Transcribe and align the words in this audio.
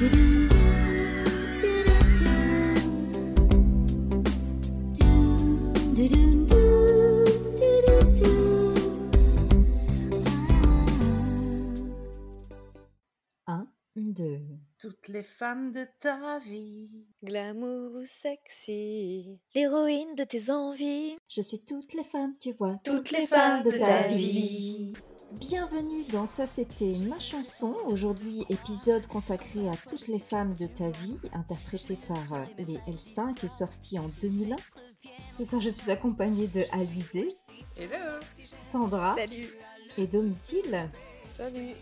Un, 0.00 0.06
deux. 13.96 14.38
Toutes 14.78 15.08
les 15.08 15.24
femmes 15.24 15.72
de 15.72 15.84
ta 15.98 16.38
vie. 16.38 16.88
Glamour 17.24 17.96
ou 17.96 18.04
sexy. 18.04 19.40
L'héroïne 19.56 20.14
de 20.14 20.22
tes 20.22 20.52
envies. 20.52 21.16
Je 21.28 21.42
suis 21.42 21.64
toutes 21.64 21.94
les 21.94 22.04
femmes, 22.04 22.36
tu 22.40 22.52
vois, 22.52 22.76
Toutes 22.84 23.10
les 23.10 23.26
femmes 23.26 23.64
de 23.64 23.72
ta 23.72 24.02
vie. 24.06 24.92
Bienvenue 25.32 26.04
dans 26.10 26.26
Ça 26.26 26.46
c'était 26.46 26.94
ma 27.06 27.18
chanson. 27.18 27.76
Aujourd'hui, 27.86 28.44
épisode 28.48 29.06
consacré 29.06 29.68
à 29.68 29.76
toutes 29.88 30.08
les 30.08 30.18
femmes 30.18 30.54
de 30.54 30.66
ta 30.66 30.88
vie, 30.90 31.16
interprété 31.34 31.98
par 32.08 32.32
euh, 32.32 32.44
les 32.58 32.78
L5 32.92 33.44
et 33.44 33.48
sorti 33.48 33.98
en 33.98 34.08
2001. 34.20 34.56
Ce 35.26 35.44
soir, 35.44 35.60
je 35.60 35.68
suis 35.68 35.90
accompagnée 35.90 36.46
de 36.48 36.62
Alizé, 36.72 37.28
Hello. 37.76 38.20
Sandra 38.62 39.16
Salut. 39.16 39.48
et 39.98 40.06
Domitil. 40.06 40.88
Salut. 41.24 41.74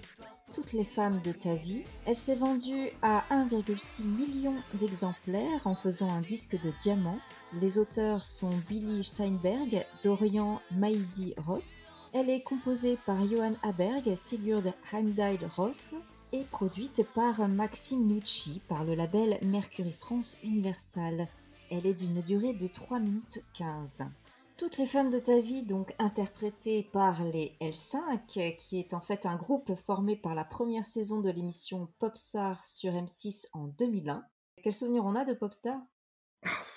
Toutes 0.52 0.72
les 0.72 0.84
femmes 0.84 1.20
de 1.24 1.32
ta 1.32 1.54
vie. 1.54 1.82
Elle 2.04 2.16
s'est 2.16 2.34
vendue 2.34 2.88
à 3.02 3.24
1,6 3.30 4.04
million 4.06 4.54
d'exemplaires 4.74 5.66
en 5.66 5.76
faisant 5.76 6.10
un 6.10 6.20
disque 6.20 6.60
de 6.62 6.72
diamant. 6.82 7.18
Les 7.60 7.78
auteurs 7.78 8.26
sont 8.26 8.50
Billy 8.68 9.04
Steinberg, 9.04 9.86
Dorian 10.02 10.60
Maidi 10.72 11.34
Roth. 11.36 11.62
Elle 12.18 12.30
est 12.30 12.40
composée 12.40 12.96
par 13.04 13.26
Johan 13.26 13.52
Haberg, 13.62 14.16
Sigurd 14.16 14.72
Heimdall 14.90 15.36
Rosn 15.54 15.98
et 16.32 16.44
produite 16.44 17.06
par 17.14 17.46
Maxime 17.46 18.06
Nucci 18.06 18.62
par 18.70 18.84
le 18.84 18.94
label 18.94 19.36
Mercury 19.42 19.92
France 19.92 20.38
Universal. 20.42 21.28
Elle 21.70 21.84
est 21.84 21.92
d'une 21.92 22.22
durée 22.22 22.54
de 22.54 22.68
3 22.68 23.00
minutes 23.00 23.44
15. 23.52 24.06
Toutes 24.56 24.78
les 24.78 24.86
femmes 24.86 25.10
de 25.10 25.18
ta 25.18 25.38
vie, 25.40 25.62
donc 25.62 25.94
interprétées 25.98 26.84
par 26.84 27.22
les 27.22 27.54
L5, 27.60 28.56
qui 28.56 28.78
est 28.78 28.94
en 28.94 29.00
fait 29.02 29.26
un 29.26 29.36
groupe 29.36 29.74
formé 29.74 30.16
par 30.16 30.34
la 30.34 30.44
première 30.46 30.86
saison 30.86 31.20
de 31.20 31.28
l'émission 31.28 31.92
Popstar 31.98 32.64
sur 32.64 32.94
M6 32.94 33.44
en 33.52 33.66
2001. 33.66 34.24
Quel 34.62 34.72
souvenir 34.72 35.04
on 35.04 35.16
a 35.16 35.26
de 35.26 35.34
Popstar? 35.34 35.78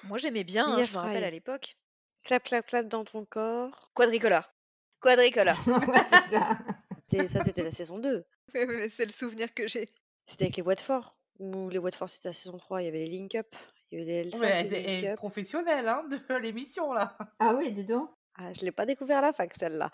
Moi 0.04 0.18
j'aimais 0.18 0.44
bien, 0.44 0.68
hein, 0.68 0.84
je 0.84 0.92
me 0.92 0.98
rappelle 0.98 1.24
à 1.24 1.32
l'époque. 1.32 1.78
Clap, 2.26 2.44
clap, 2.44 2.68
clap 2.68 2.90
dans 2.90 3.06
ton 3.06 3.24
corps. 3.24 3.90
Quadricolore. 3.94 4.52
Quadricolore. 5.02 5.56
Ouais, 5.68 6.02
c'est 6.10 6.36
ça. 6.36 6.58
C'était- 7.10 7.28
Ça, 7.28 7.44
c'était 7.44 7.64
la 7.64 7.72
saison 7.72 7.98
2. 8.00 8.24
c'est 8.90 9.06
le 9.06 9.12
souvenir 9.12 9.54
que 9.54 9.68
j'ai. 9.68 9.86
C'était 10.26 10.46
avec 10.46 10.58
les 10.58 10.64
Watford. 10.64 11.18
Ou 11.40 11.70
les 11.70 11.80
Watford, 11.80 12.08
c'était 12.10 12.30
la 12.30 12.34
saison 12.34 12.58
3. 12.58 12.82
Il 12.82 12.86
y 12.86 12.88
avait 12.88 13.00
les 13.00 13.08
Link 13.08 13.34
Up. 13.36 13.48
Il 13.92 14.00
y 14.00 14.02
avait 14.04 14.24
les 14.24 14.30
L5 14.30 14.40
Ouais, 14.42 14.48
et 14.48 14.52
elle 14.66 14.70
les 14.70 14.84
Link 14.84 15.04
est 15.04 15.10
Up. 15.12 15.18
professionnelle 15.18 15.88
hein, 15.88 16.04
de 16.08 16.36
l'émission 16.36 16.94
là. 16.94 17.18
Ah 17.40 17.56
oui, 17.56 17.72
dis 17.72 17.84
donc. 17.86 18.10
Ah, 18.36 18.54
je 18.54 18.62
l'ai 18.62 18.72
pas 18.72 18.86
découvert 18.86 19.18
à 19.18 19.22
la 19.22 19.34
fac, 19.34 19.54
celle-là. 19.56 19.90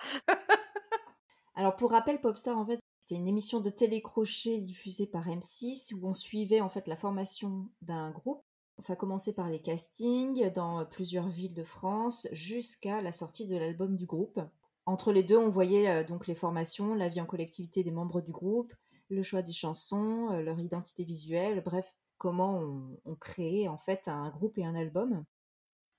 Alors 1.56 1.76
pour 1.76 1.92
rappel, 1.92 2.20
Popstar 2.20 2.58
en 2.58 2.66
fait 2.66 2.80
c'était 3.08 3.20
une 3.22 3.28
émission 3.28 3.59
de 3.61 3.70
télécrochet 3.70 4.59
diffusée 4.59 5.06
par 5.08 5.28
M6 5.28 5.94
où 5.94 6.08
on 6.08 6.14
suivait 6.14 6.59
en 6.61 6.70
fait 6.70 6.88
la 6.88 6.95
formation 6.95 7.70
d'un 7.81 8.09
groupe. 8.11 8.42
Ça 8.80 8.95
commençait 8.95 9.31
par 9.33 9.50
les 9.50 9.61
castings 9.61 10.50
dans 10.52 10.86
plusieurs 10.86 11.28
villes 11.28 11.53
de 11.53 11.64
France 11.64 12.28
jusqu'à 12.31 13.02
la 13.02 13.11
sortie 13.11 13.45
de 13.48 13.56
l'album 13.58 13.95
du 13.95 14.06
groupe. 14.08 14.39
Entre 14.86 15.11
les 15.11 15.23
deux, 15.23 15.38
on 15.38 15.50
voyait 15.50 15.89
euh, 15.89 16.03
donc 16.03 16.28
les 16.28 16.36
formations, 16.36 16.94
la 16.94 17.09
vie 17.09 17.22
en 17.22 17.25
collectivité 17.25 17.83
des 17.83 17.91
membres 17.91 18.22
du 18.22 18.31
groupe, 18.31 18.73
le 19.09 19.23
choix 19.23 19.42
des 19.42 19.53
chansons, 19.53 20.31
euh, 20.31 20.42
leur 20.42 20.59
identité 20.59 21.03
visuelle, 21.03 21.61
bref, 21.64 21.95
comment 22.17 22.59
on, 22.59 23.00
on 23.05 23.16
créait 23.16 23.67
en 23.67 23.77
fait 23.77 24.08
un 24.08 24.30
groupe 24.30 24.58
et 24.58 24.66
un 24.66 24.75
album. 24.75 25.23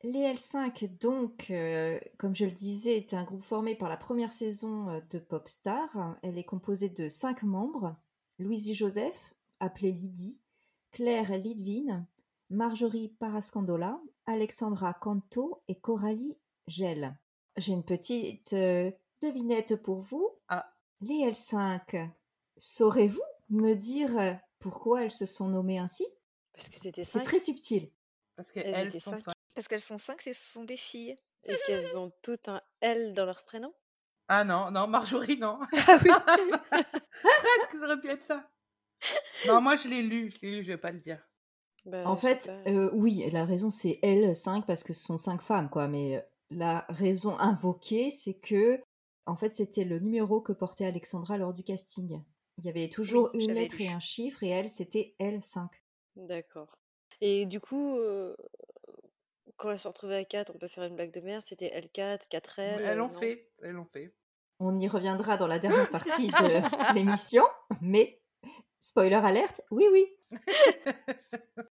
Les 0.03 0.21
L5, 0.21 0.99
donc, 1.01 1.51
euh, 1.51 1.99
comme 2.19 2.35
je 2.35 2.45
le 2.45 2.51
disais, 2.51 2.97
est 2.97 3.15
un 3.15 3.25
groupe 3.25 3.43
formé 3.43 3.75
par 3.75 3.89
la 3.89 3.97
première 3.97 4.31
saison 4.31 5.03
de 5.11 5.19
Popstar. 5.19 6.17
Elle 6.23 6.39
est 6.39 6.45
composée 6.45 6.91
de 6.91 7.09
cinq 7.09 7.43
membres 7.43 7.97
Louisie 8.39 8.75
Joseph, 8.75 9.35
appelée 9.59 9.93
Lydie, 9.93 10.41
Claire 10.93 11.33
Lidvin, 11.37 12.07
Marjorie 12.51 13.09
Parascandola, 13.09 14.01
Alexandra 14.27 14.95
Canto 14.95 15.63
et 15.67 15.75
Coralie 15.75 16.39
Gel. 16.69 17.19
J'ai 17.57 17.73
une 17.73 17.85
petite 17.85 18.53
euh, 18.53 18.91
devinette 19.23 19.77
pour 19.77 20.01
vous. 20.01 20.31
Ah. 20.49 20.71
Les 21.01 21.31
L5, 21.31 22.11
saurez-vous 22.57 23.23
me 23.51 23.75
dire 23.75 24.19
euh, 24.19 24.33
pourquoi 24.59 25.03
elles 25.05 25.11
se 25.13 25.27
sont 25.27 25.49
nommées 25.49 25.79
ainsi? 25.79 26.07
Parce 26.53 26.69
que 26.69 26.79
c'était 26.79 27.05
C'est 27.05 27.19
5 27.21 27.25
très 27.25 27.39
subtil. 27.39 27.91
Parce 28.37 28.51
Elles 28.55 28.65
qu'elles 28.65 28.87
étaient 28.89 28.99
sont 28.99 29.11
cinq. 29.13 29.25
cinq. 29.25 29.35
Parce 29.55 29.69
qu'elles 29.69 29.81
sont 29.81 29.97
cinq, 29.97 30.21
ce 30.23 30.33
sont 30.33 30.65
des 30.65 30.77
filles. 30.77 31.17
et 31.45 31.57
qu'elles 31.67 31.97
ont 31.97 32.13
toutes 32.23 32.49
un 32.49 32.61
L 32.81 33.15
dans 33.15 33.25
leur 33.27 33.45
prénom? 33.45 33.73
Ah 34.29 34.45
non, 34.45 34.71
non, 34.71 34.87
Marjorie, 34.89 35.39
non. 35.39 35.59
Ah 35.73 35.99
oui. 36.03 36.11
Presque, 36.71 37.77
ça 37.79 37.85
aurait 37.85 38.01
pu 38.01 38.11
être 38.11 38.27
ça. 38.27 38.49
Non, 39.47 39.61
moi 39.61 39.77
je 39.77 39.89
l'ai 39.89 40.03
lu, 40.03 40.31
je 40.33 40.41
l'ai 40.47 40.53
lu, 40.57 40.63
je 40.65 40.73
vais 40.73 40.79
pas 40.79 40.91
le 40.91 41.01
dire. 41.01 41.23
Bah, 41.85 42.03
En 42.07 42.17
fait, 42.17 42.51
euh, 42.67 42.91
oui, 42.95 43.29
la 43.31 43.45
raison 43.45 43.69
c'est 43.71 43.99
L5 44.03 44.65
parce 44.67 44.83
que 44.83 44.93
ce 44.93 45.03
sont 45.05 45.17
cinq 45.19 45.41
femmes, 45.43 45.71
quoi. 45.71 45.87
Mais 45.89 46.17
euh, 46.17 46.21
la 46.51 46.85
raison 46.89 47.39
invoquée, 47.39 48.11
c'est 48.11 48.35
que, 48.35 48.81
en 49.27 49.37
fait, 49.37 49.55
c'était 49.55 49.85
le 49.85 49.99
numéro 49.99 50.41
que 50.41 50.53
portait 50.53 50.87
Alexandra 50.87 51.37
lors 51.39 51.53
du 51.53 51.63
casting. 51.65 52.23
Il 52.59 52.65
y 52.65 52.69
avait 52.69 52.89
toujours 52.89 53.31
Oui, 53.35 53.45
une 53.45 53.53
lettre 53.53 53.77
lu. 53.79 53.85
et 53.85 53.89
un 53.89 54.01
chiffre, 54.01 54.43
et 54.43 54.49
elle, 54.49 54.69
c'était 54.71 55.15
L5. 55.21 55.69
D'accord. 56.17 56.81
Et 57.21 57.47
du 57.47 57.61
coup, 57.61 57.97
euh, 57.97 58.35
quand 59.57 59.71
elles 59.71 59.79
se 59.79 59.89
retrouvaient 59.89 60.17
à 60.17 60.25
4, 60.25 60.53
on 60.55 60.59
peut 60.59 60.69
faire 60.69 60.85
une 60.85 60.95
blague 60.95 61.13
de 61.13 61.21
merde. 61.21 61.43
C'était 61.43 61.69
L4, 61.69 62.29
4L. 62.29 62.81
elles 62.81 62.97
l'ont 62.99 63.09
fait, 63.09 63.51
elles 63.63 63.73
l'ont 63.73 63.87
fait. 63.87 64.15
On 64.59 64.79
y 64.79 64.89
reviendra 64.89 65.37
dans 65.37 65.47
la 65.47 65.59
dernière 65.59 65.91
partie 65.91 66.29
de 66.29 66.95
l'émission, 66.95 67.45
mais 67.83 68.23
spoiler 68.81 69.15
alerte, 69.17 69.61
oui, 69.71 69.85
oui. 69.93 70.07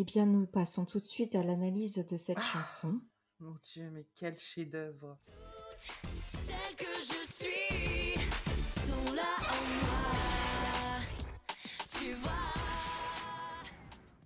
Eh 0.00 0.04
bien, 0.04 0.26
nous 0.26 0.46
passons 0.46 0.84
tout 0.84 1.00
de 1.00 1.04
suite 1.04 1.34
à 1.34 1.42
l'analyse 1.42 2.06
de 2.08 2.16
cette 2.16 2.38
chanson. 2.40 3.00
Mon 3.40 3.54
Dieu, 3.62 3.88
mais 3.92 4.04
quel 4.16 4.36
chef-d'œuvre. 4.36 5.16
Celles 6.32 6.76
que 6.76 6.92
je 6.96 7.24
suis 7.32 8.14
sont 8.80 9.14
là 9.14 9.36
en 9.38 9.64
moi. 9.78 10.98
Tu 11.88 12.14
vois. 12.14 12.30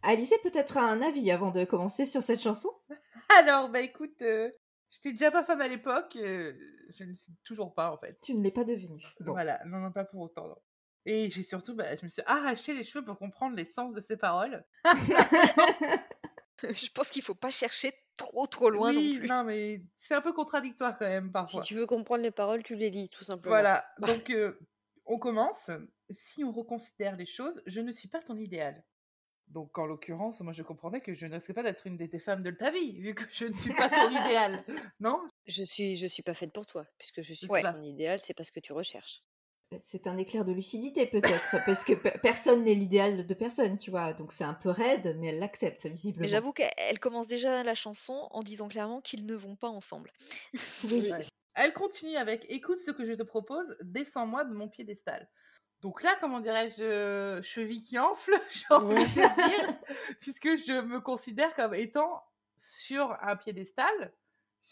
Alice, 0.03 0.33
peut-être 0.43 0.79
un 0.79 1.03
avis 1.03 1.31
avant 1.31 1.51
de 1.51 1.65
commencer 1.65 2.07
sur 2.07 2.23
cette 2.23 2.41
chanson? 2.41 2.71
Alors, 3.39 3.69
bah 3.69 3.81
écoute, 3.81 4.23
euh, 4.23 4.51
j'étais 4.89 5.13
déjà 5.13 5.31
pas 5.31 5.45
fan 5.45 5.61
à 5.61 5.69
l'époque, 5.69 6.17
euh, 6.17 6.55
je 6.97 7.05
ne 7.05 7.11
le 7.11 7.15
suis 7.15 7.35
toujours 7.45 7.75
pas 7.75 7.93
en 7.93 7.99
fait. 7.99 8.19
Tu 8.23 8.33
ne 8.33 8.43
l'es 8.43 8.51
pas 8.51 8.65
devenue. 8.65 9.05
Bon. 9.21 9.33
Voilà, 9.33 9.61
non, 9.67 9.79
non, 9.79 9.93
pas 9.93 10.05
pour 10.05 10.21
autant. 10.23 10.49
non. 10.49 10.57
Et 11.05 11.29
j'ai 11.29 11.43
surtout, 11.43 11.75
bah, 11.75 11.95
je 11.97 12.05
me 12.05 12.09
suis 12.09 12.23
arraché 12.25 12.73
les 12.73 12.83
cheveux 12.83 13.05
pour 13.05 13.19
comprendre 13.19 13.57
les 13.57 13.67
sens 13.67 13.93
de 13.93 14.01
ces 14.01 14.17
paroles. 14.17 14.65
je 16.75 16.91
pense 16.93 17.09
qu'il 17.11 17.23
faut 17.23 17.35
pas 17.35 17.51
chercher 17.51 17.93
trop 18.17 18.47
trop 18.47 18.71
loin 18.71 18.91
oui, 18.95 19.15
non 19.15 19.19
plus. 19.21 19.29
non, 19.29 19.45
mais 19.45 19.83
c'est 19.97 20.15
un 20.15 20.21
peu 20.21 20.33
contradictoire 20.33 20.99
quand 20.99 21.07
même 21.07 21.27
Si 21.27 21.33
parfois. 21.33 21.61
tu 21.63 21.75
veux 21.75 21.87
comprendre 21.87 22.23
les 22.23 22.31
paroles, 22.31 22.63
tu 22.63 22.75
les 22.75 22.91
lis, 22.91 23.09
tout 23.09 23.25
simplement. 23.25 23.55
Voilà, 23.55 23.85
donc 24.01 24.31
euh, 24.31 24.59
on 25.07 25.19
commence. 25.19 25.71
Si 26.11 26.45
on 26.45 26.53
reconsidère 26.53 27.17
les 27.17 27.27
choses, 27.27 27.63
je 27.67 27.81
ne 27.81 27.91
suis 27.93 28.09
pas 28.09 28.21
ton 28.21 28.37
idéal. 28.37 28.85
Donc 29.49 29.77
en 29.79 29.85
l'occurrence, 29.87 30.41
moi 30.41 30.53
je 30.55 30.63
comprenais 30.63 31.01
que 31.03 31.13
je 31.15 31.27
ne 31.27 31.35
risquais 31.35 31.53
pas 31.53 31.63
d'être 31.63 31.87
une 31.87 31.97
de 31.99 32.07
tes 32.07 32.19
femmes 32.19 32.43
de 32.43 32.51
ta 32.51 32.71
vie, 32.71 32.99
vu 33.01 33.15
que 33.15 33.25
je 33.31 33.47
ne 33.47 33.53
suis 33.53 33.75
pas 33.75 33.89
ton 33.91 34.11
idéal. 34.27 34.65
Non? 35.01 35.21
Je 35.47 35.63
suis, 35.63 35.97
je 35.97 36.07
suis 36.07 36.23
pas 36.23 36.33
faite 36.35 36.53
pour 36.53 36.65
toi, 36.65 36.87
puisque 36.99 37.21
je 37.23 37.35
suis 37.35 37.47
Ouais. 37.49 37.61
pas 37.63 37.73
ton 37.73 37.83
idéal, 37.83 38.19
c'est 38.21 38.33
pas 38.35 38.45
ce 38.45 38.53
que 38.53 38.61
tu 38.61 38.73
recherches. 38.73 39.23
C'est 39.79 40.07
un 40.07 40.17
éclair 40.19 40.45
de 40.45 40.53
lucidité 40.53 41.07
peut-être, 41.07 41.57
parce 41.67 41.85
que 41.85 41.93
pe- 41.95 42.19
personne 42.23 42.65
n'est 42.65 42.75
l'idéal 42.75 43.27
de 43.27 43.35
personne, 43.35 43.79
tu 43.79 43.91
vois. 43.91 44.13
Donc 44.13 44.33
c'est 44.33 44.45
un 44.45 44.55
peu 44.55 44.71
raide, 44.71 45.17
mais 45.19 45.29
elle 45.29 45.39
l'accepte 45.39 45.87
visiblement. 45.87 46.23
Mais 46.23 46.29
j'avoue 46.29 46.53
qu'elle 46.53 46.99
commence 47.01 47.29
déjà 47.29 47.63
la 47.63 47.75
chanson 47.75 48.29
en 48.31 48.41
disant 48.41 48.69
clairement 48.69 49.01
qu'ils 49.01 49.27
ne 49.27 49.35
vont 49.35 49.57
pas 49.57 49.69
ensemble. 49.69 50.13
Oui. 50.85 51.11
Ouais. 51.11 51.19
Elle 51.55 51.75
continue 51.75 52.17
avec 52.17 52.47
Écoute 52.49 52.79
ce 52.79 52.91
que 52.91 53.05
je 53.05 53.13
te 53.13 53.23
propose, 53.23 53.77
descends-moi 53.83 54.45
de 54.45 54.55
mon 54.55 54.69
piédestal. 54.69 55.29
Donc 55.83 56.03
là, 56.03 56.17
comment 56.21 56.41
dirais-je, 56.41 56.83
euh, 56.83 57.43
cheville 57.43 57.83
qui 57.83 57.99
enfle, 57.99 58.41
j'ai 58.51 58.75
envie 58.75 58.95
de 58.95 59.49
dire, 59.49 59.79
puisque 60.21 60.57
je 60.57 60.81
me 60.81 61.01
considère 61.01 61.55
comme 61.55 61.75
étant 61.75 62.23
sur 62.57 63.17
un 63.21 63.37
piédestal. 63.37 64.15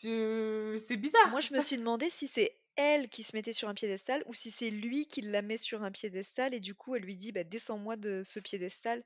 Je... 0.00 0.81
C'est 0.87 0.96
bizarre. 0.96 1.29
Moi, 1.31 1.41
je 1.41 1.53
me 1.53 1.61
suis 1.61 1.76
demandé 1.76 2.08
si 2.11 2.29
c'est 2.29 2.59
elle 2.81 3.09
qui 3.09 3.23
se 3.23 3.37
mettait 3.37 3.53
sur 3.53 3.69
un 3.69 3.75
piédestal 3.75 4.23
ou 4.27 4.32
si 4.35 4.50
c'est 4.50 4.71
lui 4.71 5.06
qui 5.06 5.21
la 5.23 5.43
met 5.43 5.56
sur 5.56 5.82
un 5.82 5.91
piédestal 5.91 6.55
et 6.55 6.61
du 6.61 6.75
coup 6.75 6.94
elle 6.97 7.03
lui 7.03 7.17
dit 7.17 7.32
bah, 7.32 7.44
descends-moi 7.44 7.97
de 7.97 8.23
ce 8.25 8.41
piédestal. 8.41 9.05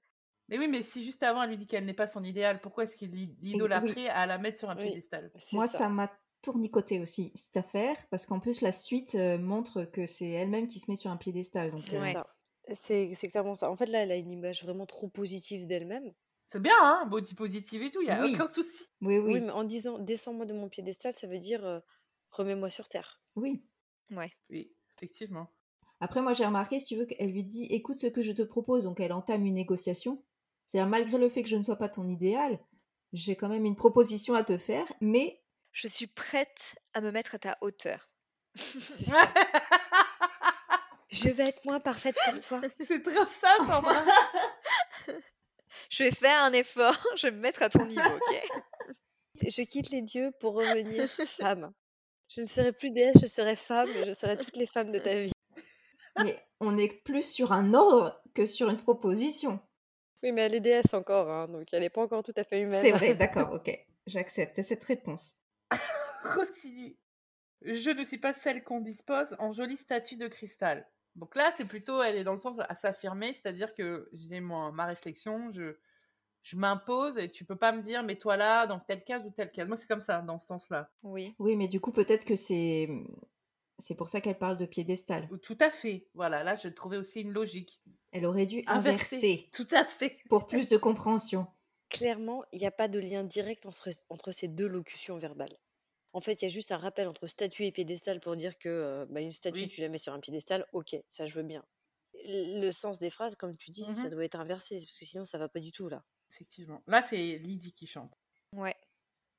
Mais 0.49 0.59
oui, 0.59 0.69
mais 0.69 0.83
si 0.83 1.03
juste 1.03 1.23
avant 1.23 1.43
elle 1.43 1.51
lui 1.51 1.57
dit 1.57 1.67
qu'elle 1.67 1.85
n'est 1.87 1.95
pas 1.95 2.07
son 2.07 2.23
idéal, 2.23 2.61
pourquoi 2.61 2.85
est-ce 2.85 2.97
qu'il 2.97 3.11
l'i- 3.13 3.37
l'idolâtrait 3.41 4.09
à 4.09 4.27
la 4.27 4.39
mettre 4.39 4.59
sur 4.59 4.69
un 4.71 4.77
Oui. 4.77 4.91
piédestal? 4.91 5.31
Moi, 5.53 5.67
ça 5.67 5.89
m'a 5.89 6.11
tournicoté 6.43 7.01
aussi, 7.01 7.33
cette 7.35 7.57
affaire, 7.57 7.97
parce 8.11 8.27
qu'en 8.27 8.41
plus, 8.41 8.61
la 8.61 8.73
suite 8.73 9.15
euh, 9.15 9.39
montre 9.39 9.85
que 9.85 10.07
c'est 10.07 10.29
elle-même 10.29 10.67
qui 10.67 10.79
se 10.81 10.91
met 10.91 10.97
sur 10.97 11.11
un 11.11 11.17
piédestal. 11.17 11.71
Donc, 11.71 11.81
C'est 11.81 11.99
euh, 11.99 12.13
ça. 12.13 12.27
C'est 12.75 13.29
clairement 13.29 13.55
ça. 13.55 13.71
En 13.71 13.77
fait, 13.77 13.87
là, 13.87 14.01
elle 14.03 14.13
a 14.13 14.17
une 14.17 14.31
image 14.31 14.63
vraiment 14.65 14.87
trop 14.87 15.09
positive 15.09 15.67
d'elle-même. 15.67 16.13
C'est 16.47 16.61
bien, 16.61 16.75
hein, 16.81 17.07
body 17.07 17.35
positive 17.35 17.83
et 17.83 17.91
tout, 17.91 18.01
il 18.03 18.09
y 18.09 18.11
a 18.11 18.23
Oui. 18.23 18.35
aucun 18.35 18.47
souci. 18.47 18.85
Oui, 19.01 19.19
Oui, 19.25 19.33
oui, 19.33 19.41
mais 19.41 19.51
en 19.51 19.65
disant 19.65 19.99
descends-moi 19.99 20.47
de 20.47 20.55
mon 20.55 20.69
piédestal, 20.69 21.13
ça 21.13 21.27
veut 21.27 21.39
dire 21.39 21.65
euh, 21.65 21.81
remets-moi 22.31 22.71
sur 22.71 22.89
terre. 22.89 23.21
oui. 23.37 23.63
Ouais. 24.11 24.31
Oui, 24.51 24.71
effectivement. 24.97 25.49
Après, 26.01 26.21
moi, 26.21 26.35
j'ai 26.35 26.45
remarqué, 26.45 26.79
si 26.79 26.85
tu 26.87 26.97
veux, 26.97 27.07
qu'elle 27.07 27.31
lui 27.33 27.43
dit 27.43 27.65
écoute 27.71 27.97
ce 27.97 28.07
que 28.07 28.21
je 28.21 28.33
te 28.33 28.43
propose. 28.43 28.85
Donc, 28.85 29.01
elle 29.01 29.15
entame 29.15 29.47
une 29.47 29.55
négociation. 29.55 30.23
C'est-à-dire, 30.67 30.91
malgré 30.91 31.17
le 31.17 31.31
fait 31.31 31.43
que 31.43 31.49
je 31.49 31.57
ne 31.57 31.63
sois 31.63 31.77
pas 31.77 31.89
ton 31.89 32.07
idéal, 32.07 32.59
j'ai 33.15 33.35
quand 33.35 33.49
même 33.49 33.65
une 33.65 33.77
proposition 33.77 34.35
à 34.35 34.45
te 34.45 34.59
faire, 34.59 34.85
mais 35.01 35.43
Je 35.73 35.89
suis 35.89 36.07
prête 36.07 36.77
à 36.93 37.01
me 37.01 37.11
mettre 37.11 37.35
à 37.35 37.39
ta 37.39 37.57
hauteur. 37.63 38.11
C'est 38.55 39.07
ça. 39.07 39.33
Je 41.09 41.29
vais 41.31 41.49
être 41.49 41.65
moins 41.65 41.81
parfaite 41.81 42.17
pour 42.25 42.41
toi. 42.41 42.61
C'est 42.87 43.03
trop 43.03 43.25
ça, 43.41 43.57
Sandra. 43.59 44.05
Je 45.91 46.05
vais 46.05 46.11
faire 46.11 46.43
un 46.43 46.53
effort, 46.53 46.97
je 47.17 47.29
vais 47.29 47.33
me 47.33 47.41
mettre 47.41 47.63
à 47.63 47.69
ton 47.69 47.85
niveau, 47.87 48.01
ok? 48.01 48.63
Je 49.43 49.63
quitte 49.63 49.91
les 49.91 50.03
dieux 50.03 50.33
pour 50.41 50.55
revenir 50.55 51.09
femme. 51.27 51.73
Je 52.29 52.41
ne 52.41 52.47
serai 52.47 52.73
plus 52.73 52.91
déesse, 52.91 53.17
je 53.21 53.27
serai 53.27 53.57
femme 53.57 53.89
je 54.07 54.13
serai 54.13 54.37
toutes 54.37 54.57
les 54.57 54.67
femmes 54.67 54.91
de 54.91 54.99
ta 54.99 55.15
vie. 55.15 55.33
mais 56.23 56.39
on 56.61 56.77
est 56.77 57.03
plus 57.05 57.23
sur 57.23 57.53
un 57.53 57.75
ordre 57.75 58.23
que 58.35 58.47
sur 58.47 58.71
une 58.71 58.79
proposition. 58.79 59.61
Oui, 60.23 60.33
mais 60.33 60.43
elle 60.43 60.55
est 60.55 60.61
déesse 60.61 60.95
encore, 60.95 61.31
hein, 61.31 61.49
donc 61.49 61.67
elle 61.73 61.81
n'est 61.81 61.91
pas 61.91 62.03
encore 62.03 62.23
tout 62.23 62.33
à 62.37 62.45
fait 62.45 62.63
humaine. 62.63 62.83
C'est 62.83 62.93
vrai, 62.93 63.15
d'accord, 63.15 63.53
ok. 63.53 63.71
J'accepte 64.07 64.61
cette 64.63 64.85
réponse. 64.85 65.39
Continue. 66.35 66.97
Je 67.63 67.91
ne 67.91 68.05
suis 68.05 68.19
pas 68.19 68.33
celle 68.33 68.65
qu'on 68.65 68.81
dispose 68.81 69.37
en 69.39 69.53
jolie 69.53 69.77
statue 69.77 70.17
de 70.17 70.29
cristal. 70.29 70.87
Donc 71.17 71.37
là, 71.37 71.53
c'est 71.57 71.65
plutôt, 71.65 72.03
elle 72.03 72.17
est 72.17 72.25
dans 72.25 72.33
le 72.33 72.39
sens 72.39 72.59
à 72.69 72.75
s'affirmer, 72.75 73.33
c'est-à-dire 73.35 73.75
que 73.75 74.09
j'ai 74.13 74.41
ma 74.41 74.87
réflexion, 74.87 75.51
je, 75.53 75.77
je 76.45 76.57
m'impose 76.57 77.17
et 77.19 77.31
tu 77.33 77.45
peux 77.45 77.57
pas 77.57 77.73
me 77.73 77.83
dire, 77.83 78.03
mets-toi 78.05 78.37
là, 78.37 78.67
dans 78.69 78.79
telle 78.79 79.03
case 79.03 79.25
ou 79.27 79.31
telle 79.31 79.51
case. 79.51 79.67
Moi, 79.67 79.77
c'est 79.77 79.89
comme 79.89 80.01
ça, 80.01 80.21
dans 80.23 80.39
ce 80.39 80.47
sens-là. 80.47 80.91
Oui. 81.03 81.35
Oui, 81.41 81.57
mais 81.57 81.67
du 81.69 81.81
coup, 81.81 81.91
peut-être 81.91 82.25
que 82.25 82.37
c'est. 82.37 82.89
C'est 83.79 83.97
pour 83.97 84.09
ça 84.09 84.21
qu'elle 84.21 84.39
parle 84.39 84.57
de 84.57 84.67
piédestal. 84.67 85.29
Tout 85.43 85.59
à 85.61 85.69
fait. 85.73 86.07
Voilà, 86.15 86.45
là, 86.45 86.55
je 86.55 86.69
trouvais 86.69 86.97
aussi 86.97 87.23
une 87.23 87.33
logique. 87.33 87.83
Elle 88.13 88.25
aurait 88.25 88.47
dû 88.47 88.63
inverser 88.69 89.49
Tout 89.53 89.67
à 89.73 89.85
fait. 89.85 90.19
pour 90.29 90.47
plus 90.47 90.69
de 90.69 90.77
compréhension. 90.77 91.49
Clairement, 91.89 92.45
il 92.53 92.61
n'y 92.61 92.67
a 92.67 92.71
pas 92.71 92.87
de 92.89 92.99
lien 93.01 93.25
direct 93.25 93.67
entre, 93.67 93.89
entre 94.11 94.31
ces 94.31 94.47
deux 94.49 94.69
locutions 94.69 95.19
verbales. 95.19 95.57
En 96.13 96.21
fait, 96.21 96.35
il 96.35 96.45
y 96.45 96.47
a 96.47 96.51
juste 96.51 96.71
un 96.71 96.77
rappel 96.77 97.09
entre 97.09 97.27
statue 97.27 97.65
et 97.65 97.73
piédestal 97.73 98.21
pour 98.21 98.37
dire 98.37 98.57
que 98.59 98.69
euh, 98.69 99.07
bah, 99.11 99.21
une 99.21 99.33
statue, 99.33 99.63
Oui. 99.63 99.69
tu 99.69 99.81
la 99.81 99.89
mets 99.89 99.99
sur 99.99 100.13
un 100.13 100.21
piédestal, 100.21 100.65
ok, 100.73 100.95
ça 101.09 101.27
je 101.27 101.35
veux 101.35 101.43
bien. 101.43 101.65
L- 102.25 102.61
Le 102.61 102.71
sens 102.71 102.99
des 103.01 103.11
phrases, 103.11 103.35
comme 103.35 103.57
tu 103.57 103.73
dis, 103.73 103.85
ça 103.85 104.05
Mhm. 104.05 104.11
doit 104.11 104.25
être 104.25 104.39
inversé, 104.39 104.77
parce 104.77 104.97
que 104.99 105.05
sinon 105.05 105.25
ça 105.25 105.39
va 105.39 105.49
pas 105.49 105.59
du 105.61 105.73
tout 105.73 105.89
là. 105.89 106.05
Effectivement. 106.35 106.83
Là, 106.89 107.01
c'est 107.01 107.17
Lydie 107.17 107.73
qui 107.75 107.87
chante. 107.87 108.13
Ouais. 108.53 108.77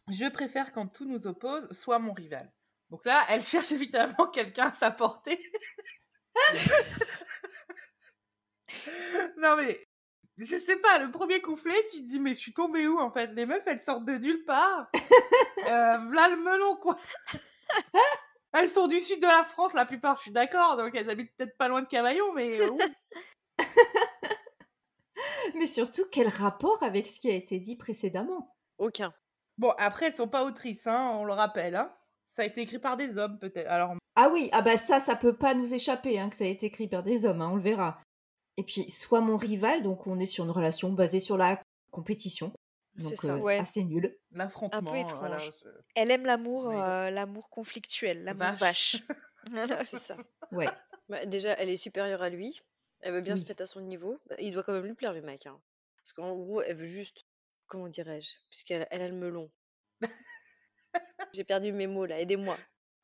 Je 0.07 0.25
préfère 0.29 0.71
quand 0.71 0.87
tout 0.87 1.03
nous 1.05 1.27
oppose, 1.27 1.69
soit 1.71 1.99
mon 1.99 2.13
rival. 2.13 2.49
Donc 2.89 3.05
là, 3.05 3.25
elle 3.27 3.43
cherche 3.45 3.73
évidemment 3.73 4.27
quelqu'un 4.27 4.69
à 4.69 4.73
sa 4.73 4.91
portée. 4.91 5.39
non 9.37 9.57
mais, 9.57 9.85
je 10.37 10.57
sais 10.57 10.77
pas, 10.77 10.99
le 10.99 11.11
premier 11.11 11.41
couplet, 11.41 11.83
tu 11.91 11.97
te 11.97 12.07
dis, 12.07 12.19
mais 12.21 12.33
je 12.33 12.39
suis 12.39 12.53
tombée 12.53 12.87
où 12.87 12.97
en 12.97 13.11
fait? 13.11 13.27
Les 13.27 13.45
meufs, 13.45 13.63
elles 13.65 13.81
sortent 13.81 14.05
de 14.05 14.15
nulle 14.15 14.45
part. 14.45 14.87
euh, 15.67 15.97
v'là 15.97 16.29
le 16.29 16.37
melon, 16.37 16.77
quoi. 16.77 16.97
elles 18.53 18.69
sont 18.69 18.87
du 18.87 19.01
sud 19.01 19.19
de 19.21 19.27
la 19.27 19.43
France, 19.43 19.73
la 19.73 19.85
plupart, 19.85 20.15
je 20.17 20.23
suis 20.23 20.31
d'accord, 20.31 20.77
donc 20.77 20.95
elles 20.95 21.09
habitent 21.09 21.35
peut-être 21.35 21.57
pas 21.57 21.67
loin 21.67 21.81
de 21.81 21.87
Cavaillon, 21.87 22.31
mais. 22.33 22.57
Mais 25.59 25.67
surtout, 25.67 26.03
quel 26.11 26.27
rapport 26.27 26.81
avec 26.83 27.07
ce 27.07 27.19
qui 27.19 27.29
a 27.29 27.33
été 27.33 27.59
dit 27.59 27.75
précédemment? 27.75 28.55
Aucun. 28.77 29.13
Bon, 29.57 29.71
après, 29.77 30.07
elles 30.07 30.15
sont 30.15 30.27
pas 30.27 30.43
autrices, 30.43 30.85
hein, 30.85 31.11
on 31.19 31.23
le 31.23 31.33
rappelle. 31.33 31.75
Hein. 31.75 31.93
Ça 32.35 32.41
a 32.41 32.45
été 32.45 32.61
écrit 32.61 32.79
par 32.79 32.97
des 32.97 33.17
hommes, 33.17 33.39
peut-être. 33.39 33.67
Alors, 33.69 33.93
Ah 34.15 34.29
oui, 34.33 34.49
ah 34.51 34.61
bah 34.61 34.75
ça, 34.75 34.99
ça 34.99 35.15
peut 35.15 35.35
pas 35.37 35.53
nous 35.53 35.73
échapper, 35.73 36.19
hein, 36.19 36.29
que 36.29 36.35
ça 36.35 36.43
a 36.43 36.47
été 36.47 36.65
écrit 36.65 36.87
par 36.89 37.03
des 37.03 37.25
hommes, 37.25 37.41
hein, 37.41 37.49
on 37.51 37.55
le 37.55 37.61
verra. 37.61 38.01
Et 38.57 38.63
puis, 38.63 38.89
soit 38.89 39.21
mon 39.21 39.37
rival, 39.37 39.81
donc 39.83 40.07
on 40.07 40.19
est 40.19 40.25
sur 40.25 40.43
une 40.43 40.51
relation 40.51 40.91
basée 40.91 41.19
sur 41.21 41.37
la 41.37 41.61
compétition. 41.91 42.47
Donc, 42.97 43.09
C'est 43.09 43.15
ça. 43.15 43.35
euh, 43.35 43.39
Ouais. 43.39 43.57
assez 43.57 43.83
nul. 43.83 44.17
l'affrontement. 44.31 44.77
Un 44.77 44.83
peu 44.83 44.97
euh, 44.97 45.15
voilà, 45.19 45.37
étrange. 45.37 45.51
Elle 45.95 46.11
aime 46.11 46.25
l'amour, 46.25 46.69
euh, 46.69 47.09
l'amour 47.11 47.49
conflictuel, 47.49 48.23
l'amour 48.23 48.51
Vache. 48.57 48.97
vache. 49.47 49.83
C'est 49.85 49.97
ça. 49.97 50.17
Ouais. 50.51 50.67
Bah, 51.09 51.25
déjà, 51.25 51.51
elle 51.53 51.69
est 51.69 51.77
supérieure 51.77 52.21
à 52.21 52.29
lui. 52.29 52.59
Elle 53.05 53.13
veut 53.13 53.21
bien 53.21 53.37
se 53.37 53.47
mettre 53.47 53.61
à 53.63 53.65
son 53.65 53.81
niveau. 53.81 54.19
Bah, 54.27 54.35
il 54.39 54.51
doit 54.53 54.63
quand 54.63 54.73
même 54.73 54.85
lui 54.85 54.93
plaire, 54.95 55.13
le 55.13 55.21
mec. 55.21 55.45
hein. 55.45 55.59
Parce 55.97 56.11
qu'en 56.13 56.35
gros, 56.35 56.61
elle 56.61 56.75
veut 56.75 56.85
juste. 56.87 57.25
Comment 57.67 57.87
dirais-je 57.87 58.33
Puisqu'elle 58.49 58.87
elle 58.91 59.01
a 59.01 59.07
le 59.07 59.15
melon. 59.15 59.49
J'ai 61.33 61.43
perdu 61.43 61.71
mes 61.71 61.87
mots 61.87 62.05
là, 62.05 62.19
aidez-moi. 62.19 62.57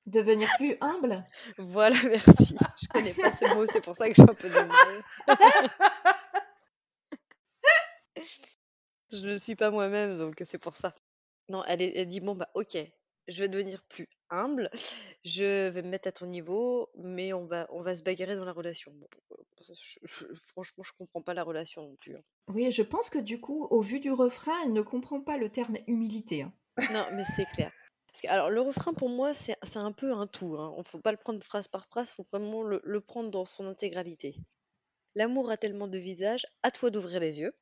Devenir 0.07 0.49
plus 0.57 0.75
humble? 0.81 1.23
Voilà, 1.57 1.95
merci. 2.03 2.55
Je 2.81 2.87
connais 2.87 3.13
pas 3.13 3.31
ce 3.31 3.45
mot, 3.55 3.65
c'est 3.67 3.81
pour 3.81 3.95
ça 3.95 4.09
que 4.09 4.15
j'ai 4.15 4.23
un 4.23 4.33
peu 4.33 4.49
de 4.49 4.53
mal. 4.55 5.03
Je 9.11 9.27
ne 9.27 9.37
suis 9.37 9.55
pas 9.55 9.71
moi-même, 9.71 10.17
donc 10.17 10.41
c'est 10.43 10.57
pour 10.57 10.75
ça. 10.75 10.93
Non, 11.49 11.63
elle, 11.65 11.81
est- 11.81 11.97
elle 11.97 12.07
dit 12.07 12.19
bon 12.21 12.35
bah 12.35 12.49
ok, 12.53 12.77
je 13.27 13.39
vais 13.43 13.49
devenir 13.49 13.83
plus 13.83 14.07
humble, 14.31 14.69
je 15.23 15.69
vais 15.69 15.81
me 15.83 15.89
mettre 15.89 16.07
à 16.07 16.11
ton 16.11 16.25
niveau, 16.25 16.89
mais 16.95 17.33
on 17.33 17.43
va 17.43 17.67
on 17.69 17.81
va 17.83 17.95
se 17.95 18.01
bagarrer 18.03 18.35
dans 18.35 18.45
la 18.45 18.53
relation. 18.53 18.91
Bon, 18.93 19.07
euh, 19.33 19.73
je- 19.73 19.99
je- 20.03 20.33
franchement, 20.33 20.83
je 20.83 20.91
comprends 20.97 21.21
pas 21.21 21.33
la 21.33 21.43
relation 21.43 21.83
non 21.83 21.95
plus. 21.95 22.15
hein. 22.15 22.23
Oui, 22.49 22.71
je 22.71 22.81
pense 22.81 23.09
que 23.09 23.19
du 23.19 23.39
coup, 23.39 23.65
au 23.69 23.81
vu 23.81 23.99
du 23.99 24.11
refrain, 24.11 24.53
elle 24.65 24.73
ne 24.73 24.81
comprend 24.81 25.21
pas 25.21 25.37
le 25.37 25.49
terme 25.49 25.77
humilité. 25.87 26.41
hein. 26.43 26.53
Non, 26.91 27.05
mais 27.13 27.23
c'est 27.23 27.45
clair. 27.45 27.71
Parce 28.07 28.21
que, 28.21 28.29
alors, 28.29 28.49
le 28.49 28.59
refrain, 28.61 28.93
pour 28.93 29.09
moi, 29.09 29.33
c'est 29.33 29.55
c'est 29.63 29.79
un 29.79 29.91
peu 29.93 30.11
un 30.13 30.27
tout. 30.27 30.55
Hein. 30.57 30.73
On 30.75 30.83
faut 30.83 30.99
pas 30.99 31.11
le 31.11 31.17
prendre 31.17 31.41
phrase 31.43 31.67
par 31.67 31.85
phrase, 31.87 32.11
faut 32.11 32.23
vraiment 32.23 32.63
le, 32.63 32.81
le 32.83 32.99
prendre 33.01 33.29
dans 33.29 33.45
son 33.45 33.65
intégralité. 33.67 34.35
L'amour 35.15 35.49
a 35.49 35.57
tellement 35.57 35.87
de 35.87 35.97
visages, 35.97 36.45
à 36.63 36.71
toi 36.71 36.89
d'ouvrir 36.89 37.19
les 37.19 37.39
yeux. 37.39 37.53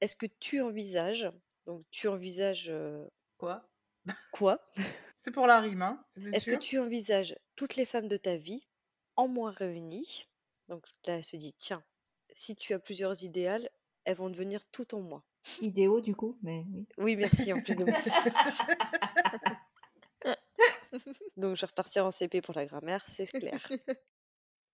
Est-ce 0.00 0.16
que 0.16 0.26
tu 0.40 0.60
envisages, 0.60 1.30
donc 1.66 1.84
tu 1.90 2.08
envisages 2.08 2.68
euh, 2.70 3.06
Quoi? 3.38 3.64
quoi? 4.32 4.60
C'est 5.24 5.30
pour 5.30 5.46
la 5.46 5.58
rime, 5.58 5.80
hein 5.80 6.04
Est-ce 6.34 6.50
que 6.50 6.56
tu 6.56 6.78
envisages 6.78 7.34
toutes 7.56 7.76
les 7.76 7.86
femmes 7.86 8.08
de 8.08 8.18
ta 8.18 8.36
vie 8.36 8.66
en 9.16 9.26
moi 9.26 9.52
réunies? 9.52 10.26
Donc 10.68 10.84
là, 11.06 11.16
elle 11.16 11.24
se 11.24 11.36
dit, 11.36 11.54
tiens, 11.54 11.82
si 12.34 12.54
tu 12.54 12.74
as 12.74 12.78
plusieurs 12.78 13.22
idéales, 13.22 13.70
elles 14.04 14.16
vont 14.16 14.28
devenir 14.28 14.62
toutes 14.66 14.92
en 14.92 15.00
moi. 15.00 15.24
Idéaux, 15.62 16.02
du 16.02 16.14
coup, 16.14 16.36
mais 16.42 16.66
oui. 16.74 16.86
Oui, 16.98 17.16
merci, 17.16 17.54
en 17.54 17.62
plus 17.62 17.74
de 17.74 17.86
moi. 17.86 17.98
Donc, 21.38 21.56
je 21.56 21.62
vais 21.62 21.68
repartir 21.68 22.04
en 22.04 22.10
CP 22.10 22.42
pour 22.42 22.54
la 22.54 22.66
grammaire, 22.66 23.02
c'est 23.08 23.24
clair. 23.24 23.66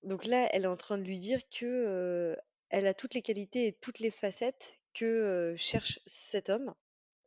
Donc 0.03 0.25
là, 0.25 0.49
elle 0.51 0.65
est 0.65 0.67
en 0.67 0.75
train 0.75 0.99
de 0.99 1.05
lui 1.05 1.21
dire 1.21 1.49
que 1.49 1.65
euh, 1.65 2.35
elle 2.71 2.89
a 2.89 2.95
toutes 2.95 3.15
les 3.15 3.23
qualités 3.23 3.69
et 3.69 3.73
toutes 3.73 4.01
les 4.01 4.11
facettes 4.11 4.81
que 4.95 5.05
euh, 5.05 5.57
cherche 5.57 6.01
cet 6.07 6.51
homme. 6.51 6.75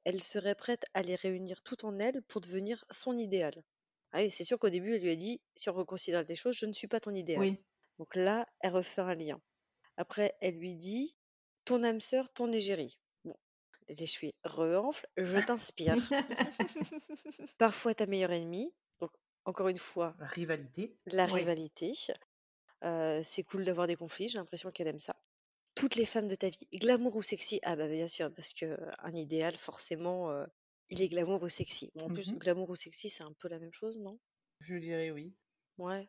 Elle 0.05 0.21
serait 0.21 0.55
prête 0.55 0.85
à 0.93 1.01
les 1.01 1.15
réunir 1.15 1.61
toutes 1.61 1.83
en 1.83 1.97
elle 1.99 2.21
pour 2.23 2.41
devenir 2.41 2.83
son 2.91 3.17
idéal. 3.17 3.63
Ah 4.11 4.19
oui, 4.21 4.29
c'est 4.29 4.43
sûr 4.43 4.59
qu'au 4.59 4.69
début, 4.69 4.95
elle 4.95 5.01
lui 5.01 5.09
a 5.11 5.15
dit, 5.15 5.41
si 5.55 5.69
on 5.69 5.73
reconsidère 5.73 6.25
des 6.25 6.35
choses, 6.35 6.55
je 6.57 6.65
ne 6.65 6.73
suis 6.73 6.87
pas 6.87 6.99
ton 6.99 7.11
idéal. 7.11 7.39
Oui. 7.41 7.57
Donc 7.99 8.15
là, 8.15 8.45
elle 8.59 8.73
refait 8.73 9.01
un 9.01 9.15
lien. 9.15 9.41
Après, 9.97 10.35
elle 10.41 10.57
lui 10.57 10.75
dit, 10.75 11.15
ton 11.65 11.83
âme 11.83 12.01
sœur, 12.01 12.29
ton 12.31 12.51
égérie. 12.51 12.99
Bon, 13.23 13.35
les 13.87 14.05
chevilles 14.05 14.33
re-enflent, 14.43 15.07
je 15.17 15.39
t'inspire. 15.39 15.95
Parfois 17.57 17.93
ta 17.95 18.05
meilleure 18.05 18.31
ennemie. 18.31 18.73
Donc, 18.99 19.11
encore 19.45 19.67
une 19.69 19.77
fois, 19.77 20.15
La 20.19 20.27
rivalité. 20.27 20.95
la 21.07 21.25
Oui. 21.25 21.39
rivalité. 21.39 21.93
Euh, 22.83 23.21
c'est 23.23 23.43
cool 23.43 23.63
d'avoir 23.65 23.87
des 23.87 23.95
conflits, 23.95 24.27
j'ai 24.29 24.37
l'impression 24.37 24.69
qu'elle 24.69 24.87
aime 24.87 24.99
ça. 24.99 25.15
Toutes 25.83 25.95
les 25.95 26.05
femmes 26.05 26.29
de 26.29 26.35
ta 26.35 26.47
vie, 26.47 26.65
glamour 26.73 27.17
ou 27.17 27.21
sexy? 27.21 27.59
Ah 27.63 27.75
bah 27.75 27.89
bien 27.89 28.07
sûr, 28.07 28.33
parce 28.33 28.53
que 28.53 28.63
euh, 28.67 28.91
un 28.99 29.13
idéal, 29.13 29.57
forcément, 29.57 30.31
euh, 30.31 30.45
il 30.89 31.01
est 31.01 31.09
glamour 31.09 31.43
ou 31.43 31.49
sexy. 31.49 31.91
Bon, 31.93 32.05
en 32.05 32.09
plus, 32.09 32.31
Mhm. 32.31 32.39
glamour 32.39 32.69
ou 32.69 32.75
sexy, 32.77 33.09
c'est 33.09 33.25
un 33.25 33.33
peu 33.33 33.49
la 33.49 33.59
même 33.59 33.73
chose, 33.73 33.99
non? 33.99 34.17
Je 34.61 34.77
dirais 34.77 35.11
oui. 35.11 35.33
Ouais. 35.79 36.07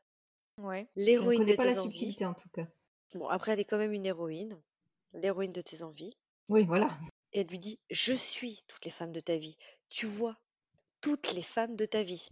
Ouais. 0.58 0.86
Je 0.96 1.00
ne 1.00 1.04
L'héroïne 1.06 1.40
de 1.40 1.46
connais 1.46 1.56
pas 1.56 1.64
la 1.64 1.72
tes 1.72 1.78
envies. 1.80 1.90
subtilité, 1.90 2.24
en 2.24 2.34
tout 2.34 2.48
cas. 2.50 2.68
Bon, 3.16 3.26
après, 3.26 3.50
elle 3.50 3.58
est 3.58 3.64
quand 3.64 3.78
même 3.78 3.92
une 3.92 4.06
héroïne. 4.06 4.62
L'héroïne 5.12 5.50
de 5.50 5.60
tes 5.60 5.82
envies. 5.82 6.16
Oui, 6.48 6.64
voilà. 6.66 6.96
Et 7.32 7.40
elle 7.40 7.48
lui 7.48 7.58
dit, 7.58 7.80
je 7.90 8.12
suis 8.12 8.62
toutes 8.68 8.84
les 8.84 8.92
femmes 8.92 9.10
de 9.10 9.18
ta 9.18 9.36
vie. 9.38 9.56
Tu 9.88 10.06
vois, 10.06 10.38
toutes 11.00 11.32
les 11.32 11.42
femmes 11.42 11.74
de 11.74 11.84
ta 11.86 12.04
vie. 12.04 12.28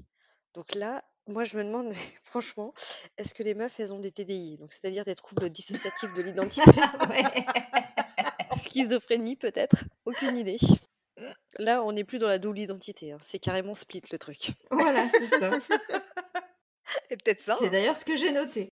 Donc 0.54 0.76
là, 0.76 1.04
moi, 1.28 1.44
je 1.44 1.56
me 1.56 1.64
demande, 1.64 1.92
franchement, 2.22 2.74
est-ce 3.18 3.34
que 3.34 3.42
les 3.42 3.54
meufs, 3.54 3.78
elles 3.80 3.94
ont 3.94 4.00
des 4.00 4.12
TDI 4.12 4.56
Donc, 4.56 4.72
c'est-à-dire 4.72 5.04
des 5.04 5.14
troubles 5.14 5.50
dissociatifs 5.50 6.14
de 6.14 6.22
l'identité? 6.22 6.70
Ouais. 7.08 7.46
Schizophrénie, 8.56 9.36
peut-être? 9.36 9.84
Aucune 10.04 10.36
idée. 10.36 10.58
Là, 11.58 11.82
on 11.84 11.92
n'est 11.92 12.04
plus 12.04 12.18
dans 12.18 12.26
la 12.26 12.38
double 12.38 12.58
identité. 12.58 13.12
hein. 13.12 13.18
C'est 13.20 13.38
carrément 13.38 13.74
split, 13.74 14.02
le 14.10 14.18
truc. 14.18 14.52
Voilà, 14.70 15.08
c'est 15.10 15.26
ça. 15.38 15.50
Et 17.10 17.16
peut-être 17.16 17.40
ça. 17.40 17.56
C'est 17.58 17.66
hein. 17.68 17.70
d'ailleurs 17.70 17.96
ce 17.96 18.04
que 18.04 18.16
j'ai 18.16 18.32
noté. 18.32 18.68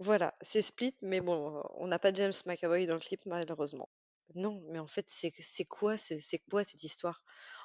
Voilà, 0.00 0.34
c'est 0.40 0.60
Split, 0.60 0.94
mais 1.02 1.20
bon, 1.20 1.62
on 1.76 1.86
n'a 1.86 2.00
pas 2.00 2.12
James 2.12 2.32
McAvoy 2.46 2.86
dans 2.86 2.94
le 2.94 3.00
clip 3.00 3.20
malheureusement. 3.26 3.88
Non, 4.34 4.60
mais 4.70 4.80
en 4.80 4.86
fait, 4.86 5.04
c'est 5.08 5.32
c'est 5.38 5.64
quoi, 5.64 5.96
c'est 5.96 6.18
c'est 6.18 6.38
quoi 6.50 6.64
cette 6.64 6.82
histoire? 6.82 7.22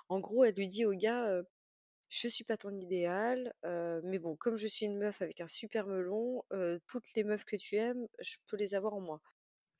En 0.10 0.19
gros, 0.19 0.46
elle 0.46 0.53
lui 0.53 0.67
dit 0.67 0.86
au 0.86 0.93
gars, 0.93 1.25
euh, 1.25 1.41
je 2.09 2.27
suis 2.27 2.43
pas 2.43 2.57
ton 2.57 2.75
idéal, 2.75 3.53
mais 3.63 4.19
bon, 4.19 4.35
comme 4.35 4.57
je 4.57 4.67
suis 4.67 4.85
une 4.85 4.97
meuf 4.97 5.21
avec 5.21 5.41
un 5.41 5.47
super 5.47 5.87
melon, 5.87 6.43
toutes 6.87 7.13
les 7.15 7.23
meufs 7.23 7.45
que 7.45 7.55
tu 7.55 7.75
aimes, 7.75 8.07
je 8.19 8.37
peux 8.47 8.57
les 8.57 8.75
avoir 8.75 8.93
en 8.93 9.01
moi. 9.01 9.21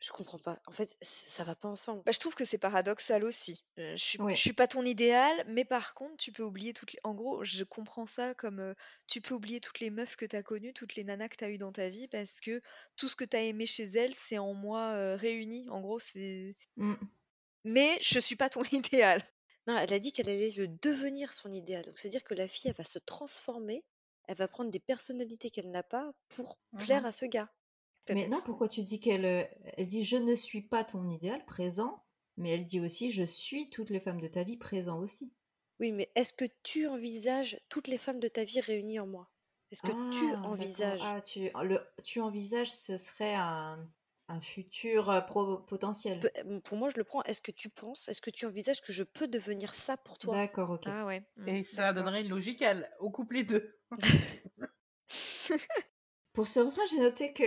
Je 0.02 0.12
comprends 0.12 0.40
pas. 0.40 0.62
En 0.66 0.72
fait, 0.72 0.96
ça 1.02 1.44
va 1.44 1.56
pas 1.56 1.68
ensemble. 1.68 2.04
Bah, 2.06 2.14
je 2.14 2.20
trouve 2.20 2.34
que 2.34 2.46
c'est 2.46 2.58
paradoxal 2.58 3.26
aussi. 3.26 3.66
Je 3.76 3.96
suis, 3.98 4.22
Ouais. 4.22 4.34
suis 4.34 4.54
pas 4.54 4.66
ton 4.66 4.86
idéal, 4.86 5.44
mais 5.48 5.66
par 5.66 5.94
contre, 5.94 6.16
tu 6.16 6.32
peux 6.32 6.44
oublier 6.44 6.72
toutes 6.72 6.94
les... 6.94 7.00
En 7.04 7.14
gros, 7.14 7.44
je 7.44 7.66
comprends 7.66 8.06
ça 8.06 8.34
comme 8.34 8.74
tu 9.08 9.20
peux 9.20 9.34
oublier 9.34 9.60
toutes 9.60 9.82
les 9.82 9.90
meufs 9.90 10.16
que 10.16 10.26
t'as 10.26 10.42
connues, 10.42 10.74
toutes 10.74 10.96
les 10.96 11.04
nanas 11.04 11.28
que 11.28 11.36
t'as 11.36 11.50
eues 11.50 11.58
dans 11.58 11.74
ta 11.74 11.90
vie, 11.90 12.08
parce 12.08 12.40
que 12.40 12.62
tout 12.96 13.10
ce 13.10 13.18
que 13.18 13.26
t'as 13.26 13.42
aimé 13.42 13.66
chez 13.66 13.84
elles, 13.84 14.16
c'est 14.16 14.38
en 14.38 14.54
moi 14.54 15.16
réuni. 15.18 15.68
En 15.70 15.82
gros, 15.82 16.00
c'est... 16.00 16.56
Mm. 16.78 16.94
Mais 17.66 17.98
je 18.02 18.20
suis 18.20 18.38
pas 18.38 18.50
ton 18.50 18.62
idéal. 18.72 19.22
Non, 19.70 19.78
elle 19.78 19.94
a 19.94 20.00
dit 20.00 20.12
qu'elle 20.12 20.30
allait 20.30 20.52
le 20.58 20.68
devenir 20.68 21.32
son 21.32 21.52
idéal. 21.52 21.86
Donc, 21.86 22.00
c'est-à-dire 22.00 22.24
que 22.24 22.34
la 22.34 22.48
fille, 22.48 22.70
elle 22.70 22.76
va 22.76 22.84
se 22.84 22.98
transformer, 22.98 23.86
elle 24.28 24.36
va 24.36 24.48
prendre 24.48 24.72
des 24.72 24.80
personnalités 24.80 25.52
qu'elle 25.52 25.70
n'a 25.70 25.84
pas 25.84 26.12
pour 26.28 26.58
plaire 26.76 27.06
à 27.06 27.12
ce 27.12 27.26
gars. 27.26 27.52
Mais 28.10 28.28
non, 28.28 28.38
Peut-être. 28.38 28.46
pourquoi 28.46 28.68
tu 28.68 28.82
dis 28.82 29.00
qu'elle 29.00 29.26
euh, 29.26 29.44
elle 29.78 29.88
dit 29.88 30.04
je 30.04 30.18
ne 30.18 30.34
suis 30.36 30.62
pas 30.62 30.84
ton 30.84 31.08
idéal 31.08 31.46
présent, 31.46 32.04
mais 32.38 32.50
elle 32.50 32.66
dit 32.66 32.80
aussi 32.80 33.12
je 33.12 33.24
suis 33.24 33.70
toutes 33.70 33.92
les 33.92 34.00
femmes 34.00 34.20
de 34.20 34.28
ta 34.28 34.44
vie 34.44 34.58
présent 34.58 35.00
aussi. 35.00 35.32
Oui, 35.80 35.92
mais 35.92 36.12
est-ce 36.16 36.32
que 36.32 36.46
tu 36.64 36.88
envisages 36.88 37.60
toutes 37.70 37.88
les 37.88 37.98
femmes 37.98 38.20
de 38.20 38.28
ta 38.28 38.44
vie 38.44 38.62
réunies 38.62 39.00
en 39.00 39.08
moi? 39.08 39.30
Est-ce 39.72 39.84
que 39.84 39.92
tu 40.10 40.36
Ah, 40.36 40.56
d'accord. 40.58 40.96
envisages? 40.96 41.02
Ah, 41.02 41.22
tu, 41.22 41.50
le, 41.64 41.80
tu 42.04 42.22
envisages 42.22 42.72
ce 42.72 42.98
serait 42.98 43.36
un, 43.36 43.90
un 44.30 44.42
futur 44.42 45.26
pro- 45.28 45.58
potentiel? 45.58 46.20
Euh, 46.46 46.60
Pour 46.62 46.78
moi, 46.78 46.90
je 46.90 46.98
le 46.98 47.04
prends. 47.04 47.22
Est-ce 47.24 47.42
que 47.42 47.52
tu 47.52 47.70
penses, 47.70 48.08
est-ce 48.08 48.22
que 48.22 48.30
tu 48.30 48.46
envisages 48.46 48.82
que 48.82 48.94
je 48.94 49.04
peux 49.04 49.28
devenir 49.28 49.74
ça 49.74 49.98
pour 49.98 50.18
toi? 50.18 50.36
D'accord, 50.36 50.70
ok. 50.70 50.84
Ah 50.86 51.06
ouais. 51.06 51.24
mm, 51.38 51.48
Et 51.50 51.64
ça 51.64 51.94
donnerait 51.94 52.22
une 52.22 52.30
logique 52.30 52.62
à 52.62 52.76
au 53.00 53.10
couple 53.10 53.36
les 53.36 53.44
deux. 53.44 53.76
Pour 56.34 56.48
ce 56.48 56.60
refrain, 56.60 56.84
j'ai 56.90 57.00
noté 57.00 57.34
que 57.34 57.44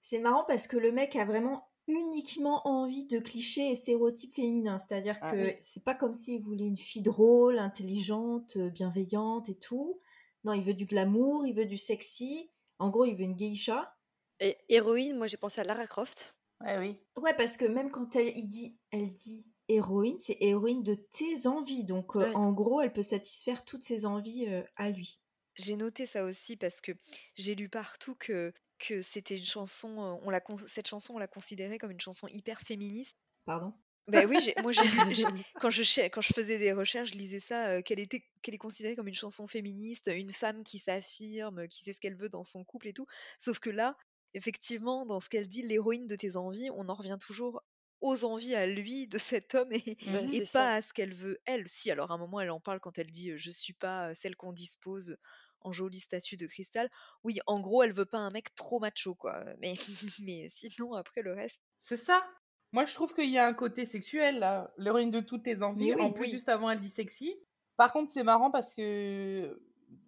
c'est 0.00 0.18
marrant 0.18 0.44
parce 0.46 0.66
que 0.66 0.76
le 0.76 0.92
mec 0.92 1.16
a 1.16 1.24
vraiment 1.24 1.68
uniquement 1.88 2.66
envie 2.66 3.04
de 3.06 3.18
clichés 3.18 3.70
et 3.70 3.74
stéréotypes 3.74 4.34
féminins. 4.34 4.78
C'est-à-dire 4.78 5.16
Ah 5.20 5.32
que 5.32 5.44
oui. 5.46 5.54
c'est 5.62 5.82
pas 5.82 5.94
comme 5.94 6.14
s'il 6.14 6.40
voulait 6.40 6.66
une 6.66 6.76
fille 6.76 7.02
drôle, 7.02 7.58
intelligente, 7.58 8.56
bienveillante 8.56 9.48
et 9.48 9.56
tout. 9.58 10.00
Non, 10.44 10.52
il 10.54 10.62
veut 10.62 10.74
du 10.74 10.86
glamour, 10.86 11.46
il 11.46 11.54
veut 11.54 11.66
du 11.66 11.76
sexy. 11.76 12.50
En 12.78 12.88
gros, 12.90 13.04
il 13.04 13.14
veut 13.14 13.24
une 13.24 13.36
geisha. 13.36 13.94
Et 14.40 14.56
héroïne, 14.68 15.16
moi 15.16 15.26
j'ai 15.26 15.36
pensé 15.36 15.60
à 15.60 15.64
Lara 15.64 15.86
Croft. 15.86 16.34
Ouais, 16.60 16.78
oui. 16.78 16.96
Ouais, 17.16 17.34
parce 17.34 17.56
que 17.56 17.64
même 17.64 17.90
quand 17.90 18.16
elle, 18.16 18.36
il 18.36 18.46
dit, 18.46 18.76
elle 18.90 19.12
dit 19.12 19.46
héroïne, 19.68 20.18
c'est 20.18 20.36
héroïne 20.40 20.82
de 20.82 20.94
tes 20.94 21.46
envies. 21.46 21.84
Donc, 21.84 22.16
euh, 22.16 22.20
Ouais. 22.28 22.34
en 22.34 22.52
gros, 22.52 22.80
elle 22.80 22.92
peut 22.92 23.02
satisfaire 23.02 23.64
toutes 23.64 23.84
ses 23.84 24.04
envies 24.04 24.46
euh, 24.48 24.62
à 24.76 24.90
lui. 24.90 25.20
J'ai 25.56 25.76
noté 25.76 26.06
ça 26.06 26.24
aussi 26.24 26.56
parce 26.56 26.80
que 26.80 26.92
j'ai 27.36 27.54
lu 27.54 27.68
partout 27.68 28.14
que, 28.14 28.52
que 28.78 29.00
c'était 29.02 29.36
une 29.36 29.44
chanson, 29.44 30.02
euh, 30.02 30.16
on 30.22 30.30
la, 30.30 30.40
cette 30.66 30.88
chanson, 30.88 31.14
on 31.14 31.18
la 31.18 31.28
considérait 31.28 31.78
comme 31.78 31.90
une 31.90 32.00
chanson 32.00 32.26
hyper 32.28 32.60
féministe. 32.60 33.16
Pardon? 33.44 33.72
Ben 34.08 34.28
oui, 34.28 34.38
moi 34.62 34.72
j'ai 34.72 35.24
quand 35.60 35.70
je, 35.70 36.08
quand 36.08 36.20
je 36.20 36.32
faisais 36.32 36.58
des 36.58 36.72
recherches, 36.72 37.10
je 37.12 37.16
lisais 37.18 37.38
ça, 37.40 37.68
euh, 37.68 37.82
qu'elle 37.82 38.00
était, 38.00 38.24
qu'elle 38.42 38.54
est 38.54 38.58
considérée 38.58 38.96
comme 38.96 39.08
une 39.08 39.14
chanson 39.14 39.46
féministe, 39.46 40.10
une 40.12 40.30
femme 40.30 40.64
qui 40.64 40.78
s'affirme, 40.78 41.68
qui 41.68 41.82
sait 41.84 41.92
ce 41.92 42.00
qu'elle 42.00 42.16
veut 42.16 42.28
dans 42.30 42.42
son 42.44 42.64
couple 42.64 42.88
et 42.88 42.92
tout. 42.92 43.06
Sauf 43.38 43.58
que 43.60 43.70
là, 43.70 43.96
effectivement, 44.34 45.06
dans 45.06 45.20
ce 45.20 45.28
qu'elle 45.28 45.48
dit, 45.48 45.62
l'héroïne 45.62 46.06
de 46.06 46.16
tes 46.16 46.36
envies, 46.36 46.70
on 46.74 46.88
en 46.88 46.94
revient 46.94 47.18
toujours 47.20 47.62
aux 48.00 48.24
envies 48.24 48.54
à 48.54 48.66
lui 48.66 49.06
de 49.08 49.18
cet 49.18 49.54
homme 49.54 49.72
et, 49.72 49.90
et 49.90 50.28
c'est 50.28 50.46
ça. 50.46 50.60
pas 50.60 50.74
à 50.76 50.82
ce 50.82 50.92
qu'elle 50.92 51.12
veut 51.12 51.38
elle. 51.44 51.68
Si, 51.68 51.90
alors 51.90 52.10
à 52.10 52.14
un 52.14 52.18
moment, 52.18 52.40
elle 52.40 52.50
en 52.50 52.60
parle 52.60 52.80
quand 52.80 52.98
elle 52.98 53.10
dit 53.10 53.36
je 53.36 53.50
suis 53.50 53.74
pas 53.74 54.14
celle 54.14 54.36
qu'on 54.36 54.52
dispose 54.52 55.18
en 55.62 55.72
jolie 55.72 56.00
statue 56.00 56.36
de 56.36 56.46
cristal. 56.46 56.90
Oui, 57.24 57.38
en 57.46 57.60
gros, 57.60 57.82
elle 57.82 57.92
veut 57.92 58.06
pas 58.06 58.18
un 58.18 58.30
mec 58.30 58.54
trop 58.54 58.80
macho, 58.80 59.14
quoi. 59.14 59.44
Mais, 59.58 59.74
mais 60.22 60.48
sinon, 60.48 60.94
après 60.94 61.22
le 61.22 61.32
reste. 61.32 61.62
C'est 61.78 61.96
ça. 61.96 62.26
Moi, 62.72 62.84
je 62.84 62.94
trouve 62.94 63.12
qu'il 63.14 63.30
y 63.30 63.38
a 63.38 63.46
un 63.46 63.54
côté 63.54 63.84
sexuel, 63.84 64.38
là. 64.38 64.72
L'héroïne 64.78 65.10
de 65.10 65.20
toutes 65.20 65.44
tes 65.44 65.62
envies. 65.62 65.94
Oui, 65.94 66.00
en 66.00 66.12
plus, 66.12 66.24
oui. 66.24 66.30
juste 66.30 66.48
avant, 66.48 66.70
elle 66.70 66.80
dit 66.80 66.88
sexy. 66.88 67.34
Par 67.76 67.92
contre, 67.92 68.12
c'est 68.12 68.22
marrant 68.22 68.50
parce 68.50 68.74
que. 68.74 69.60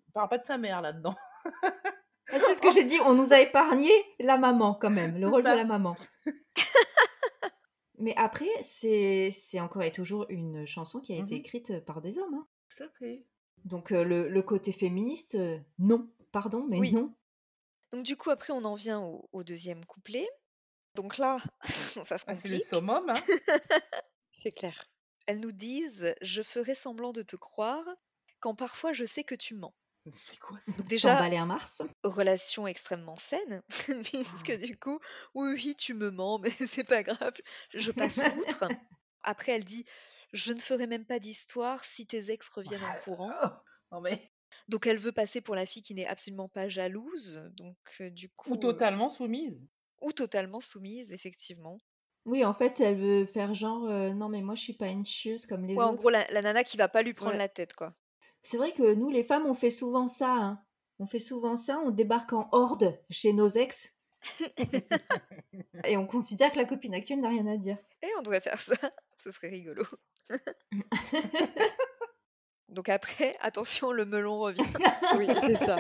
On 0.08 0.12
parle 0.12 0.28
pas 0.28 0.38
de 0.38 0.44
sa 0.44 0.58
mère 0.58 0.82
là-dedans. 0.82 1.16
Ah, 2.32 2.38
C'est 2.38 2.54
ce 2.54 2.60
que 2.60 2.70
j'ai 2.70 2.84
dit, 2.84 2.98
on 3.04 3.14
nous 3.14 3.32
a 3.32 3.40
épargné 3.40 3.90
la 4.18 4.38
maman 4.38 4.74
quand 4.74 4.90
même, 4.90 5.18
le 5.18 5.28
rôle 5.28 5.42
de 5.42 5.48
la 5.48 5.64
maman. 5.64 5.94
Mais 7.98 8.14
après, 8.16 8.48
c'est 8.62 9.30
encore 9.60 9.82
et 9.82 9.92
toujours 9.92 10.26
une 10.28 10.66
chanson 10.66 11.00
qui 11.00 11.12
a 11.12 11.16
été 11.16 11.34
Mhm. 11.34 11.40
écrite 11.40 11.80
par 11.84 12.00
des 12.00 12.18
hommes. 12.18 12.34
hein. 12.34 12.48
Tout 12.76 12.84
à 12.84 12.88
fait. 12.98 13.24
Donc 13.64 13.92
euh, 13.92 14.02
le, 14.02 14.28
le 14.28 14.42
côté 14.42 14.72
féministe, 14.72 15.36
euh, 15.36 15.58
non, 15.78 16.10
pardon, 16.32 16.66
mais 16.68 16.78
Oui. 16.78 16.92
non. 16.92 17.14
Donc 17.92 18.02
du 18.04 18.16
coup, 18.16 18.30
après, 18.30 18.52
on 18.52 18.64
en 18.64 18.74
vient 18.74 19.00
au, 19.00 19.28
au 19.32 19.44
deuxième 19.44 19.84
couplet. 19.84 20.28
Donc 20.94 21.18
là, 21.18 21.36
ça 22.02 22.18
se 22.18 22.24
Ah, 22.26 22.34
c'est 22.34 22.48
le 22.48 22.56
complique. 22.58 22.64
summum, 22.64 23.08
hein. 23.10 23.14
C'est 24.32 24.50
clair. 24.50 24.86
Elles 25.26 25.38
nous 25.40 25.52
disent 25.52 26.14
Je 26.22 26.42
ferai 26.42 26.74
semblant 26.74 27.12
de 27.12 27.22
te 27.22 27.36
croire 27.36 27.84
quand 28.40 28.54
parfois 28.56 28.92
je 28.92 29.04
sais 29.04 29.22
que 29.22 29.34
tu 29.36 29.54
mens. 29.54 29.74
C'est 30.10 30.38
quoi 30.38 30.58
ça? 30.60 30.72
Donc 30.72 30.86
déjà, 30.88 31.18
un 31.22 31.46
Mars. 31.46 31.82
relation 32.02 32.66
extrêmement 32.66 33.16
saine, 33.16 33.62
puisque 34.04 34.56
du 34.58 34.76
coup, 34.78 34.98
oui, 35.34 35.52
oui, 35.54 35.76
tu 35.76 35.94
me 35.94 36.10
mens, 36.10 36.38
mais 36.40 36.50
c'est 36.66 36.84
pas 36.84 37.02
grave, 37.02 37.34
je 37.72 37.90
passe 37.92 38.18
outre. 38.36 38.64
Après, 39.22 39.52
elle 39.52 39.64
dit 39.64 39.84
Je 40.32 40.52
ne 40.52 40.60
ferai 40.60 40.86
même 40.86 41.04
pas 41.06 41.18
d'histoire 41.20 41.84
si 41.84 42.06
tes 42.06 42.30
ex 42.30 42.48
reviennent 42.48 42.82
en 42.84 42.98
courant. 43.04 43.32
Oh, 43.44 43.48
non, 43.92 44.00
mais. 44.00 44.32
Donc 44.68 44.86
elle 44.86 44.98
veut 44.98 45.12
passer 45.12 45.40
pour 45.40 45.54
la 45.54 45.64
fille 45.66 45.82
qui 45.82 45.94
n'est 45.94 46.06
absolument 46.06 46.48
pas 46.48 46.68
jalouse, 46.68 47.42
donc 47.52 47.76
euh, 48.00 48.10
du 48.10 48.28
coup. 48.28 48.50
Ou 48.50 48.54
euh, 48.54 48.58
totalement 48.58 49.08
soumise. 49.08 49.58
ou 50.00 50.12
totalement 50.12 50.60
soumise, 50.60 51.12
effectivement. 51.12 51.78
Oui, 52.24 52.44
en 52.44 52.52
fait, 52.52 52.80
elle 52.80 52.96
veut 52.98 53.24
faire 53.24 53.54
genre, 53.54 53.88
euh, 53.88 54.12
non 54.12 54.28
mais 54.28 54.42
moi 54.42 54.54
je 54.54 54.60
suis 54.62 54.74
pas 54.76 54.88
une 54.88 55.04
chieuse 55.06 55.46
comme 55.46 55.64
les 55.64 55.76
Ouais, 55.76 55.84
en 55.84 55.92
autres. 55.92 56.00
gros, 56.02 56.10
la, 56.10 56.24
la 56.30 56.42
nana 56.42 56.64
qui 56.64 56.76
va 56.76 56.88
pas 56.88 57.02
lui 57.02 57.14
prendre 57.14 57.32
Ouais. 57.32 57.38
la 57.38 57.48
tête, 57.48 57.72
quoi. 57.74 57.94
C'est 58.42 58.56
vrai 58.56 58.72
que 58.72 58.94
nous, 58.94 59.10
les 59.10 59.24
femmes, 59.24 59.46
on 59.46 59.54
fait 59.54 59.70
souvent 59.70 60.08
ça. 60.08 60.32
hein. 60.34 60.62
On 60.98 61.06
fait 61.06 61.18
souvent 61.18 61.56
ça, 61.56 61.80
on 61.84 61.90
débarque 61.90 62.32
en 62.32 62.48
horde 62.52 62.98
chez 63.10 63.32
nos 63.32 63.48
ex. 63.48 63.94
et 65.84 65.96
on 65.96 66.06
considère 66.06 66.52
que 66.52 66.58
la 66.58 66.64
copine 66.64 66.94
actuelle 66.94 67.20
n'a 67.20 67.28
rien 67.28 67.46
à 67.46 67.56
dire. 67.56 67.76
Et 68.02 68.08
on 68.18 68.22
devrait 68.22 68.40
faire 68.40 68.60
ça, 68.60 68.74
ce 69.16 69.30
serait 69.30 69.48
rigolo. 69.48 69.84
Donc 72.68 72.88
après, 72.88 73.36
attention, 73.40 73.90
le 73.92 74.04
melon 74.04 74.38
revient. 74.38 74.62
Oui, 75.16 75.26
c'est 75.40 75.54
ça. 75.54 75.76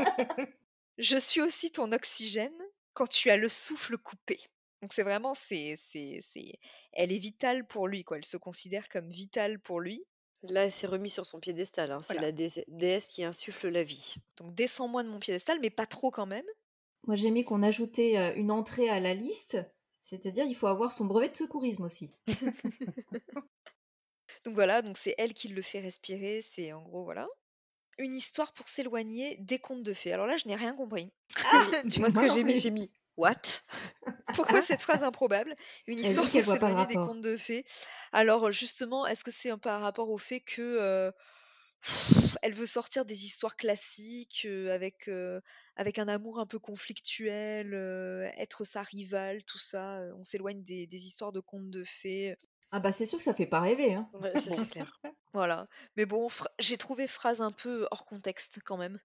Je 0.98 1.16
suis 1.16 1.40
aussi 1.40 1.70
ton 1.70 1.90
oxygène 1.92 2.52
quand 2.94 3.08
tu 3.08 3.30
as 3.30 3.36
le 3.36 3.48
souffle 3.48 3.96
coupé. 3.96 4.40
Donc 4.82 4.92
c'est 4.92 5.04
vraiment, 5.04 5.32
c'est, 5.32 5.74
c'est, 5.76 6.18
c'est, 6.20 6.58
elle 6.92 7.12
est 7.12 7.18
vitale 7.18 7.66
pour 7.66 7.86
lui, 7.88 8.04
quoi. 8.04 8.18
Elle 8.18 8.24
se 8.24 8.36
considère 8.36 8.88
comme 8.88 9.08
vitale 9.08 9.58
pour 9.60 9.80
lui. 9.80 10.04
Là, 10.48 10.64
elle 10.64 10.72
s'est 10.72 10.86
remis 10.86 11.10
sur 11.10 11.24
son 11.26 11.38
piédestal. 11.40 11.92
hein. 11.92 12.00
C'est 12.02 12.14
Voilà. 12.14 12.28
la 12.28 12.32
dé- 12.32 12.64
déesse 12.68 13.08
qui 13.08 13.22
insuffle 13.24 13.68
la 13.68 13.82
vie. 13.84 14.16
Donc 14.36 14.54
descends-moi 14.54 15.02
de 15.04 15.08
mon 15.08 15.18
piédestal, 15.20 15.58
mais 15.60 15.70
pas 15.70 15.86
trop 15.86 16.10
quand 16.10 16.26
même. 16.26 16.44
Moi, 17.06 17.14
j'ai 17.16 17.30
mis 17.30 17.44
qu'on 17.44 17.62
ajoutait 17.62 18.16
euh, 18.18 18.32
une 18.34 18.50
entrée 18.50 18.88
à 18.88 19.00
la 19.00 19.14
liste. 19.14 19.58
C'est-à-dire, 20.00 20.44
il 20.44 20.54
faut 20.56 20.66
avoir 20.66 20.90
son 20.90 21.04
brevet 21.04 21.28
de 21.28 21.36
secourisme 21.36 21.84
aussi. 21.84 22.10
Donc 24.44 24.54
voilà, 24.54 24.82
donc 24.82 24.98
c'est 24.98 25.14
elle 25.18 25.34
qui 25.34 25.48
le 25.48 25.62
fait 25.62 25.78
respirer. 25.80 26.40
C'est 26.42 26.72
en 26.72 26.82
gros 26.82 27.04
voilà. 27.04 27.28
Une 27.98 28.14
histoire 28.14 28.52
pour 28.54 28.68
s'éloigner 28.68 29.36
des 29.38 29.58
contes 29.58 29.82
de 29.84 29.92
fées. 29.92 30.12
Alors 30.12 30.26
là, 30.26 30.36
je 30.36 30.48
n'ai 30.48 30.56
rien 30.56 30.74
compris. 30.74 31.12
Tu 31.90 32.00
vois 32.00 32.10
ce 32.10 32.14
Moi 32.16 32.24
que 32.24 32.28
non 32.28 32.34
j'ai 32.34 32.44
mis? 32.44 32.52
plus. 32.54 32.62
J'ai 32.62 32.70
mis 32.70 32.90
What? 33.16 33.62
Pourquoi 34.34 34.62
cette 34.62 34.82
phrase 34.82 35.02
improbable? 35.02 35.54
Une 35.86 35.98
histoire 35.98 36.26
le 36.34 36.42
s'éloigner 36.42 36.86
des 36.86 36.94
contes 36.94 37.20
de 37.20 37.36
fées. 37.36 37.64
Alors 38.12 38.50
justement, 38.52 39.06
est-ce 39.06 39.24
que 39.24 39.30
c'est 39.30 39.50
un 39.50 39.58
par 39.58 39.80
rapport 39.80 40.10
au 40.10 40.18
fait 40.18 40.40
que 40.40 40.62
euh, 40.62 41.10
elle 42.42 42.54
veut 42.54 42.66
sortir 42.66 43.04
des 43.04 43.24
histoires 43.24 43.56
classiques 43.56 44.46
euh, 44.46 44.74
avec 44.74 45.08
euh, 45.08 45.40
avec 45.76 45.98
un 45.98 46.08
amour 46.08 46.38
un 46.38 46.46
peu 46.46 46.58
conflictuel, 46.58 47.74
être 48.36 48.64
sa 48.64 48.82
rivale, 48.82 49.44
tout 49.44 49.58
ça. 49.58 50.00
On 50.16 50.24
s'éloigne 50.24 50.62
des, 50.62 50.86
des 50.86 51.06
histoires 51.06 51.32
de 51.32 51.40
contes 51.40 51.70
de 51.70 51.84
fées? 51.84 52.36
Ah 52.70 52.80
bah 52.80 52.92
c'est 52.92 53.06
sûr 53.06 53.18
que 53.18 53.24
ça 53.24 53.34
fait 53.34 53.46
pas 53.46 53.60
rêver. 53.60 53.94
Hein. 53.94 54.08
Ouais, 54.14 54.32
c'est 54.38 54.68
clair. 54.70 55.00
Voilà. 55.34 55.66
Mais 55.96 56.04
bon, 56.04 56.28
j'ai 56.58 56.76
trouvé 56.76 57.08
phrase 57.08 57.40
un 57.40 57.50
peu 57.50 57.88
hors 57.90 58.04
contexte 58.04 58.60
quand 58.66 58.76
même. 58.76 59.00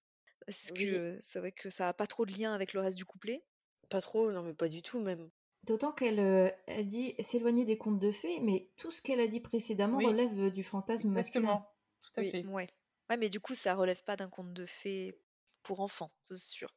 Parce 0.46 0.72
Oui. 0.72 0.86
que 0.86 1.18
c'est 1.22 1.40
vrai 1.40 1.54
que 1.54 1.70
ça 1.70 1.88
a 1.88 1.94
pas 1.94 2.08
trop 2.08 2.26
de 2.26 2.34
lien 2.34 2.54
avec 2.54 2.74
le 2.74 2.82
reste 2.82 2.98
du 2.98 3.06
couplet. 3.06 3.44
Pas 3.90 4.02
trop, 4.02 4.32
non, 4.32 4.44
mais 4.44 4.54
pas 4.54 4.68
du 4.68 4.82
tout 4.82 5.00
même. 5.00 5.30
D'autant 5.64 5.92
qu'elle 5.92 6.20
euh, 6.20 6.50
elle 6.66 6.88
dit 6.88 7.16
s'éloigner 7.20 7.66
des 7.66 7.78
contes 7.78 8.00
de 8.00 8.12
fées, 8.12 8.40
mais 8.42 8.70
tout 8.78 8.92
ce 8.92 9.02
qu'elle 9.02 9.20
a 9.20 9.28
dit 9.28 9.40
précédemment 9.42 9.98
Oui. 9.98 10.06
relève 10.06 10.40
euh, 10.40 10.50
du 10.50 10.64
fantasme 10.64 11.10
masculin. 11.10 11.48
Exactement. 11.50 11.76
Tout 12.02 12.12
à 12.18 12.22
Oui. 12.22 12.32
fait. 12.32 12.46
Ouais. 12.46 12.68
Ouais, 13.10 13.18
mais 13.18 13.30
du 13.30 13.40
coup, 13.40 13.56
ça 13.56 13.76
relève 13.76 14.04
pas 14.04 14.16
d'un 14.18 14.30
conte 14.30 14.54
de 14.54 14.66
fées 14.66 15.18
pour 15.64 15.80
enfants, 15.82 16.12
c'est 16.24 16.38
sûr. 16.38 16.74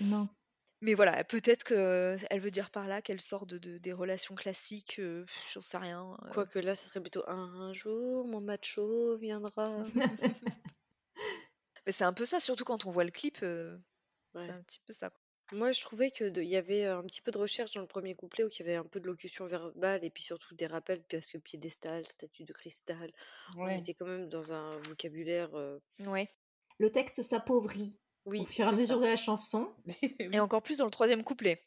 Non. 0.00 0.28
Mais 0.80 0.92
voilà, 0.94 1.24
peut-être 1.24 1.64
qu'elle 1.64 2.40
veut 2.40 2.50
dire 2.50 2.70
par 2.70 2.86
là 2.88 3.00
qu'elle 3.00 3.20
sort 3.20 3.46
de, 3.46 3.56
de- 3.56 3.78
des 3.78 3.92
relations 3.94 4.34
classiques, 4.34 4.98
euh, 4.98 5.24
j'en 5.52 5.62
sais 5.62 5.78
rien. 5.78 6.14
euh. 6.24 6.30
Quoique 6.30 6.58
là, 6.58 6.74
ça 6.74 6.86
serait 6.88 7.00
plutôt 7.00 7.22
un 7.26 7.72
jour, 7.72 8.26
mon 8.26 8.40
macho 8.42 9.16
viendra. 9.16 9.82
Mais 11.86 11.92
c'est 11.92 12.04
un 12.04 12.12
peu 12.12 12.26
ça, 12.26 12.38
surtout 12.40 12.64
quand 12.64 12.84
on 12.86 12.90
voit 12.90 13.04
le 13.04 13.10
clip, 13.10 13.38
euh, 13.42 13.78
c'est 14.36 14.50
un 14.50 14.62
petit 14.62 14.80
peu 14.86 14.92
ça. 14.92 15.10
Moi, 15.52 15.72
je 15.72 15.80
trouvais 15.82 16.10
que 16.10 16.24
de- 16.24 16.42
il 16.42 16.48
y 16.48 16.56
avait 16.56 16.86
un 16.86 17.02
petit 17.04 17.20
peu 17.20 17.30
de 17.30 17.38
recherche 17.38 17.72
dans 17.74 17.80
le 17.80 17.86
premier 17.86 18.14
couplet 18.14 18.44
où 18.44 18.48
il 18.48 18.58
y 18.58 18.62
avait 18.62 18.74
un 18.76 18.84
peu 18.84 18.98
de 19.00 19.06
locution 19.06 19.46
verbale 19.46 20.04
et 20.04 20.10
puis 20.10 20.22
surtout 20.22 20.54
des 20.54 20.66
rappels 20.66 21.02
parce 21.02 21.26
que 21.28 21.38
piédestal, 21.38 22.06
statue 22.06 22.44
de 22.44 22.52
cristal, 22.52 23.12
on 23.56 23.66
Ouais. 23.66 23.78
était 23.78 23.94
quand 23.94 24.06
même 24.06 24.28
dans 24.28 24.52
un 24.52 24.78
vocabulaire. 24.80 25.50
euh, 25.54 25.78
Ouais. 26.06 26.28
Le 26.78 26.90
texte 26.90 27.22
s'appauvrit 27.22 27.98
Oui, 28.26 28.40
au 28.40 28.44
fur 28.46 28.64
et 28.64 28.68
à 28.68 28.70
c'est 28.70 28.80
mesure 28.80 28.96
ça. 28.96 29.02
de 29.02 29.06
la 29.10 29.16
chanson. 29.16 29.72
Et 30.18 30.40
encore 30.40 30.62
plus 30.62 30.78
dans 30.78 30.86
le 30.86 30.90
troisième 30.90 31.22
couplet. 31.22 31.58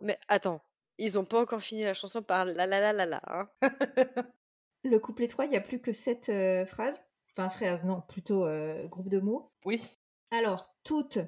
Mais 0.00 0.18
attends, 0.28 0.60
ils 0.98 1.18
ont 1.18 1.24
pas 1.24 1.40
encore 1.40 1.62
fini 1.62 1.82
la 1.82 1.94
chanson 1.94 2.22
par 2.22 2.44
la 2.44 2.66
la 2.66 2.80
la 2.80 2.92
la 2.92 3.06
la. 3.06 3.22
Hein. 3.26 3.48
Le 4.82 4.98
couplet 4.98 5.28
3, 5.28 5.44
il 5.44 5.50
n'y 5.50 5.56
a 5.56 5.60
plus 5.60 5.80
que 5.80 5.92
sept 5.92 6.30
euh, 6.30 6.64
phrases? 6.66 7.04
Enfin, 7.32 7.48
phrases, 7.50 7.84
non, 7.84 8.00
plutôt 8.00 8.46
euh, 8.46 8.86
groupe 8.88 9.08
de 9.10 9.18
mots. 9.20 9.52
Oui. 9.66 9.80
Alors, 10.30 10.74
toutes 10.84 11.18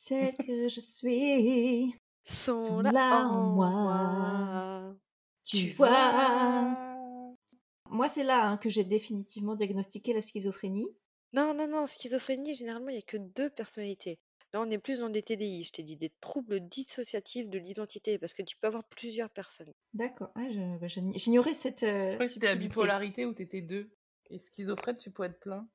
celles 0.00 0.36
que 0.36 0.68
je 0.68 0.80
suis, 0.80 1.92
Sont 2.24 2.56
Sont 2.56 2.80
là, 2.82 2.92
là 2.92 3.28
en 3.28 3.40
moi. 3.42 3.70
moi. 3.70 4.96
tu 5.42 5.56
Tu 5.68 5.72
vois? 5.72 7.24
Moi, 7.90 8.06
c'est 8.08 8.22
là 8.22 8.48
hein, 8.48 8.56
que 8.58 8.68
j'ai 8.68 8.84
définitivement 8.84 9.54
diagnostiqué 9.56 10.12
la 10.12 10.20
schizophrénie. 10.20 10.86
Non, 11.32 11.52
non, 11.54 11.66
non, 11.66 11.84
schizophrénie, 11.86 12.54
généralement, 12.54 12.90
il 12.90 12.94
n'y 12.94 12.98
a 12.98 13.02
que 13.02 13.16
deux 13.16 13.50
personnalités. 13.50 14.18
Là, 14.52 14.60
on 14.60 14.70
est 14.70 14.78
plus 14.78 15.00
dans 15.00 15.10
des 15.10 15.22
TDI, 15.22 15.64
je 15.64 15.72
t'ai 15.72 15.82
dit, 15.82 15.96
des 15.96 16.12
troubles 16.20 16.60
dissociatifs 16.60 17.48
de 17.48 17.58
l'identité, 17.58 18.18
parce 18.18 18.34
que 18.34 18.42
tu 18.42 18.56
peux 18.56 18.66
avoir 18.68 18.84
plusieurs 18.84 19.30
personnes. 19.30 19.72
D'accord. 19.94 20.30
Ah, 20.36 20.48
je- 20.50 20.78
bah, 20.78 20.86
j'ignorais 20.86 21.54
cette. 21.54 21.82
euh, 21.82 22.10
Je 22.10 22.14
crois 22.14 22.26
que 22.26 22.32
c'était 22.32 22.46
la 22.46 22.54
bipolarité 22.54 23.26
où 23.26 23.32
t'étais 23.34 23.62
deux. 23.62 23.90
Et 24.30 24.38
schizophrène, 24.38 24.96
tu 24.96 25.10
peux 25.10 25.24
être 25.24 25.40
plein. 25.40 25.68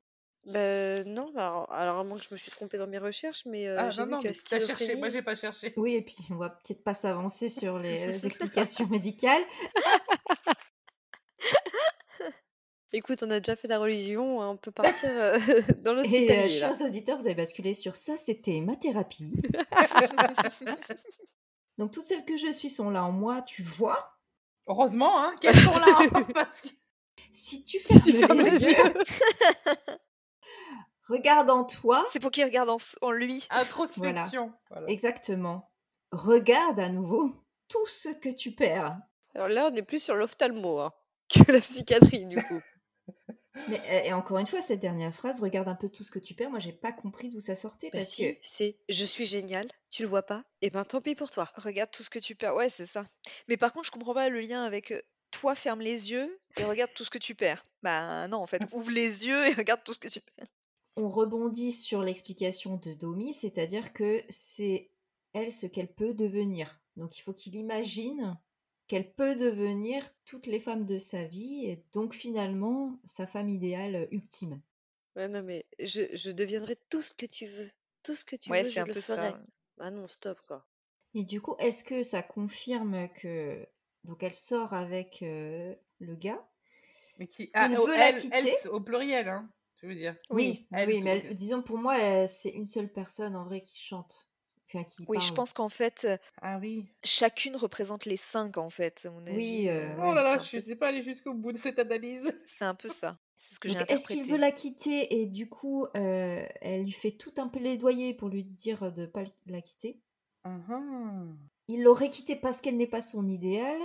Ben 0.45 1.07
non, 1.07 1.31
bah, 1.33 1.47
alors, 1.47 1.71
alors 1.71 1.99
à 1.99 2.03
moins 2.03 2.17
que 2.17 2.23
je 2.25 2.33
me 2.33 2.37
suis 2.37 2.51
trompée 2.51 2.77
dans 2.77 2.87
mes 2.87 2.97
recherches, 2.97 3.43
mais 3.45 3.67
euh, 3.67 3.77
ah 3.79 3.89
j'ai 3.89 4.01
non, 4.01 4.05
vu 4.05 4.11
non, 4.11 4.19
que 4.21 4.27
mais 4.27 4.33
t'as 4.49 4.59
cherché. 4.59 4.95
Moi, 4.95 5.09
schizophrénie, 5.09 5.11
j'ai 5.13 5.21
pas 5.21 5.35
cherché. 5.35 5.73
Oui, 5.77 5.95
et 5.95 6.01
puis 6.01 6.17
on 6.31 6.35
va 6.35 6.49
peut-être 6.49 6.83
pas 6.83 6.93
s'avancer 6.93 7.49
sur 7.49 7.79
les 7.79 8.25
explications 8.25 8.87
médicales. 8.87 9.43
écoute, 12.91 13.23
on 13.23 13.29
a 13.31 13.39
déjà 13.39 13.55
fait 13.55 13.67
la 13.67 13.79
religion, 13.79 14.41
hein, 14.41 14.49
on 14.49 14.57
peut 14.57 14.71
partir 14.71 15.09
euh, 15.11 15.37
dans 15.83 15.91
Et 15.91 15.93
euh, 15.93 15.95
l'hospitalier 15.95 16.59
là. 16.59 16.73
chers 16.73 16.81
auditeurs, 16.81 17.17
vous 17.17 17.25
avez 17.25 17.35
basculé 17.35 17.73
sur 17.73 17.95
ça, 17.95 18.17
c'était 18.17 18.59
ma 18.61 18.75
thérapie. 18.75 19.33
Donc 21.77 21.91
toutes 21.91 22.03
celles 22.05 22.25
que 22.25 22.37
je 22.37 22.51
suis 22.53 22.69
sont 22.69 22.89
là 22.91 23.03
en 23.03 23.11
moi, 23.11 23.41
tu 23.41 23.63
vois. 23.63 24.15
Heureusement, 24.67 25.21
hein, 25.23 25.35
qu'elles 25.41 25.55
sont 25.55 25.77
là. 25.77 25.97
hein, 26.13 26.27
parce 26.33 26.61
que... 26.61 26.67
Si 27.31 27.63
tu 27.63 27.79
fermes, 27.79 27.99
Si 27.99 28.11
tu 28.11 28.19
fermes 28.19 28.39
les 28.39 28.49
les 28.51 28.63
yeux, 28.65 28.75
regarde 31.07 31.49
en 31.49 31.63
toi. 31.63 32.03
C'est 32.11 32.19
pour 32.19 32.31
qu'il 32.31 32.43
regarde 32.43 32.69
en, 32.69 33.11
lui. 33.11 33.47
Introspection. 33.49 34.53
Voilà. 34.69 34.87
Exactement. 34.87 35.71
Regarde 36.11 36.79
à 36.79 36.89
nouveau 36.89 37.31
tout 37.67 37.87
ce 37.87 38.09
que 38.09 38.29
tu 38.29 38.51
perds. 38.51 38.97
Alors 39.35 39.47
là, 39.47 39.69
on 39.71 39.75
est 39.75 39.81
plus 39.81 40.03
sur 40.03 40.15
l'ophtalmo 40.15 40.79
hein, 40.79 40.93
que 41.33 41.51
la 41.51 41.59
psychiatrie 41.59 42.25
du 42.25 42.41
coup. 42.41 42.61
Mais, 43.67 43.79
euh, 43.89 44.01
et 44.05 44.13
encore 44.13 44.39
une 44.39 44.47
fois, 44.47 44.61
cette 44.61 44.79
dernière 44.79 45.13
phrase, 45.13 45.41
regarde 45.41 45.67
un 45.67 45.75
peu 45.75 45.87
tout 45.87 46.03
ce 46.03 46.09
que 46.09 46.19
tu 46.19 46.33
perds. 46.33 46.49
Moi, 46.49 46.59
j'ai 46.59 46.71
pas 46.71 46.91
compris 46.91 47.29
d'où 47.29 47.39
ça 47.39 47.55
sortait 47.55 47.89
Bah 47.91 47.99
parce 47.99 48.09
si, 48.09 48.33
que 48.33 48.39
c'est 48.41 48.77
je 48.89 49.05
suis 49.05 49.25
génial, 49.25 49.67
tu 49.91 50.01
le 50.01 50.09
vois 50.09 50.23
pas, 50.23 50.43
et 50.61 50.71
ben 50.71 50.83
tant 50.83 51.01
pis 51.01 51.13
pour 51.13 51.29
toi. 51.29 51.47
Regarde 51.55 51.91
tout 51.91 52.01
ce 52.01 52.09
que 52.09 52.19
tu 52.19 52.35
perds. 52.35 52.55
Ouais, 52.55 52.69
c'est 52.69 52.87
ça. 52.87 53.05
Mais 53.47 53.57
par 53.57 53.71
contre, 53.71 53.85
je 53.85 53.91
comprends 53.91 54.15
pas 54.15 54.29
le 54.29 54.39
lien 54.39 54.63
avec 54.63 54.91
euh, 54.91 55.01
toi, 55.29 55.55
ferme 55.55 55.81
les 55.81 56.11
yeux 56.11 56.39
et 56.57 56.63
regarde 56.63 56.91
tout 56.95 57.03
ce 57.03 57.09
que 57.09 57.19
tu 57.19 57.35
perds. 57.35 57.63
Bah 57.83 58.27
non, 58.27 58.37
en 58.37 58.47
fait, 58.47 58.61
ouvre 58.73 58.91
les 58.91 59.27
yeux 59.27 59.47
et 59.47 59.53
regarde 59.53 59.83
tout 59.83 59.93
ce 59.93 59.99
que 59.99 60.07
tu 60.07 60.19
perds. 60.19 60.47
On 60.95 61.09
rebondit 61.09 61.71
sur 61.71 62.01
l'explication 62.03 62.77
de 62.77 62.93
Domi, 62.93 63.33
c'est-à-dire 63.33 63.93
que 63.93 64.21
c'est 64.29 64.91
elle 65.33 65.51
ce 65.51 65.65
qu'elle 65.67 65.91
peut 65.93 66.13
devenir. 66.13 66.79
Donc 66.97 67.17
il 67.17 67.21
faut 67.21 67.33
qu'il 67.33 67.55
imagine 67.55 68.37
qu'elle 68.87 69.11
peut 69.13 69.35
devenir 69.35 70.07
toutes 70.25 70.45
les 70.45 70.59
femmes 70.59 70.85
de 70.85 70.99
sa 70.99 71.23
vie 71.23 71.65
et 71.65 71.83
donc 71.93 72.13
finalement 72.13 72.99
sa 73.05 73.25
femme 73.25 73.49
idéale 73.49 74.07
ultime. 74.11 74.61
Ouais, 75.15 75.27
non 75.27 75.41
mais 75.43 75.65
je, 75.79 76.03
je 76.13 76.31
deviendrai 76.31 76.75
tout 76.89 77.01
ce 77.01 77.13
que 77.13 77.25
tu 77.25 77.45
veux. 77.47 77.71
Tout 78.03 78.15
ce 78.15 78.25
que 78.25 78.35
tu 78.35 78.51
Ouais, 78.51 78.63
veux, 78.63 78.69
c'est 78.69 78.71
je 78.71 78.79
un 78.81 78.85
le 78.85 78.93
peu 78.93 79.01
ferai. 79.01 79.31
ça. 79.31 79.41
Bah 79.77 79.89
non, 79.91 80.07
stop 80.07 80.39
quoi. 80.47 80.67
Et 81.15 81.23
du 81.23 81.41
coup, 81.41 81.55
est-ce 81.59 81.83
que 81.83 82.03
ça 82.03 82.21
confirme 82.23 83.07
que 83.09 83.65
donc 84.03 84.21
elle 84.23 84.33
sort 84.33 84.73
avec 84.73 85.21
euh, 85.23 85.73
le 85.99 86.15
gars? 86.15 86.45
Mais 87.17 87.27
qui... 87.27 87.49
Ah, 87.53 87.67
Il 87.69 87.77
oh, 87.77 87.85
veut 87.87 87.95
la 87.95 88.09
elle, 88.09 88.15
elle, 88.31 88.45
quitter. 88.45 88.67
au 88.69 88.81
pluriel, 88.81 89.29
hein, 89.29 89.49
je 89.83 89.87
veux 89.87 89.95
dire. 89.95 90.15
Oui, 90.29 90.65
elle, 90.71 90.87
oui, 90.87 90.99
tout- 90.99 91.05
mais 91.05 91.21
elle- 91.25 91.35
disons 91.35 91.61
pour 91.61 91.77
moi, 91.77 92.25
c'est 92.27 92.49
une 92.49 92.65
seule 92.65 92.91
personne 92.91 93.35
en 93.35 93.43
vrai 93.43 93.61
qui 93.61 93.79
chante, 93.79 94.29
enfin 94.67 94.83
qui 94.83 95.05
Oui, 95.07 95.19
je 95.19 95.33
pense 95.33 95.53
qu'en 95.53 95.69
fait, 95.69 96.05
euh, 96.05 96.17
Ah 96.41 96.57
oui. 96.59 96.85
chacune 97.03 97.55
représente 97.57 98.05
les 98.05 98.17
cinq, 98.17 98.57
en 98.57 98.69
fait, 98.69 99.07
Oui, 99.27 99.27
avis. 99.27 99.69
euh, 99.69 99.71
euh, 99.71 99.95
Oh 99.97 100.01
Ouais, 100.09 100.15
là 100.15 100.23
là, 100.23 100.39
je 100.39 100.51
peu- 100.51 100.61
sais 100.61 100.75
pas 100.75 100.87
aller 100.87 101.01
jusqu'au 101.01 101.33
bout 101.33 101.51
de 101.51 101.57
cette 101.57 101.79
analyse. 101.79 102.23
C'est 102.45 102.65
un 102.65 102.75
peu 102.75 102.89
ça. 102.89 103.19
C'est 103.37 103.55
ce 103.55 103.59
que 103.59 103.67
j'ai 103.67 103.75
Donc, 103.75 103.91
est-ce 103.91 104.07
qu'il 104.07 104.23
veut 104.23 104.37
la 104.37 104.51
quitter 104.51 105.21
et 105.21 105.25
du 105.25 105.49
coup, 105.49 105.85
euh, 105.97 106.45
elle 106.61 106.83
lui 106.83 106.91
fait 106.93 107.11
tout 107.11 107.33
un 107.37 107.49
plaidoyer 107.49 108.13
pour 108.13 108.29
lui 108.29 108.43
dire 108.45 108.93
de 108.93 109.05
pas 109.05 109.23
la 109.47 109.61
quitter? 109.61 109.99
Ah 110.45 110.57
ah. 110.69 111.25
Il 111.67 111.83
l'aurait 111.83 112.09
quittée 112.09 112.35
parce 112.37 112.61
qu'elle 112.61 112.77
n'est 112.77 112.87
pas 112.87 113.01
son 113.01 113.27
idéal. 113.27 113.77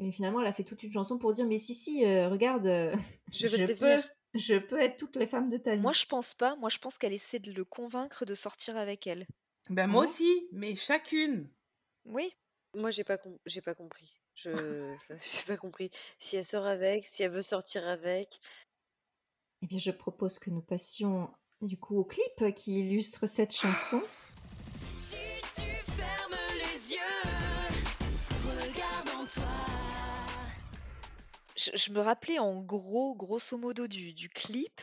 Et 0.00 0.10
finalement, 0.10 0.40
elle 0.40 0.48
a 0.48 0.52
fait 0.52 0.64
toute 0.64 0.82
une 0.82 0.90
chanson 0.92 1.18
pour 1.18 1.32
dire 1.32 1.46
Mais 1.46 1.58
si, 1.58 1.74
si, 1.74 2.04
euh, 2.04 2.28
regarde, 2.28 2.66
euh, 2.66 2.94
Je 3.32 3.46
veux 3.46 3.56
je, 3.58 3.66
te 3.66 3.72
peux, 3.72 3.74
devenir. 3.76 4.08
Je 4.34 4.56
peux 4.56 4.80
être 4.80 4.96
toutes 4.96 5.16
les 5.16 5.26
femmes 5.26 5.50
de 5.50 5.56
ta 5.56 5.76
vie. 5.76 5.82
Moi, 5.82 5.92
je 5.92 6.06
pense 6.06 6.34
pas. 6.34 6.56
Moi, 6.56 6.68
je 6.68 6.78
pense 6.78 6.98
qu'elle 6.98 7.12
essaie 7.12 7.38
de 7.38 7.52
le 7.52 7.64
convaincre 7.64 8.24
de 8.24 8.34
sortir 8.34 8.76
avec 8.76 9.06
elle. 9.06 9.26
Ben 9.70 9.86
moi 9.86 10.04
aussi, 10.04 10.46
mais 10.52 10.74
chacune. 10.74 11.48
Oui. 12.04 12.34
Moi 12.74 12.90
j'ai 12.90 13.04
pas 13.04 13.16
com- 13.16 13.38
j'ai 13.46 13.62
pas 13.62 13.74
compris. 13.74 14.14
Je 14.34 14.50
j'ai 15.22 15.44
pas 15.46 15.56
compris 15.56 15.90
si 16.18 16.36
elle 16.36 16.44
sort 16.44 16.66
avec, 16.66 17.06
si 17.06 17.22
elle 17.22 17.30
veut 17.30 17.40
sortir 17.40 17.86
avec. 17.88 18.40
Eh 19.62 19.66
bien, 19.66 19.78
je 19.78 19.90
propose 19.90 20.38
que 20.38 20.50
nous 20.50 20.60
passions 20.60 21.30
du 21.62 21.78
coup 21.78 21.96
au 21.96 22.04
clip 22.04 22.54
qui 22.54 22.80
illustre 22.80 23.26
cette 23.26 23.52
chanson. 23.52 24.02
Je, 31.64 31.70
je 31.76 31.90
me 31.92 32.00
rappelais 32.00 32.38
en 32.38 32.60
gros, 32.60 33.14
grosso 33.14 33.56
modo 33.58 33.86
du, 33.86 34.12
du 34.12 34.28
clip, 34.28 34.80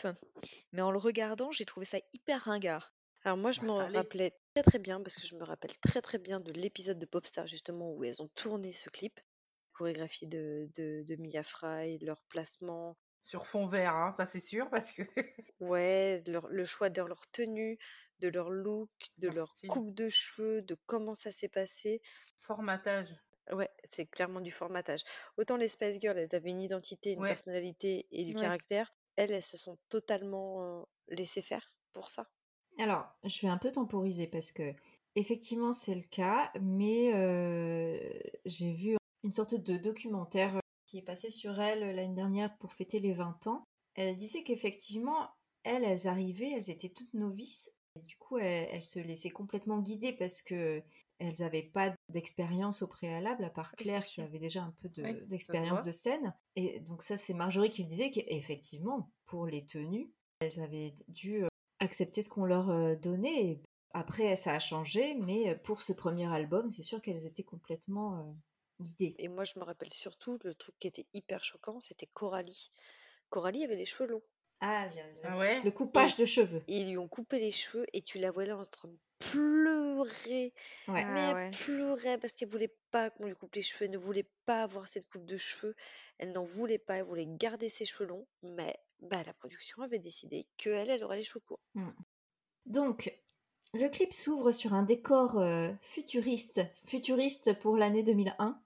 mais 0.74 0.82
en 0.82 0.91
le 0.91 0.98
regardant, 0.98 1.52
j'ai 1.52 1.65
trouvé 1.65 1.86
ça 1.86 2.00
hyper 2.13 2.44
ringard. 2.44 2.94
Alors 3.24 3.38
moi 3.38 3.52
je 3.52 3.62
Ah, 3.62 3.65
m'en 3.65 3.78
allait. 3.80 3.91
rappelais 3.94 4.32
très 4.54 4.63
très 4.63 4.80
bien 4.80 5.02
parce 5.02 5.15
que 5.17 5.28
je 5.28 5.36
me 5.36 5.44
rappelle 5.44 5.78
très 5.80 6.02
très 6.02 6.17
bien 6.20 6.39
de 6.39 6.52
l'épisode 6.52 7.00
de 7.00 7.06
Popstar 7.06 7.48
justement 7.48 7.94
où 7.94 8.04
elles 8.04 8.22
ont 8.22 8.30
tourné 8.36 8.74
ce 8.74 8.89
clip. 8.89 9.20
Chorégraphie 9.74 10.28
de, 10.28 10.70
de, 10.76 11.04
de 11.08 11.15
Mia 11.17 11.44
Fry, 11.44 12.00
leur 12.00 12.22
placement, 12.30 12.98
Sur 13.24 13.48
fond 13.48 13.65
vert, 13.67 13.96
hein, 13.96 14.13
ça 14.13 14.28
c'est 14.28 14.39
sûr, 14.39 14.70
parce 14.70 14.91
que. 14.91 15.02
ouais, 15.62 16.22
leur- 16.28 16.48
le 16.50 16.65
choix 16.65 16.89
de 16.89 17.02
leur 17.02 17.26
tenue, 17.32 17.78
de 18.20 18.28
leur 18.28 18.50
look, 18.50 18.89
de 19.17 19.28
Leur 19.28 19.36
leur 19.36 19.48
style. 19.48 19.70
coupe 19.70 19.94
de 19.96 20.10
cheveux, 20.10 20.62
de 20.62 20.76
comment 20.86 21.15
ça 21.15 21.32
s'est 21.32 21.48
passé. 21.50 22.02
Formatage. 22.41 23.15
Ouais, 23.51 23.69
c'est 23.84 24.08
clairement 24.08 24.41
du 24.41 24.49
formatage. 24.51 25.04
Autant 25.38 25.56
les 25.58 25.67
Spice 25.67 25.99
Girls, 25.99 26.17
elles 26.17 26.34
avaient 26.36 26.49
une 26.49 26.62
identité, 26.62 27.12
une 27.13 27.19
Ouais. 27.21 27.27
personnalité 27.27 28.08
et 28.12 28.25
du 28.25 28.34
Ouais. 28.34 28.36
caractère. 28.36 28.93
Elles, 29.15 29.32
elles 29.32 29.43
se 29.43 29.58
sont 29.58 29.77
totalement 29.89 30.88
laissées 31.08 31.41
faire 31.43 31.75
pour 31.91 32.10
ça. 32.10 32.27
Alors, 32.77 33.06
je 33.23 33.41
vais 33.41 33.47
un 33.47 33.58
peu 33.58 33.71
temporiser 33.71 34.27
parce 34.27 34.51
que 34.51 34.73
effectivement 35.15 35.73
c'est 35.73 35.95
le 35.95 36.04
cas, 36.04 36.51
mais 36.60 37.12
j'ai 38.45 38.71
vu 38.73 38.97
une 39.23 39.32
sorte 39.32 39.56
de 39.56 39.77
documentaire 39.77 40.60
qui 40.88 40.97
est 40.97 41.01
passé 41.04 41.30
sur 41.30 41.60
elle 41.62 41.84
euh, 41.84 41.93
l'année 41.93 42.15
dernière 42.15 42.58
pour 42.58 42.73
fêter 42.73 42.99
les 42.99 43.13
20 43.13 43.47
ans. 43.47 43.63
Elle 43.95 44.15
disait 44.15 44.43
qu'effectivement, 44.43 45.30
elles, 45.63 45.84
elles 45.84 46.08
arrivaient, 46.08 46.51
elles 46.56 46.69
étaient 46.69 46.89
toutes 46.89 47.13
novices. 47.13 47.71
Et 47.95 48.01
du 48.01 48.17
coup, 48.17 48.38
elles, 48.39 48.67
elles 48.71 48.82
se 48.82 48.99
laissaient 48.99 49.30
complètement 49.30 49.80
guider 49.80 50.12
parce 50.12 50.41
que 50.41 50.82
elles 51.21 51.39
n'avaient 51.39 51.63
pas 51.73 51.95
d'expérience 52.10 52.81
au 52.81 52.88
préalable, 52.88 53.43
à 53.45 53.49
part 53.49 53.73
Oui, 53.77 53.86
Claire 53.86 54.03
qui 54.03 54.21
avait 54.21 54.39
déjà 54.39 54.63
un 54.63 54.73
peu 54.81 54.89
de- 54.89 55.03
Oui, 55.03 55.25
d'expérience 55.27 55.84
de 55.86 55.91
scène. 55.91 56.34
Et 56.55 56.79
donc 56.81 57.03
ça, 57.03 57.17
c'est 57.17 57.34
Marjorie 57.34 57.69
qui 57.69 57.84
le 57.84 57.88
disait 57.88 58.12
qu'effectivement, 58.12 59.12
pour 59.25 59.45
les 59.45 59.65
tenues, 59.65 60.12
elles 60.39 60.60
avaient 60.60 60.93
dû 61.07 61.43
euh, 61.43 61.47
accepter 61.79 62.21
ce 62.21 62.29
qu'on 62.29 62.45
leur 62.45 62.69
euh, 62.69 62.95
donnait. 62.95 63.45
Et 63.45 63.62
après, 63.93 64.36
ça 64.36 64.53
a 64.55 64.60
changé, 64.60 65.15
mais 65.15 65.49
euh, 65.49 65.55
pour 65.55 65.81
ce 65.81 65.93
premier 65.93 66.31
album, 66.31 66.69
c'est 66.69 66.84
sûr 66.84 67.01
qu'elles 67.01 67.25
étaient 67.25 67.43
complètement 67.43 68.17
euh, 68.19 68.31
guidées. 68.84 69.15
Et 69.19 69.27
moi, 69.27 69.43
je 69.43 69.60
me 69.60 69.63
rappelle 69.63 69.91
surtout 69.91 70.39
le 70.43 70.55
truc 70.55 70.75
qui 70.79 70.88
était 70.88 71.05
hyper 71.13 71.43
choquant, 71.43 71.79
c'était 71.79 72.07
Coralie. 72.07 72.71
Coralie 73.29 73.63
avait 73.63 73.75
les 73.75 73.86
cheveux 73.86 74.10
longs. 74.10 74.23
Ah, 74.62 74.88
Ah 75.24 75.38
ouais? 75.38 75.62
le 75.63 75.71
coupage 75.71 76.15
de 76.15 76.24
cheveux. 76.26 76.62
Ils 76.67 76.89
lui 76.91 76.97
ont 76.97 77.08
coupé 77.08 77.39
les 77.39 77.52
cheveux 77.52 77.86
et 77.93 78.02
tu 78.04 78.19
la 78.19 78.30
voyais 78.32 78.52
en 78.52 78.65
train 78.65 78.89
de 78.89 78.97
pleurer. 79.17 80.54
Ouais. 80.88 81.04
Mais 81.04 81.04
Ah 81.06 81.30
elle 81.30 81.36
ouais. 81.36 81.52
pleurait 81.52 82.17
parce 82.19 82.34
qu'elle 82.34 82.50
voulait 82.50 82.76
pas 82.91 83.10
qu'on 83.10 83.26
lui 83.26 83.36
coupe 83.36 83.56
les 83.56 83.63
cheveux, 83.63 83.86
elle 83.86 83.91
ne 83.91 83.97
voulait 83.97 84.30
pas 84.45 84.62
avoir 84.63 84.88
cette 84.88 85.10
coupe 85.10 85.26
de 85.26 85.38
cheveux. 85.38 85.76
Elle 86.19 86.32
n'en 86.32 86.45
voulait 86.45 86.78
pas, 86.80 86.97
elle 86.97 87.06
voulait 87.06 87.28
garder 87.28 87.69
ses 87.69 87.86
cheveux 87.86 88.08
longs, 88.08 88.28
mais 88.43 88.76
bah, 89.00 89.24
la 89.26 89.34
production 89.34 89.82
avait 89.82 90.00
décidé 90.00 90.47
qu'elle, 90.58 90.89
elle 90.89 91.04
aurait 91.04 91.17
les 91.17 91.24
cheveux 91.24 91.41
courts. 91.41 91.60
Donc, 92.67 93.12
le 93.74 93.88
clip 93.89 94.13
s'ouvre 94.13 94.52
sur 94.52 94.74
un 94.76 94.84
décor 94.84 95.39
euh, 95.39 95.69
futuriste, 95.82 96.62
futuriste 96.86 97.58
pour 97.60 97.78
l'année 97.78 98.04
2001. 98.04 98.62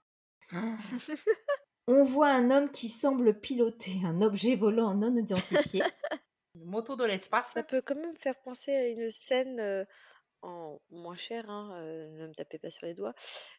On 1.88 2.02
voit 2.02 2.30
un 2.30 2.50
homme 2.50 2.70
qui 2.70 2.88
semble 2.88 3.38
piloter 3.38 3.92
un 4.04 4.20
objet 4.20 4.56
volant 4.56 4.94
non 4.94 5.16
identifié. 5.16 5.82
Une 6.54 6.64
moto 6.64 6.96
de 6.96 7.04
l'espace. 7.04 7.52
Ça 7.52 7.62
peut 7.62 7.80
quand 7.80 7.94
même 7.94 8.14
faire 8.16 8.34
penser 8.40 8.72
à 8.74 8.88
une 8.88 9.10
scène 9.10 9.60
euh, 9.60 9.84
en 10.42 10.80
moins 10.90 11.14
cher, 11.16 11.48
hein, 11.48 11.72
euh, 11.76 12.08
ne 12.10 12.26
me 12.28 12.34
tapez 12.34 12.58
pas 12.58 12.70
sur 12.70 12.86
les 12.86 12.94
doigts, 12.94 13.14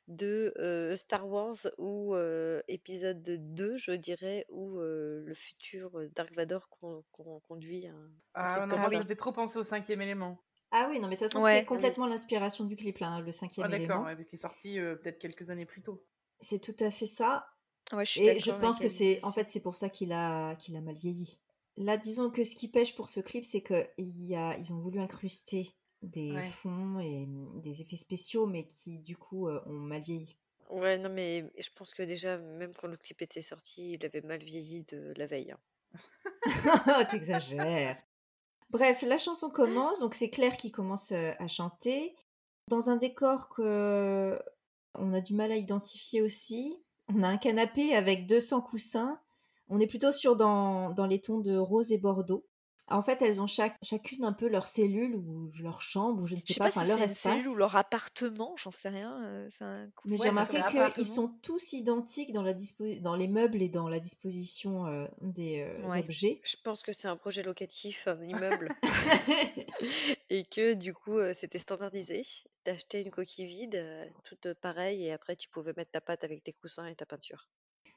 de 0.08 0.54
euh, 0.58 0.96
Star 0.96 1.28
Wars 1.28 1.56
ou 1.78 2.16
euh, 2.16 2.62
épisode 2.68 3.22
2, 3.24 3.78
je 3.78 3.92
dirais, 3.92 4.46
où 4.50 4.80
euh, 4.80 5.24
le 5.26 5.34
futur 5.34 5.92
Dark 6.16 6.34
Vador 6.36 6.70
con- 6.70 7.04
con- 7.12 7.40
conduit 7.48 7.88
un, 7.88 8.12
Ah 8.34 8.48
truc 8.60 8.70
non, 8.72 8.78
moi, 8.78 8.90
ça. 8.90 9.00
me 9.00 9.04
fait 9.06 9.16
trop 9.16 9.32
penser 9.32 9.58
au 9.58 9.64
cinquième 9.64 10.02
élément. 10.02 10.44
ah 10.72 10.88
oui, 10.90 11.00
non, 11.00 11.08
mais 11.08 11.16
de 11.16 11.20
toute 11.22 11.32
façon, 11.32 11.44
Ouais. 11.44 11.60
c'est 11.60 11.66
complètement 11.66 12.08
l'inspiration 12.08 12.66
du 12.66 12.76
clip, 12.76 12.98
là, 13.00 13.08
hein, 13.08 13.22
le 13.22 13.32
cinquième 13.32 13.66
Ah 13.66 13.70
d'accord, 13.70 13.86
élément. 13.86 14.04
ouais, 14.04 14.16
parce 14.16 14.28
qu'il 14.28 14.38
est 14.38 14.42
sorti 14.42 14.80
euh, 14.80 14.96
peut-être 14.96 15.20
quelques 15.20 15.50
années 15.50 15.66
plus 15.66 15.82
tôt. 15.82 16.06
C'est 16.42 16.60
tout 16.60 16.76
à 16.82 16.90
fait 16.92 17.06
ça. 17.08 17.48
Ouais, 17.94 18.06
je 18.06 18.12
suis 18.12 18.22
Et 18.22 18.40
je 18.40 18.52
pense 18.52 18.80
que 18.80 18.88
c'est, 18.90 19.24
en 19.24 19.32
fait, 19.32 19.48
c'est 19.48 19.60
pour 19.62 19.76
ça 19.76 19.90
qu'il 19.90 20.12
a, 20.12 20.56
qu'il 20.56 20.76
a 20.76 20.82
mal 20.82 20.96
vieilli. 20.98 21.40
Là, 21.78 21.98
disons 21.98 22.30
que 22.30 22.44
ce 22.44 22.56
qui 22.56 22.68
pêche 22.68 22.96
pour 22.96 23.08
ce 23.10 23.20
clip, 23.20 23.46
c'est 23.46 23.62
qu'ils 23.62 24.74
ont 24.74 24.80
voulu 24.80 25.00
incruster 25.00 25.74
des 26.02 26.34
Ouais. 26.34 26.44
fonds 26.44 27.00
et 27.00 27.28
des 27.62 27.82
effets 27.82 27.96
spéciaux, 27.96 28.46
mais 28.46 28.66
qui, 28.66 29.00
du 29.00 29.16
coup, 29.16 29.48
euh, 29.48 29.62
ont 29.68 29.74
mal 29.74 30.02
vieilli. 30.04 30.38
Ouais, 30.70 30.98
non, 30.98 31.10
mais 31.10 31.50
je 31.58 31.70
pense 31.74 31.94
que 31.94 32.04
déjà, 32.04 32.38
même 32.38 32.74
quand 32.74 32.88
le 32.88 32.98
clip 32.98 33.22
était 33.22 33.42
sorti, 33.42 33.92
il 33.94 34.06
avait 34.06 34.22
mal 34.22 34.44
vieilli 34.44 34.84
de 34.84 35.14
la 35.16 35.26
veille. 35.26 35.52
hein. 35.52 35.60
T'exagères. 37.12 37.98
Bref, 38.70 39.02
la 39.04 39.18
chanson 39.18 39.50
commence, 39.50 40.00
donc 40.00 40.14
c'est 40.14 40.30
Claire 40.30 40.58
qui 40.58 40.72
commence 40.72 41.12
euh, 41.12 41.32
à 41.40 41.48
chanter. 41.48 42.16
Dans 42.70 42.90
un 42.90 42.98
décor 42.98 43.48
que 43.50 44.38
on 44.96 45.14
a 45.14 45.22
du 45.22 45.34
mal 45.34 45.52
à 45.52 45.56
identifier 45.56 46.22
aussi. 46.22 46.78
On 47.10 47.24
a 47.24 47.28
un 47.28 47.38
canapé 47.38 47.96
avec 47.96 48.28
200 48.28 48.62
coussins. 48.62 49.20
On 49.70 49.80
est 49.80 49.88
plutôt 49.88 50.12
sur 50.12 50.36
dans, 50.36 50.92
dans 50.92 51.06
les 51.06 51.20
tons 51.20 51.40
de 51.40 51.58
rose 51.58 51.92
et 51.92 51.98
bordeaux. 51.98 52.46
En 52.90 53.02
fait, 53.02 53.22
elles 53.22 53.42
ont 53.42 53.48
chaque, 53.48 53.78
chacune 53.84 54.24
un 54.26 54.34
peu 54.34 54.48
leur 54.50 54.68
cellule 54.68 55.16
ou 55.16 55.50
leur 55.62 55.82
chambre 55.82 56.22
ou 56.24 56.28
je 56.28 56.36
ne 56.36 56.42
Je 56.48 56.54
sais 56.54 56.56
pas, 56.56 56.68
pas 56.68 56.70
enfin 56.70 56.84
si 56.86 56.86
leur 56.86 57.02
une 57.02 57.14
espace. 57.14 57.14
cellule 57.14 57.48
ou 57.50 57.56
leur 57.56 57.76
appartement, 57.76 58.56
j'en 58.58 58.72
sais 58.72 58.90
rien. 58.90 59.24
euh, 59.24 59.48
c'est 59.52 59.64
un 59.66 59.92
Mais 60.06 60.18
coussin, 60.18 60.18
j'ai 60.18 60.30
remarqué 60.30 60.64
qu'ils 60.94 61.06
sont 61.06 61.28
tous 61.44 61.74
identiques 61.74 62.34
dans, 62.34 62.42
la 62.42 62.54
dispo- 62.56 63.00
dans 63.00 63.16
les 63.16 63.28
meubles 63.28 63.62
et 63.62 63.70
dans 63.70 63.90
la 63.90 64.00
disposition 64.00 64.88
euh, 64.88 65.06
des 65.22 65.60
euh, 65.62 65.88
Ouais. 65.88 66.00
objets. 66.00 66.44
Je 66.44 66.56
pense 66.64 66.84
que 66.84 66.92
c'est 66.94 67.08
un 67.08 67.18
projet 67.18 67.42
locatif, 67.44 68.08
un 68.08 68.22
immeuble, 68.22 68.74
et 70.30 70.46
que 70.46 70.74
du 70.74 70.94
coup, 70.94 71.18
euh, 71.20 71.34
c'était 71.34 71.60
standardisé. 71.60 72.22
T'achetais 72.64 73.02
une 73.04 73.12
coquille 73.12 73.46
vide, 73.48 73.76
euh, 73.76 74.06
toute 74.24 74.54
pareille, 74.56 75.06
et 75.06 75.12
après, 75.12 75.36
tu 75.36 75.50
pouvais 75.50 75.74
mettre 75.76 75.92
ta 75.92 76.02
pâte 76.02 76.24
avec 76.24 76.44
tes 76.44 76.54
coussins 76.54 76.88
et 76.88 76.96
ta 76.96 77.06
peinture. 77.06 77.50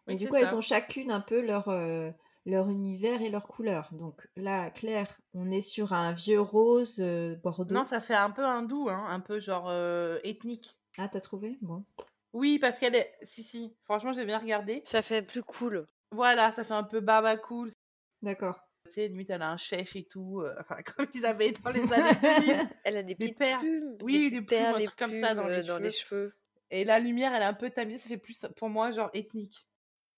Et 0.08 0.14
Oui, 0.14 0.16
du 0.16 0.28
coup, 0.28 0.34
elles 0.36 0.54
ont 0.54 0.60
chacune 0.60 1.10
un 1.10 1.20
peu 1.20 1.40
leur, 1.40 1.68
euh, 1.68 2.10
leur 2.46 2.68
univers 2.70 3.20
et 3.22 3.30
leur 3.30 3.46
couleur. 3.46 3.88
Donc 3.92 4.28
là, 4.36 4.70
Claire, 4.70 5.20
on 5.34 5.50
est 5.50 5.60
sur 5.60 5.92
un 5.92 6.12
vieux 6.12 6.40
rose 6.40 6.98
euh, 7.00 7.36
bordeaux. 7.36 7.74
Non, 7.74 7.84
ça 7.84 8.00
fait 8.00 8.14
un 8.14 8.30
peu 8.30 8.44
hindou, 8.44 8.88
hein, 8.88 9.06
un 9.08 9.20
peu 9.20 9.38
genre 9.40 9.68
euh, 9.68 10.18
ethnique. 10.24 10.76
Ah, 10.98 11.08
t'as 11.08 11.20
trouvé? 11.20 11.58
Bon. 11.62 11.84
Oui, 12.32 12.58
parce 12.58 12.78
qu'elle 12.78 12.94
est... 12.94 13.12
Si, 13.22 13.42
si, 13.42 13.74
franchement, 13.84 14.12
j'ai 14.12 14.24
bien 14.24 14.38
regardé. 14.38 14.82
Ça 14.84 15.02
fait 15.02 15.22
plus 15.22 15.42
cool. 15.42 15.86
Voilà, 16.12 16.52
ça 16.52 16.64
fait 16.64 16.74
un 16.74 16.82
peu 16.84 17.00
baba 17.00 17.36
cool. 17.36 17.70
D'accord. 18.22 18.60
Tu 18.86 18.92
sais, 18.94 19.08
limite, 19.08 19.30
elle 19.30 19.42
a 19.42 19.50
un 19.50 19.56
chef 19.56 19.94
et 19.94 20.04
tout. 20.04 20.40
euh, 20.40 20.54
Enfin, 20.60 20.76
comme 20.96 21.06
ils 21.14 21.26
avaient 21.26 21.52
dans 21.52 21.70
les 21.70 21.92
années 21.92 22.18
2000. 22.40 22.68
Elle 22.84 22.96
a 22.96 23.02
des 23.02 23.14
Des 23.14 23.26
petites 23.26 23.38
perles. 23.38 23.60
plumes, 23.60 23.96
Oui, 24.02 24.30
des 24.30 24.40
des 24.40 24.42
petites 24.42 24.46
plumes, 24.48 24.58
un 24.58 24.62
perles, 24.62 24.78
des 24.78 24.84
truc 24.86 24.98
comme 24.98 25.20
ça 25.20 25.34
dans 25.34 25.42
plumes, 25.44 25.54
les 25.54 25.60
euh, 25.60 25.66
dans 25.66 25.78
les 25.78 25.90
cheveux. 25.90 26.34
Et 26.70 26.84
la 26.84 26.98
lumière, 27.00 27.34
elle 27.34 27.42
est 27.42 27.46
un 27.46 27.52
peu 27.54 27.68
tamisée, 27.70 27.98
ça 27.98 28.08
fait 28.08 28.16
plus, 28.16 28.46
pour 28.56 28.68
moi, 28.70 28.90
genre 28.92 29.10
ethnique. 29.12 29.66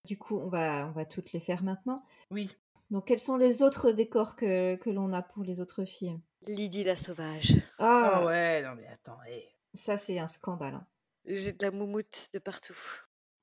Du 0.04 0.18
coup, 0.18 0.38
on 0.40 0.48
va, 0.48 0.86
on 0.88 0.92
va 0.92 1.04
toutes 1.04 1.32
les 1.32 1.40
faire 1.40 1.62
maintenant. 1.62 2.04
Oui. 2.30 2.50
Donc, 2.90 3.06
quels 3.06 3.20
sont 3.20 3.36
les 3.36 3.62
autres 3.62 3.92
décors 3.92 4.36
que, 4.36 4.74
que 4.76 4.90
l'on 4.90 5.12
a 5.12 5.22
pour 5.22 5.44
les 5.44 5.60
autres 5.60 5.84
filles 5.84 6.18
Lydie 6.46 6.84
la 6.84 6.96
sauvage. 6.96 7.54
Ah, 7.78 8.20
Ah 8.22 8.26
ouais, 8.26 8.62
non 8.62 8.74
mais 8.74 8.86
attends, 8.88 9.18
hé. 9.28 9.48
ça, 9.74 9.96
c'est 9.96 10.18
un 10.18 10.26
scandale. 10.28 10.74
hein. 10.74 10.86
J'ai 11.24 11.52
de 11.52 11.64
la 11.64 11.70
moumoute 11.70 12.28
de 12.32 12.38
partout. 12.40 12.76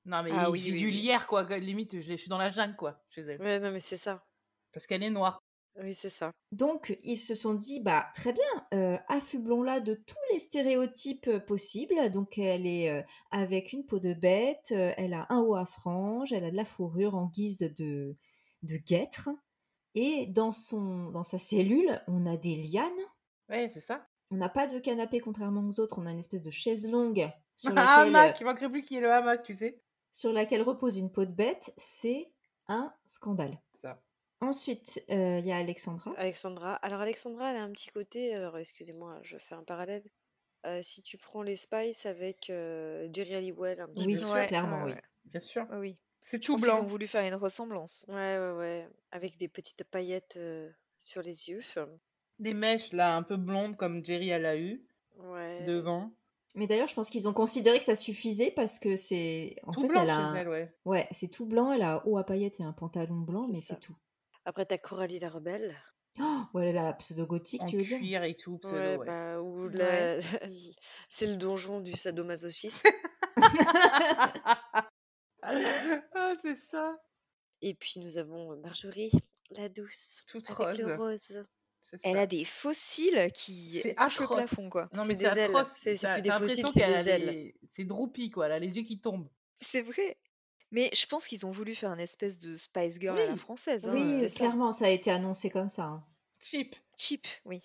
Non 0.04 0.22
mais 0.22 0.30
Ah 0.32 0.50
oui, 0.50 0.58
j'ai 0.60 0.72
oui, 0.72 0.78
du 0.80 0.86
oui. 0.86 0.92
lierre, 0.92 1.26
quoi. 1.26 1.44
Limite, 1.58 1.96
je, 2.00 2.12
je 2.12 2.16
suis 2.16 2.28
dans 2.28 2.36
la 2.38 2.50
jungle, 2.50 2.76
quoi, 2.76 3.02
chez 3.08 3.22
elle. 3.22 3.40
Ouais, 3.40 3.58
non, 3.58 3.70
mais 3.70 3.80
c'est 3.80 3.96
ça. 3.96 4.22
Parce 4.72 4.86
qu'elle 4.86 5.02
est 5.02 5.10
noire. 5.10 5.39
Oui, 5.76 5.94
c'est 5.94 6.08
ça. 6.08 6.32
Donc, 6.52 6.98
ils 7.04 7.16
se 7.16 7.34
sont 7.34 7.54
dit, 7.54 7.80
bah, 7.80 8.08
très 8.14 8.32
bien, 8.32 8.66
euh, 8.74 8.98
affublons-la 9.08 9.80
de 9.80 9.94
tous 9.94 10.32
les 10.32 10.40
stéréotypes 10.40 11.28
euh, 11.28 11.38
possibles. 11.40 12.10
Donc, 12.10 12.38
elle 12.38 12.66
est 12.66 12.90
euh, 12.90 13.02
avec 13.30 13.72
une 13.72 13.86
peau 13.86 14.00
de 14.00 14.12
bête, 14.12 14.72
elle 14.72 15.14
a 15.14 15.26
un 15.30 15.40
haut 15.40 15.54
à 15.54 15.64
franges, 15.64 16.32
elle 16.32 16.44
a 16.44 16.50
de 16.50 16.56
la 16.56 16.64
fourrure 16.64 17.14
en 17.14 17.26
guise 17.26 17.60
de, 17.76 18.16
de 18.62 18.76
guêtre. 18.76 19.30
Et 19.94 20.26
dans, 20.26 20.52
son, 20.52 21.10
dans 21.10 21.22
sa 21.22 21.38
cellule, 21.38 22.02
on 22.08 22.26
a 22.26 22.36
des 22.36 22.56
lianes. 22.56 22.90
Ouais, 23.48 23.70
c'est 23.72 23.80
ça. 23.80 24.06
On 24.30 24.36
n'a 24.36 24.48
pas 24.48 24.66
de 24.66 24.78
canapé 24.78 25.20
contrairement 25.20 25.66
aux 25.66 25.80
autres, 25.80 25.98
on 25.98 26.06
a 26.06 26.12
une 26.12 26.20
espèce 26.20 26.42
de 26.42 26.50
chaise 26.50 26.88
longue 26.88 27.28
sur 27.56 27.70
Un 27.70 27.74
laquelle, 27.74 28.14
hamac, 28.14 28.40
il 28.40 28.44
manquerait 28.44 28.70
plus 28.70 28.82
qu'il 28.82 28.96
y 28.96 28.98
ait 28.98 29.02
le 29.02 29.12
hamac, 29.12 29.42
tu 29.42 29.54
sais. 29.54 29.80
sur 30.12 30.32
laquelle 30.32 30.62
repose 30.62 30.96
une 30.96 31.10
peau 31.10 31.24
de 31.24 31.32
bête. 31.32 31.72
C'est 31.76 32.30
un 32.68 32.92
scandale. 33.06 33.58
Ensuite, 34.40 35.02
euh, 35.10 35.38
il 35.40 35.46
y 35.46 35.52
a 35.52 35.56
Alexandra. 35.56 36.12
Alexandra. 36.16 36.74
Alors, 36.76 37.00
Alexandra, 37.00 37.50
elle 37.50 37.58
a 37.58 37.62
un 37.62 37.70
petit 37.72 37.90
côté. 37.90 38.34
Alors, 38.34 38.56
excusez-moi, 38.58 39.18
je 39.22 39.36
fais 39.36 39.54
un 39.54 39.62
parallèle. 39.64 40.02
Euh, 40.66 40.80
si 40.82 41.02
tu 41.02 41.18
prends 41.18 41.42
les 41.42 41.56
Spice 41.56 42.06
avec 42.06 42.48
euh, 42.50 43.08
Jerry 43.12 43.34
Halliwell, 43.34 43.80
un 43.80 43.88
petit 43.88 44.06
Oui, 44.06 44.14
peu. 44.14 44.20
sûr. 44.20 44.46
clairement, 44.46 44.84
oui. 44.84 44.92
Bien 45.26 45.40
sûr. 45.40 45.66
Oui. 45.72 45.96
C'est 46.22 46.38
tout 46.38 46.52
pense 46.52 46.62
qu'ils 46.62 46.70
ont 46.70 46.76
blanc. 46.78 46.84
voulu 46.86 47.06
faire 47.06 47.26
une 47.26 47.34
ressemblance. 47.34 48.04
Ouais, 48.08 48.38
ouais, 48.38 48.52
ouais. 48.58 48.88
Avec 49.12 49.36
des 49.38 49.48
petites 49.48 49.84
paillettes 49.84 50.34
euh, 50.36 50.70
sur 50.98 51.22
les 51.22 51.48
yeux. 51.48 51.62
Des 52.38 52.54
mèches, 52.54 52.92
là, 52.92 53.16
un 53.16 53.22
peu 53.22 53.36
blondes, 53.36 53.76
comme 53.76 54.04
Jerry, 54.04 54.30
elle 54.30 54.46
a 54.46 54.56
eu, 54.56 54.82
Ouais. 55.18 55.64
devant. 55.64 56.10
Mais 56.56 56.66
d'ailleurs, 56.66 56.88
je 56.88 56.94
pense 56.94 57.10
qu'ils 57.10 57.28
ont 57.28 57.32
considéré 57.32 57.78
que 57.78 57.84
ça 57.84 57.94
suffisait 57.94 58.50
parce 58.50 58.78
que 58.78 58.96
c'est. 58.96 59.56
En 59.64 59.72
tout 59.72 59.82
fait, 59.82 59.88
blanc 59.88 60.02
elle 60.02 60.10
a. 60.10 60.16
un- 60.18 60.34
elle, 60.34 60.48
ouais. 60.48 60.74
Ouais, 60.84 61.06
c'est 61.10 61.28
tout 61.28 61.46
blanc, 61.46 61.72
elle 61.72 61.82
a 61.82 62.06
haut 62.06 62.16
à 62.18 62.24
paillettes 62.24 62.58
et 62.60 62.64
un 62.64 62.72
pantalon 62.72 63.20
blanc, 63.20 63.46
mais 63.48 63.54
c'est 63.60 63.78
tout. 63.80 63.94
Après, 64.44 64.64
t'as 64.66 64.78
Coralie 64.78 65.18
la 65.18 65.28
rebelle. 65.28 65.76
Oh, 66.18 66.42
ouais, 66.54 66.68
elle 66.70 66.78
a 66.78 66.92
pseudo-gothique, 66.94 67.62
tu 67.68 67.76
veux 67.78 67.84
dire? 67.84 67.98
cuir 67.98 68.24
et 68.24 68.34
tout, 68.36 68.58
pseudo, 68.58 68.76
Ouais, 68.76 68.96
ouais. 68.96 69.06
bah, 69.06 69.40
ou 69.40 69.66
Ouais. 69.68 69.76
la- 69.76 70.18
c'est 71.08 71.26
le 71.26 71.36
donjon 71.36 71.80
du 71.80 71.92
sadomasochisme. 71.92 72.82
ah, 75.42 76.34
c'est 76.42 76.56
ça. 76.56 76.96
Et 77.62 77.74
puis, 77.74 77.94
nous 78.00 78.18
avons 78.18 78.56
Marjorie, 78.60 79.10
la 79.52 79.68
douce, 79.68 80.22
Toute 80.26 80.50
avec 80.50 80.78
le 80.78 80.96
rose. 80.96 80.98
rose. 81.30 81.44
C'est 81.92 81.98
Elle 82.04 82.18
a 82.18 82.26
des 82.26 82.44
fossiles 82.44 83.30
qui 83.34 83.80
C'est 83.82 83.94
touchent 83.94 84.20
le 84.20 84.26
plafond, 84.28 84.70
quoi. 84.70 84.88
Non, 84.94 85.02
C'est 85.02 85.08
mais 85.08 85.14
des 85.16 85.28
c'est 85.28 85.38
ailes. 85.40 85.56
atroce. 85.56 85.72
C'est- 85.76 86.08
plus 86.12 86.22
des 86.22 86.30
fossiles, 86.30 86.66
c'est 86.72 86.86
des 87.02 87.08
ailes. 87.08 87.26
les- 87.26 87.54
C'est 87.68 87.84
Droopy, 87.84 88.30
quoi. 88.30 88.46
Elle 88.46 88.52
a 88.52 88.58
les 88.60 88.76
yeux 88.76 88.84
qui 88.84 89.00
tombent. 89.00 89.28
C'est 89.60 89.82
vrai. 89.82 90.16
Mais 90.72 90.90
je 90.94 91.06
pense 91.06 91.26
qu'ils 91.26 91.46
ont 91.46 91.50
voulu 91.50 91.74
faire 91.74 91.90
une 91.92 92.00
espèce 92.00 92.38
de 92.38 92.56
Spice 92.56 92.98
Girl 93.00 93.18
à 93.18 93.26
la 93.26 93.36
française. 93.36 93.88
hein, 93.88 93.92
Oui, 93.92 94.24
euh, 94.24 94.28
clairement, 94.28 94.72
ça 94.72 94.86
a 94.86 94.90
été 94.90 95.10
annoncé 95.10 95.50
comme 95.50 95.68
ça. 95.68 95.84
hein. 95.84 96.04
Cheap. 96.42 96.74
Cheap, 96.96 97.26
oui. 97.44 97.62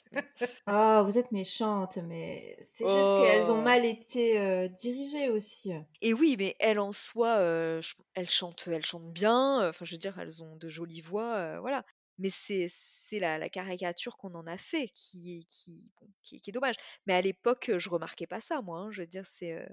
Oh, 0.68 1.04
vous 1.06 1.18
êtes 1.18 1.32
méchante, 1.32 1.98
mais 1.98 2.58
c'est 2.62 2.88
juste 2.90 3.16
qu'elles 3.16 3.52
ont 3.52 3.58
Oh. 3.60 3.62
mal 3.62 3.86
été 3.86 4.40
euh, 4.40 4.68
dirigées 4.68 5.30
aussi. 5.30 5.72
Et 6.02 6.14
oui, 6.14 6.36
mais 6.38 6.56
elle 6.60 6.80
en 6.80 6.92
soi, 6.92 7.38
euh, 7.38 7.82
je- 7.82 7.96
elle 8.16 8.30
chante, 8.30 8.68
elle 8.72 8.86
chante 8.86 9.12
bien. 9.12 9.68
Enfin, 9.70 9.86
je 9.86 9.92
veux 9.94 9.98
dire, 9.98 10.18
elles 10.20 10.44
ont 10.44 10.56
de 10.56 10.68
jolies 10.70 11.02
voix, 11.02 11.36
euh, 11.36 11.60
voilà. 11.60 11.84
Mais 12.18 12.30
c'est 12.30 12.68
c'est 12.70 13.20
la, 13.20 13.38
la 13.38 13.50
caricature 13.50 14.16
qu'on 14.18 14.36
en 14.36 14.48
a 14.48 14.58
fait 14.58 14.88
qui 14.94 15.38
est 15.40 15.44
qui, 15.50 15.92
bon, 16.00 16.08
qui, 16.24 16.40
qui 16.40 16.50
est 16.50 16.54
dommage. 16.54 16.76
Mais 17.08 17.14
à 17.14 17.22
l'époque, 17.22 17.72
je 17.78 17.90
remarquais 17.90 18.28
pas 18.28 18.40
ça, 18.42 18.62
moi. 18.62 18.80
hein, 18.80 18.92
Je 18.92 19.02
veux 19.02 19.08
dire, 19.08 19.26
c'est 19.26 19.54
euh, 19.54 19.66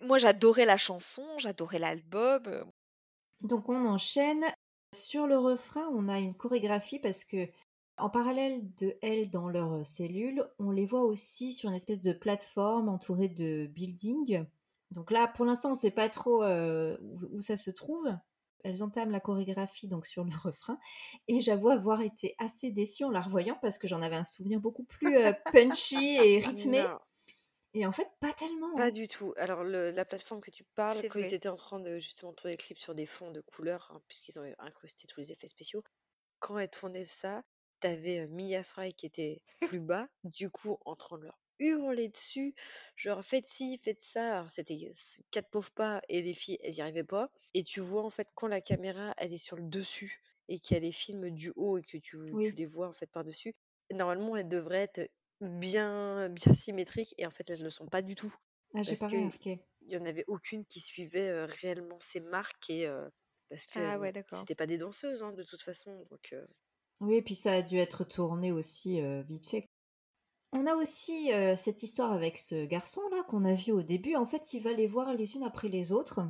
moi 0.00 0.18
j'adorais 0.18 0.64
la 0.66 0.76
chanson, 0.76 1.24
j'adorais 1.38 1.78
l'album. 1.78 2.42
euh, 2.46 2.64
Donc 3.42 3.68
on 3.68 3.84
enchaîne. 3.86 4.44
Sur 4.94 5.26
le 5.26 5.38
refrain, 5.38 5.88
on 5.92 6.08
a 6.08 6.18
une 6.20 6.34
chorégraphie 6.36 7.00
parce 7.00 7.24
que 7.24 7.48
en 7.96 8.10
parallèle 8.10 8.62
de 8.76 8.96
elles 9.02 9.30
dans 9.30 9.48
leur 9.48 9.84
cellule, 9.86 10.48
on 10.58 10.70
les 10.70 10.86
voit 10.86 11.02
aussi 11.04 11.52
sur 11.52 11.68
une 11.68 11.74
espèce 11.76 12.00
de 12.00 12.12
plateforme 12.12 12.88
entourée 12.88 13.28
de 13.28 13.66
buildings. 13.66 14.44
Donc 14.90 15.10
là, 15.10 15.26
pour 15.28 15.44
l'instant, 15.44 15.68
on 15.70 15.72
ne 15.72 15.76
sait 15.76 15.90
pas 15.90 16.08
trop 16.08 16.42
euh, 16.44 16.96
où, 17.02 17.18
où 17.38 17.42
ça 17.42 17.56
se 17.56 17.70
trouve. 17.70 18.08
elles 18.64 18.82
entament 18.82 19.10
la 19.10 19.20
chorégraphie 19.20 19.88
donc 19.88 20.06
sur 20.06 20.24
le 20.24 20.30
refrain 20.42 20.78
et 21.28 21.40
j'avoue 21.40 21.70
avoir 21.70 22.00
été 22.00 22.34
assez 22.38 22.70
déçue 22.70 23.04
en 23.04 23.10
la 23.10 23.20
revoyant 23.20 23.58
parce 23.60 23.78
que 23.78 23.88
j'en 23.88 24.02
avais 24.02 24.16
un 24.16 24.24
souvenir 24.24 24.60
beaucoup 24.60 24.84
plus 24.84 25.16
euh, 25.18 25.32
punchy 25.52 26.16
et 26.16 26.38
rythmé. 26.40 26.82
Non, 26.82 26.98
Et 27.74 27.84
en 27.84 27.92
fait, 27.92 28.08
pas 28.20 28.32
tellement. 28.32 28.74
pas 28.74 28.90
hein. 28.90 28.92
du 28.92 29.08
tout. 29.08 29.34
Alors, 29.36 29.64
le- 29.64 29.90
la 29.90 30.04
plateforme 30.04 30.40
que 30.40 30.50
tu 30.50 30.64
parles, 30.64 31.04
C'est 31.04 31.08
quand 31.08 31.18
ils 31.20 31.32
vrai. 31.32 31.34
étaient 31.34 31.48
en 31.48 31.56
train 31.56 31.80
de 31.80 31.98
justement 31.98 32.32
tourner 32.32 32.56
le 32.56 32.62
clip 32.62 32.78
sur 32.78 32.94
des 32.94 33.06
fonds 33.06 33.30
de 33.30 33.40
couleurs, 33.40 33.90
hein, 33.92 34.02
puisqu'ils 34.08 34.38
ont 34.38 34.54
incrusté 34.58 35.06
tous 35.06 35.20
les 35.20 35.32
effets 35.32 35.46
spéciaux, 35.46 35.82
quand 36.40 36.58
elle 36.58 36.70
tournait 36.70 37.04
ça, 37.06 37.44
t'avais 37.80 38.20
euh, 38.20 38.28
Mia 38.28 38.64
Fry 38.64 38.94
qui 38.94 39.06
était 39.06 39.42
plus 39.62 39.80
bas, 39.80 40.08
du 40.24 40.50
coup, 40.50 40.78
en 40.86 40.96
train 40.96 41.18
de 41.18 41.24
leur 41.24 41.38
hurler 41.60 42.08
dessus, 42.10 42.54
genre 42.96 43.24
faites 43.24 43.48
ci, 43.48 43.78
faites 43.82 44.00
ça. 44.00 44.38
Alors, 44.38 44.50
c'était 44.52 44.74
s- 44.76 45.22
quatre 45.32 45.50
pauvres 45.50 45.72
pas 45.72 46.02
et 46.08 46.22
les 46.22 46.34
filles, 46.34 46.58
elles 46.64 46.74
y 46.76 46.82
arrivaient 46.82 47.04
pas. 47.04 47.30
Et 47.54 47.64
tu 47.64 47.80
vois, 47.80 48.04
en 48.04 48.10
fait, 48.10 48.28
quand 48.34 48.48
la 48.48 48.60
caméra, 48.62 49.14
elle 49.18 49.32
est 49.34 49.38
sur 49.38 49.56
le 49.56 49.64
dessus 49.64 50.20
et 50.48 50.58
qu'il 50.60 50.74
y 50.76 50.78
a 50.78 50.80
les 50.80 50.92
films 50.92 51.30
du 51.30 51.52
haut 51.56 51.78
et 51.78 51.82
que 51.84 51.98
tu, 51.98 52.38
tu 52.40 52.54
Oui. 52.54 52.56
les 52.56 52.66
vois, 52.66 52.88
en 52.88 52.92
fait, 52.94 53.06
par-dessus, 53.08 53.54
normalement, 53.92 54.36
elles 54.36 54.48
devraient 54.48 54.88
être 54.94 55.10
bien, 55.40 56.28
bien 56.30 56.54
symétriques 56.54 57.14
et 57.18 57.26
en 57.26 57.30
fait, 57.30 57.48
elles 57.50 57.58
ne 57.60 57.64
le 57.64 57.70
sont 57.70 57.86
pas 57.88 58.02
du 58.02 58.14
tout 58.14 58.34
Ah, 58.74 58.82
j'ai 58.82 58.90
parce 58.92 59.00
pas 59.00 59.08
que 59.08 59.16
remarqué. 59.16 59.64
il 59.82 59.92
y 59.92 59.96
en 59.98 60.04
avait 60.04 60.24
aucune 60.28 60.64
qui 60.66 60.80
suivait 60.80 61.28
euh, 61.30 61.46
réellement 61.46 61.98
ces 62.00 62.20
marques 62.20 62.70
et 62.70 62.86
euh, 62.86 63.08
parce 63.50 63.66
que 63.66 63.78
Ah 63.80 63.98
ouais, 63.98 64.12
d'accord. 64.12 64.38
c'était 64.38 64.54
pas 64.54 64.66
des 64.66 64.78
danseuses 64.78 65.22
hein, 65.22 65.32
de 65.32 65.42
toute 65.42 65.62
façon 65.62 66.04
donc 66.10 66.32
euh, 66.32 66.46
Oui, 67.00 67.16
et 67.16 67.22
puis 67.22 67.34
ça 67.36 67.52
a 67.52 67.62
dû 67.62 67.76
être 67.78 68.02
tourné 68.04 68.50
aussi 68.52 69.00
euh, 69.00 69.22
vite 69.22 69.48
fait. 69.48 69.68
On 70.52 70.66
a 70.66 70.74
aussi 70.76 71.32
euh, 71.32 71.56
cette 71.56 71.82
histoire 71.82 72.12
avec 72.12 72.38
ce 72.38 72.64
garçon-là 72.66 73.24
qu'on 73.28 73.44
a 73.44 73.54
vu 73.54 73.72
au 73.72 73.82
début. 73.82 74.16
En 74.16 74.26
fait, 74.26 74.52
il 74.54 74.60
va 74.60 74.72
les 74.72 74.86
voir 74.86 75.12
les 75.14 75.36
unes 75.36 75.42
après 75.44 75.68
les 75.68 75.92
autres. 75.92 76.20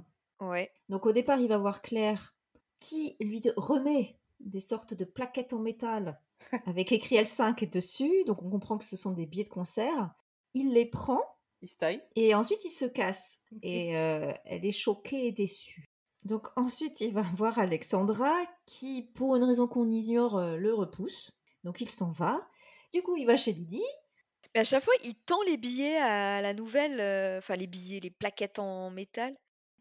Ouais. 0.41 0.73
Donc 0.89 1.07
au 1.07 1.13
départ, 1.13 1.41
il 1.41 1.49
va 1.49 1.59
voir 1.59 1.83
Claire 1.83 2.35
qui 2.81 3.17
lui 3.21 3.41
de- 3.41 3.55
remet 3.57 4.19
des 4.41 4.61
sortes 4.61 4.95
de 4.95 5.05
plaquettes 5.05 5.53
en 5.53 5.61
métal 5.61 6.21
avec 6.67 6.93
écrit 6.93 7.17
L5 7.17 7.71
dessus. 7.71 8.25
Donc 8.27 8.43
on 8.43 8.51
comprend 8.51 8.79
que 8.79 8.85
ce 8.85 8.97
sont 8.97 9.11
des 9.11 9.27
billets 9.27 9.45
de 9.45 9.49
concert. 9.49 10.11
Il 10.55 10.73
les 10.73 10.87
prend 10.87 11.21
Il 11.63 11.69
se 11.69 11.77
taille. 11.77 12.03
et 12.17 12.35
ensuite 12.35 12.65
il 12.65 12.71
se 12.71 12.85
casse. 12.85 13.39
Et 13.63 13.97
euh, 13.97 14.33
elle 14.45 14.65
est 14.65 14.73
choquée 14.73 15.27
et 15.27 15.33
déçue. 15.33 15.85
Donc 16.25 16.49
ensuite, 16.57 17.01
il 17.01 17.13
va 17.13 17.23
voir 17.35 17.59
Alexandra 17.59 18.35
qui, 18.67 19.03
pour 19.15 19.37
une 19.37 19.45
raison 19.45 19.67
qu'on 19.67 19.91
ignore, 19.91 20.39
euh, 20.39 20.57
le 20.57 20.75
repousse. 20.75 21.31
Donc 21.65 21.81
il 21.81 21.91
s'en 21.91 22.11
va. 22.11 22.47
Du 22.93 23.03
coup, 23.03 23.17
il 23.17 23.27
va 23.27 23.37
chez 23.37 23.53
Lydie. 23.53 23.83
Mais 24.55 24.61
à 24.61 24.65
chaque 24.65 24.85
fois, 24.85 24.95
il 25.05 25.15
tend 25.25 25.43
les 25.43 25.57
billets 25.57 25.97
à 25.97 26.41
la 26.41 26.55
nouvelle, 26.55 27.01
euh, 27.01 27.39
enfin 27.39 27.57
les 27.57 27.67
billets, 27.67 28.01
les 28.01 28.11
plaquettes 28.11 28.59
en 28.59 28.91
métal. 28.91 29.35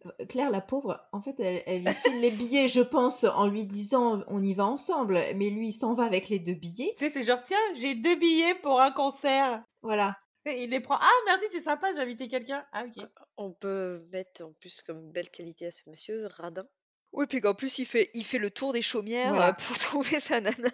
Euh, 0.06 0.26
Claire, 0.26 0.52
la 0.52 0.62
pauvre, 0.62 1.00
en 1.12 1.22
fait, 1.22 1.39
elle, 1.39 1.63
elle 1.66 1.84
lui 1.86 1.94
file 1.94 2.20
les 2.22 2.32
billets, 2.38 2.68
je 2.68 2.82
pense, 2.82 3.24
en 3.24 3.48
lui 3.48 3.63
disant 3.63 4.24
on 4.28 4.42
y 4.44 4.54
va 4.54 4.66
ensemble. 4.66 5.20
Mais 5.36 5.50
lui, 5.50 5.68
il 5.70 5.74
s'en 5.74 5.94
va 5.94 6.04
avec 6.04 6.30
les 6.30 6.39
deux 6.39 6.54
billets. 6.54 6.94
Tu 6.98 7.06
sais, 7.06 7.12
c'est 7.12 7.24
genre, 7.24 7.42
tiens, 7.44 7.58
j'ai 7.76 7.96
deux 7.96 8.16
billets 8.16 8.56
pour 8.56 8.80
un 8.82 8.92
concert. 8.92 9.63
Voilà. 9.82 10.18
Et 10.46 10.63
il 10.63 10.70
les 10.72 10.82
prend. 10.82 10.98
Ah, 11.00 11.10
merci, 11.26 11.46
c'est 11.52 11.62
sympa, 11.62 11.94
j'ai 11.96 12.02
invité 12.02 12.28
quelqu'un. 12.28 12.66
Ah, 12.74 12.84
ok. 12.86 13.06
on 13.38 13.52
peut 13.54 14.02
mettre 14.12 14.44
en 14.44 14.52
plus 14.60 14.82
comme 14.82 15.10
belle 15.12 15.30
qualité 15.30 15.68
à 15.68 15.72
ce 15.72 15.89
monsieur 15.89 16.28
radin 16.28 16.66
Oui, 17.13 17.26
puis 17.28 17.39
qu'en 17.39 17.54
plus, 17.54 17.80
il 17.80 17.86
fait, 17.86 18.10
il 18.13 18.26
fait 18.26 18.39
le 18.39 18.52
tour 18.52 18.74
des 18.74 18.82
chaumières 18.82 19.30
Voilà. 19.30 19.50
euh, 19.50 19.54
pour 19.54 19.78
trouver 19.78 20.20
sa 20.20 20.42
nana. 20.42 20.70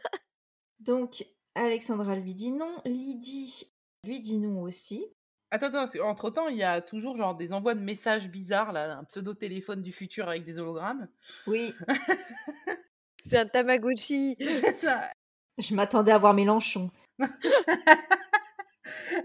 Donc, 0.79 1.25
Alexandra 1.55 2.15
lui 2.15 2.33
dit 2.33 2.51
non. 2.51 2.81
Lydie 2.85 3.71
lui 4.03 4.19
dit 4.19 4.37
non 4.37 4.61
aussi. 4.63 5.05
Attends, 5.51 5.73
attends, 5.73 6.07
entre 6.07 6.29
temps, 6.29 6.47
il 6.47 6.57
y 6.57 6.63
a 6.63 6.79
toujours 6.81 7.15
genre 7.17 7.35
des 7.35 7.53
envois 7.53 7.73
de 7.73 7.79
messages 7.79 8.29
bizarres, 8.29 8.71
là, 8.71 8.97
un 8.99 9.03
pseudo-téléphone 9.05 9.81
du 9.81 9.91
futur 9.91 10.27
avec 10.29 10.43
des 10.43 10.59
hologrammes. 10.59 11.07
Oui, 11.47 11.73
c'est 13.25 13.37
un 13.37 13.45
tamagotchi 13.47 14.35
ça. 14.77 15.09
je 15.57 15.73
m'attendais 15.73 16.11
à 16.11 16.17
voir 16.19 16.33
Mélenchon. 16.33 16.91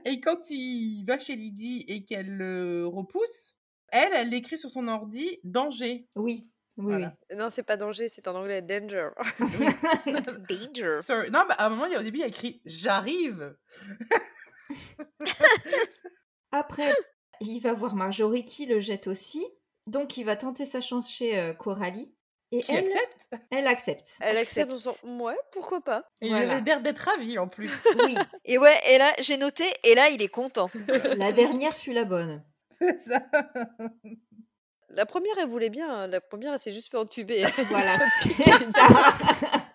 Et 0.05 0.21
quand 0.21 0.51
il 0.51 1.05
va 1.07 1.19
chez 1.19 1.37
Lydie 1.37 1.85
et 1.89 2.05
qu'elle 2.05 2.37
le 2.37 2.87
repousse, 2.87 3.55
elle, 3.89 4.13
elle 4.13 4.29
l'écrit 4.31 4.59
sur 4.59 4.71
son 4.71 4.89
ordi 4.89 5.39
danger. 5.45 6.07
Oui, 6.17 6.49
oui, 6.77 6.85
Voilà. 6.93 7.17
non 7.37 7.49
c'est 7.51 7.63
pas 7.63 7.77
danger 7.77 8.09
c'est 8.09 8.27
en 8.29 8.35
anglais 8.35 8.61
danger 8.63 9.11
oui. 9.41 9.67
Danger. 10.49 11.01
Sorry. 11.05 11.31
Non, 11.31 11.45
mais 11.49 11.55
à 11.57 11.67
un 11.67 11.71
moment, 11.71 11.87
il 11.87 11.93
y 11.93 11.95
a, 11.97 12.01
au 12.01 12.03
début, 12.03 12.19
il 12.19 12.23
y 12.23 12.25
a 12.25 12.29
écrit 12.29 12.61
j'arrive. 12.65 13.55
Après, 16.53 16.93
il 17.41 17.61
va 17.61 17.73
voir 17.73 17.95
Marjorie 17.95 18.45
qui 18.45 18.67
le 18.67 18.81
jette 18.81 19.07
aussi. 19.07 19.45
Donc, 19.87 20.17
il 20.17 20.25
va 20.25 20.37
tenter 20.37 20.65
sa 20.67 20.81
chance 20.81 21.11
chez 21.11 21.39
euh, 21.39 21.53
Coralie. 21.53 22.15
Et 22.53 22.63
Qui 22.63 22.71
elle, 22.73 22.85
accepte? 22.85 23.29
elle 23.51 23.67
accepte. 23.67 24.17
elle 24.21 24.37
accepte 24.37 24.73
en 24.73 24.77
disant 24.77 24.95
ouais 25.25 25.37
pourquoi 25.51 25.81
pas 25.81 26.05
Et 26.21 26.29
Voilà. 26.29 26.45
il 26.45 26.51
avait 26.53 26.61
l'air 26.61 26.83
d'être 26.83 26.99
ravi 27.01 27.37
en 27.39 27.49
plus. 27.49 27.69
Oui, 28.05 28.15
Et 28.45 28.59
ouais, 28.59 28.77
et 28.91 28.99
là, 28.99 29.13
j'ai 29.19 29.37
noté, 29.37 29.65
et 29.83 29.95
là, 29.97 30.09
il 30.11 30.23
est 30.23 30.29
content. 30.29 30.71
la 31.17 31.33
dernière 31.33 31.77
fut 31.77 31.93
la 31.93 32.05
bonne. 32.05 32.45
C'est 32.79 33.01
ça. 33.03 33.23
la 34.91 35.07
première 35.07 35.37
elle 35.41 35.49
voulait 35.49 35.71
bien 35.71 35.93
hein. 35.93 36.07
la 36.07 36.21
première 36.21 36.53
elle 36.53 36.59
s'est 36.61 36.73
juste 36.73 36.91
fait 36.91 36.97
entuber 36.97 37.45
Voilà, 37.71 37.97
c'est 38.23 38.33
ça. 38.73 39.67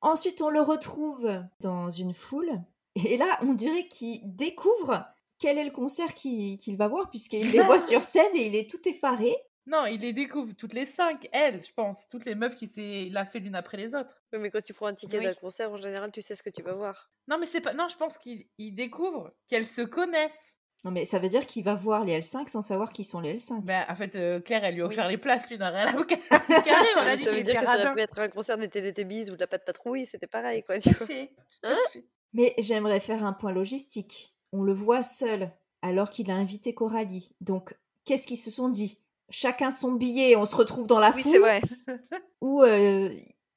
Ensuite, 0.00 0.42
on 0.42 0.50
le 0.50 0.60
retrouve 0.60 1.28
dans 1.60 1.90
une 1.90 2.14
foule. 2.14 2.50
Et 2.96 3.16
là, 3.16 3.38
on 3.42 3.54
dirait 3.54 3.88
qu'il 3.88 4.20
découvre 4.24 5.04
quel 5.38 5.58
est 5.58 5.64
le 5.64 5.70
concert 5.70 6.14
qu'il 6.14 6.56
qu'il 6.58 6.76
va 6.76 6.88
voir, 6.88 7.10
puisqu'il 7.10 7.50
les 7.50 7.60
voit 7.60 7.78
sur 7.78 8.02
scène 8.02 8.34
et 8.34 8.46
il 8.46 8.54
est 8.56 8.68
tout 8.70 8.86
effaré. 8.88 9.34
Non, 9.66 9.86
il 9.86 10.00
les 10.00 10.12
découvre 10.12 10.54
toutes 10.54 10.72
les 10.74 10.86
cinq, 10.86 11.28
elle, 11.32 11.64
je 11.64 11.72
pense. 11.72 12.08
Toutes 12.10 12.24
les 12.24 12.34
meufs 12.34 12.56
qui 12.56 12.66
s'est 12.66 13.08
l'a 13.12 13.24
fait 13.24 13.38
l'une 13.38 13.54
après 13.54 13.76
les 13.76 13.94
autres. 13.94 14.20
Oui, 14.32 14.40
mais 14.40 14.50
quand 14.50 14.60
tu 14.62 14.72
prends 14.74 14.86
un 14.86 14.94
ticket 14.94 15.18
Oui. 15.18 15.24
d'un 15.24 15.34
concert 15.34 15.70
en 15.72 15.76
général 15.76 16.10
tu 16.10 16.20
sais 16.20 16.34
ce 16.34 16.42
que 16.42 16.50
tu 16.50 16.62
vas 16.62 16.72
voir 16.74 17.10
Non, 17.28 17.38
mais 17.38 17.46
c'est 17.46 17.60
pas. 17.60 17.72
Non, 17.72 17.86
je 17.88 17.96
pense 17.96 18.18
qu'il 18.18 18.44
il 18.58 18.72
découvre 18.74 19.32
qu'elles 19.48 19.68
se 19.68 19.82
connaissent. 19.82 20.56
Non, 20.84 20.90
mais 20.90 21.04
ça 21.04 21.20
veut 21.20 21.28
dire 21.28 21.46
qu'il 21.46 21.62
va 21.62 21.74
voir 21.74 22.04
les 22.04 22.18
L5 22.20 22.48
sans 22.48 22.60
savoir 22.60 22.90
qui 22.92 23.04
sont 23.04 23.20
les 23.20 23.34
L5. 23.36 23.60
Ben, 23.62 23.84
en 23.88 23.94
fait, 23.94 24.16
euh, 24.16 24.40
Claire, 24.40 24.64
elle 24.64 24.74
lui 24.74 24.82
a 24.82 24.86
Oui. 24.86 24.92
offert 24.92 25.06
les 25.08 25.16
places, 25.16 25.48
lui, 25.48 25.56
n'a 25.58 25.70
rien 25.70 25.86
à 25.86 25.94
on 25.94 26.00
a 26.00 27.16
dit 27.16 27.22
ça 27.22 27.30
qu'il 27.30 27.38
veut 27.38 27.42
dire 27.42 27.60
que 27.60 27.66
ça 27.66 27.76
aurait 27.84 27.92
pu 27.94 28.00
être 28.00 28.18
un 28.18 28.28
concert 28.28 28.58
des 28.58 28.68
Teletubbies 28.68 29.30
ou 29.30 29.34
de 29.36 29.40
la 29.40 29.46
patte 29.46 29.64
patrouille 29.64 30.06
c'était 30.06 30.26
pareil 30.26 30.64
quoi 30.64 30.76
Tout 30.80 30.82
tu 30.82 30.88
à 30.90 30.92
vois 30.94 31.06
fait. 31.06 31.32
Hein? 31.62 31.76
fait. 31.92 32.04
Mais 32.32 32.54
j'aimerais 32.58 33.00
faire 33.00 33.24
un 33.24 33.32
point 33.32 33.52
logistique. 33.52 34.34
On 34.52 34.62
le 34.62 34.72
voit 34.72 35.02
seul, 35.02 35.50
alors 35.82 36.10
qu'il 36.10 36.30
a 36.30 36.34
invité 36.34 36.74
Coralie. 36.74 37.34
Donc, 37.40 37.74
qu'est-ce 38.04 38.26
qu'ils 38.26 38.36
se 38.38 38.50
sont 38.50 38.68
dit? 38.68 38.98
Chacun 39.30 39.70
son 39.70 39.92
billet, 39.92 40.36
on 40.36 40.44
se 40.44 40.56
retrouve 40.56 40.86
dans 40.86 40.98
la 41.00 41.10
Oui, 41.10 41.22
foule 41.22 41.32
c'est 41.32 41.38
vrai. 41.38 41.60
Ou 42.40 42.62
euh, 42.62 43.08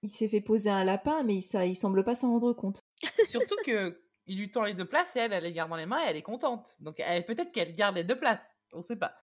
il 0.03 0.09
s'est 0.09 0.27
fait 0.27 0.41
poser 0.41 0.69
un 0.69 0.83
lapin, 0.83 1.23
mais 1.23 1.41
ça, 1.41 1.65
il 1.65 1.75
semble 1.75 2.03
pas 2.03 2.15
s'en 2.15 2.29
rendre 2.31 2.53
compte. 2.53 2.79
Surtout 3.27 3.55
que 3.65 3.99
il 4.27 4.39
lui 4.39 4.49
tend 4.49 4.63
les 4.63 4.73
deux 4.73 4.85
places 4.87 5.15
et 5.15 5.19
elle, 5.19 5.33
elle 5.33 5.43
les 5.43 5.53
garde 5.53 5.69
dans 5.69 5.75
les 5.75 5.85
mains 5.85 6.03
et 6.03 6.09
elle 6.09 6.17
est 6.17 6.21
contente. 6.21 6.75
Donc 6.79 6.95
elle- 6.99 7.25
peut-être 7.25 7.51
qu'elle 7.51 7.75
garde 7.75 7.95
les 7.95 8.03
deux 8.03 8.17
places. 8.17 8.41
On 8.73 8.81
sait 8.81 8.95
pas. 8.95 9.13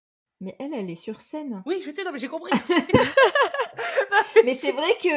Mais 0.40 0.54
elle, 0.58 0.74
elle 0.74 0.90
est 0.90 0.94
sur 0.96 1.20
scène. 1.20 1.62
Oui, 1.66 1.80
je 1.84 1.90
sais, 1.90 2.04
non, 2.04 2.12
mais 2.12 2.18
j'ai 2.18 2.28
compris. 2.28 2.52
Mais 4.44 4.54
c'est 4.54 4.72
vrai 4.72 4.96
que 5.02 5.08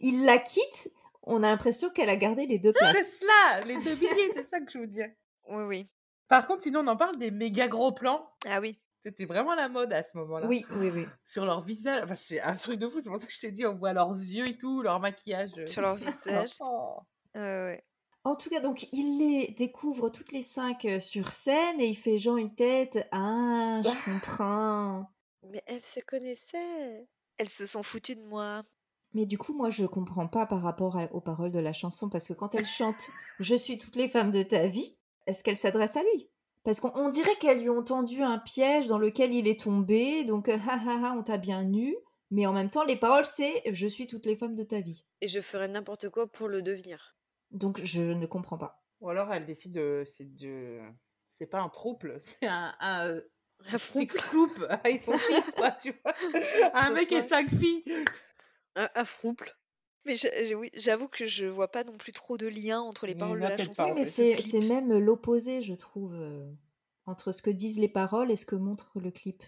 il 0.00 0.24
la 0.24 0.38
quitte, 0.38 0.90
on 1.26 1.42
a 1.42 1.48
l'impression 1.48 1.90
qu'elle 1.90 2.10
a 2.10 2.16
gardé 2.16 2.46
les 2.46 2.58
deux 2.58 2.72
places. 2.72 2.96
c'est 2.96 3.20
cela, 3.20 3.66
les 3.66 3.76
deux 3.78 3.94
billets, 3.94 4.30
c'est 4.34 4.48
ça 4.48 4.60
que 4.60 4.70
je 4.70 4.78
veux 4.78 4.86
dire. 4.86 5.10
Oui, 5.48 5.62
oui. 5.64 5.88
Par 6.28 6.46
contre, 6.46 6.62
sinon, 6.62 6.80
on 6.80 6.86
en 6.86 6.96
parle 6.96 7.18
des 7.18 7.30
méga 7.30 7.68
gros 7.68 7.92
plans. 7.92 8.28
Ah 8.48 8.60
oui. 8.60 8.80
C'était 9.04 9.26
vraiment 9.26 9.54
la 9.54 9.68
mode 9.68 9.92
à 9.92 10.02
ce 10.02 10.16
moment-là. 10.16 10.46
Oui, 10.46 10.64
oui, 10.76 10.88
oui. 10.88 11.06
Sur 11.26 11.44
leur 11.44 11.62
visage. 11.62 12.02
Enfin, 12.04 12.14
c'est 12.14 12.40
un 12.40 12.56
truc 12.56 12.78
de 12.78 12.88
fou. 12.88 13.00
C'est 13.00 13.10
pour 13.10 13.18
ça 13.18 13.26
que 13.26 13.32
je 13.32 13.40
t'ai 13.40 13.50
dit, 13.50 13.66
on 13.66 13.74
voit 13.74 13.92
leurs 13.92 14.12
yeux 14.12 14.48
et 14.48 14.56
tout, 14.56 14.80
leur 14.80 14.98
maquillage. 14.98 15.50
Sur 15.66 15.82
leur 15.82 15.96
visage. 15.96 16.52
Oh. 16.60 17.00
Euh, 17.36 17.66
ouais. 17.66 17.84
En 18.24 18.36
tout 18.36 18.48
cas, 18.48 18.60
donc, 18.60 18.86
il 18.92 19.18
les 19.18 19.48
découvre 19.48 20.08
toutes 20.08 20.32
les 20.32 20.40
cinq 20.40 20.86
euh, 20.86 20.98
sur 20.98 21.32
scène 21.32 21.78
et 21.78 21.88
il 21.88 21.94
fait 21.94 22.16
genre 22.16 22.38
une 22.38 22.54
tête. 22.54 23.06
Ah, 23.12 23.82
je 23.84 24.10
comprends. 24.10 25.10
mais 25.42 25.62
elle 25.66 25.82
se 25.82 26.00
connaissait 26.00 27.06
Elles 27.36 27.50
se 27.50 27.66
sont 27.66 27.82
foutues 27.82 28.16
de 28.16 28.24
moi. 28.24 28.62
Mais 29.14 29.26
du 29.26 29.38
coup, 29.38 29.54
moi, 29.54 29.70
je 29.70 29.86
comprends 29.86 30.26
pas 30.26 30.44
par 30.46 30.60
rapport 30.60 30.96
à- 30.98 31.12
aux 31.12 31.20
paroles 31.20 31.52
de 31.52 31.58
la 31.60 31.72
chanson 31.72 32.08
parce 32.08 32.28
que 32.28 32.32
quand 32.32 32.54
elle 32.54 32.64
chante 32.66 33.10
Je 33.40 33.54
suis 33.54 33.78
toutes 33.78 33.96
les 33.96 34.08
femmes 34.08 34.30
de 34.32 34.42
ta 34.42 34.66
vie, 34.68 34.96
est-ce 35.26 35.42
qu'elle 35.44 35.56
s'adresse 35.56 35.96
à 35.96 36.02
lui? 36.02 36.28
Parce 36.64 36.80
qu'on 36.80 36.90
on 36.94 37.08
dirait 37.10 37.36
qu'elles 37.36 37.60
lui 37.60 37.70
ont 37.70 37.82
tendu 37.84 38.22
un 38.22 38.38
piège 38.38 38.86
dans 38.86 38.98
lequel 38.98 39.32
il 39.34 39.46
est 39.46 39.60
tombé, 39.60 40.24
donc 40.24 40.48
euh, 40.48 40.56
ha 40.68 40.74
ha 40.74 41.06
ha, 41.10 41.14
on 41.16 41.22
t'a 41.22 41.36
bien 41.36 41.62
nu. 41.62 41.94
Mais 42.30 42.46
en 42.46 42.52
même 42.52 42.70
temps, 42.70 42.84
les 42.84 42.96
paroles, 42.96 43.24
c'est 43.26 43.62
Je 43.70 43.86
suis 43.86 44.06
toutes 44.06 44.26
les 44.26 44.34
femmes 44.36 44.54
de 44.56 44.64
ta 44.64 44.80
vie. 44.80 45.04
et 45.20 45.28
je 45.28 45.40
ferais 45.40 45.68
n'importe 45.68 46.08
quoi 46.08 46.26
pour 46.26 46.48
le 46.48 46.62
devenir 46.62 47.16
Donc, 47.50 47.80
je 47.84 48.02
ne 48.02 48.26
comprends 48.26 48.58
pas. 48.58 48.82
Ou 49.00 49.10
alors 49.10 49.32
elle 49.32 49.44
décide 49.46 49.74
de. 49.74 50.02
C'est 50.06 50.34
de. 50.34 50.80
C'est 51.28 51.46
pas 51.46 51.60
un 51.60 51.68
trouble, 51.68 52.16
c'est 52.20 52.46
un. 52.46 52.74
un 52.80 53.20
un 53.72 53.78
six. 53.78 54.08
Ils 54.90 55.00
sont 55.00 55.16
six, 55.18 55.50
quoi, 55.56 55.70
tu 55.72 55.94
vois. 56.02 56.12
Un 56.74 56.90
mec 56.92 57.10
et 57.12 57.22
cinq 57.22 57.48
filles. 57.50 57.84
Un, 58.76 58.88
un 58.94 59.04
frouple 59.04 59.56
Mais 60.04 60.16
j'avoue 60.74 61.08
que 61.08 61.26
je 61.26 61.46
vois 61.46 61.70
pas 61.70 61.84
non 61.84 61.96
plus 61.96 62.12
trop 62.12 62.36
de 62.36 62.46
lien 62.46 62.80
entre 62.80 63.06
les 63.06 63.14
paroles 63.14 63.40
de 63.40 63.46
la 63.46 63.56
chanson. 63.56 63.94
Mais 63.94 64.04
ce 64.04 64.34
c'est 64.40 64.60
même 64.60 64.96
l'opposé, 64.98 65.62
je 65.62 65.74
trouve, 65.74 66.14
euh, 66.14 66.50
entre 67.06 67.32
ce 67.32 67.42
que 67.42 67.50
disent 67.50 67.78
les 67.78 67.88
paroles 67.88 68.30
et 68.30 68.36
ce 68.36 68.46
que 68.46 68.56
montre 68.56 68.98
le 69.00 69.10
clip. 69.10 69.42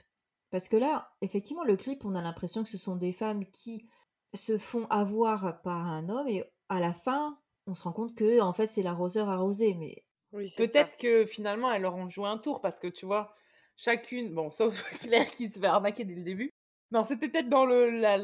Parce 0.50 0.68
que 0.68 0.76
là, 0.76 1.10
effectivement, 1.20 1.64
le 1.64 1.76
clip, 1.76 2.04
on 2.04 2.14
a 2.14 2.22
l'impression 2.22 2.62
que 2.62 2.68
ce 2.68 2.78
sont 2.78 2.96
des 2.96 3.12
femmes 3.12 3.44
qui 3.50 3.86
se 4.34 4.58
font 4.58 4.86
avoir 4.86 5.60
par 5.62 5.86
un 5.86 6.08
homme 6.08 6.28
et 6.28 6.44
à 6.68 6.80
la 6.80 6.92
fin, 6.92 7.38
on 7.66 7.74
se 7.74 7.82
rend 7.82 7.92
compte 7.92 8.14
que 8.14 8.40
en 8.40 8.52
fait 8.52 8.70
c'est 8.70 8.82
l'arroseur 8.82 9.28
arrosé. 9.28 9.74
Mais 9.74 10.04
Oui. 10.32 10.52
Peut-être 10.56 10.96
que 10.96 11.26
finalement, 11.26 11.72
elles 11.72 11.82
leur 11.82 11.96
ont 11.96 12.08
joué 12.08 12.26
un 12.26 12.38
tour 12.38 12.60
parce 12.60 12.78
que 12.78 12.86
tu 12.86 13.06
vois, 13.06 13.34
chacune, 13.76 14.32
bon, 14.34 14.50
sauf 14.52 14.82
Claire 15.00 15.30
qui 15.32 15.48
se 15.48 15.58
fait 15.58 15.66
arnaquer 15.66 16.04
dès 16.04 16.14
le 16.14 16.22
début. 16.22 16.50
Non, 16.92 17.04
c'était 17.04 17.28
peut-être 17.28 17.48
dans 17.48 17.66
le, 17.66 17.90
la- 17.90 18.18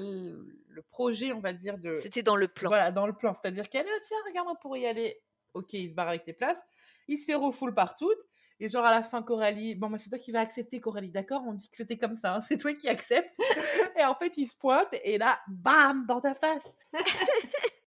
le 0.72 0.82
projet, 0.82 1.32
on 1.32 1.40
va 1.40 1.52
dire, 1.52 1.78
de. 1.78 1.94
C'était 1.94 2.22
dans 2.22 2.36
le 2.36 2.48
plan. 2.48 2.68
Voilà, 2.68 2.90
dans 2.90 3.06
le 3.06 3.12
plan. 3.12 3.34
C'est-à-dire 3.34 3.68
qu'elle, 3.68 3.86
ah, 3.88 4.00
tiens, 4.06 4.18
regarde-moi 4.26 4.56
pour 4.60 4.76
y 4.76 4.86
aller. 4.86 5.20
Ok, 5.54 5.72
il 5.74 5.90
se 5.90 5.94
barre 5.94 6.08
avec 6.08 6.24
tes 6.24 6.32
places. 6.32 6.60
Il 7.08 7.18
se 7.18 7.24
fait 7.24 7.34
refoule 7.34 7.74
partout. 7.74 8.12
Et 8.60 8.68
genre 8.68 8.84
à 8.84 8.92
la 8.92 9.02
fin, 9.02 9.22
Coralie, 9.22 9.74
bon, 9.74 9.90
bah, 9.90 9.98
c'est 9.98 10.08
toi 10.08 10.18
qui 10.18 10.30
vas 10.30 10.40
accepter, 10.40 10.80
Coralie, 10.80 11.10
d'accord? 11.10 11.42
On 11.46 11.52
dit 11.52 11.68
que 11.68 11.76
c'était 11.76 11.98
comme 11.98 12.14
ça, 12.14 12.36
hein, 12.36 12.40
c'est 12.40 12.56
toi 12.56 12.72
qui 12.74 12.88
acceptes. 12.88 13.34
et 13.98 14.04
en 14.04 14.14
fait, 14.14 14.36
il 14.36 14.48
se 14.48 14.56
pointe 14.56 14.88
et 15.04 15.18
là, 15.18 15.40
bam, 15.48 16.06
dans 16.06 16.20
ta 16.20 16.34
face. 16.34 16.64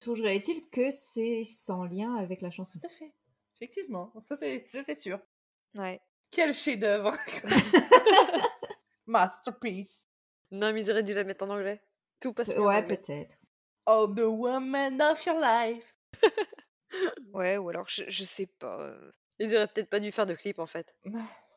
toujours 0.00 0.26
est-il 0.26 0.68
que 0.70 0.90
c'est 0.90 1.44
sans 1.44 1.84
lien 1.84 2.16
avec 2.16 2.40
la 2.42 2.50
chanson. 2.50 2.78
Tout 2.78 2.86
à 2.86 2.90
fait. 2.90 3.12
Effectivement, 3.56 4.12
ça 4.28 4.36
c'est 4.36 4.64
ça, 4.66 4.82
c'est 4.84 4.98
sûr. 4.98 5.18
Ouais. 5.74 6.00
Quel 6.30 6.54
chef-d'œuvre 6.54 7.16
Masterpiece. 9.06 10.08
Non, 10.50 10.72
mais 10.72 10.84
ils 10.84 10.90
auraient 10.90 11.02
dû 11.02 11.14
la 11.14 11.24
mettre 11.24 11.44
en 11.44 11.50
anglais. 11.50 11.80
Tout 12.20 12.32
passe 12.32 12.48
mieux 12.54 12.60
en 12.60 12.66
Ouais, 12.66 12.84
peut-être. 12.84 13.36
Oh, 13.86 14.06
the 14.06 14.20
woman 14.20 15.00
of 15.02 15.24
your 15.26 15.38
life. 15.40 15.94
Ouais, 17.32 17.56
ou 17.58 17.68
alors 17.68 17.88
je, 17.88 18.04
je 18.08 18.22
sais 18.24 18.46
pas. 18.46 18.80
euh, 18.80 19.10
Ils 19.40 19.54
auraient 19.56 19.66
peut-être 19.66 19.90
pas 19.90 19.98
dû 20.00 20.12
faire 20.12 20.26
de 20.26 20.34
clip 20.34 20.58
en 20.60 20.66
fait. 20.66 20.94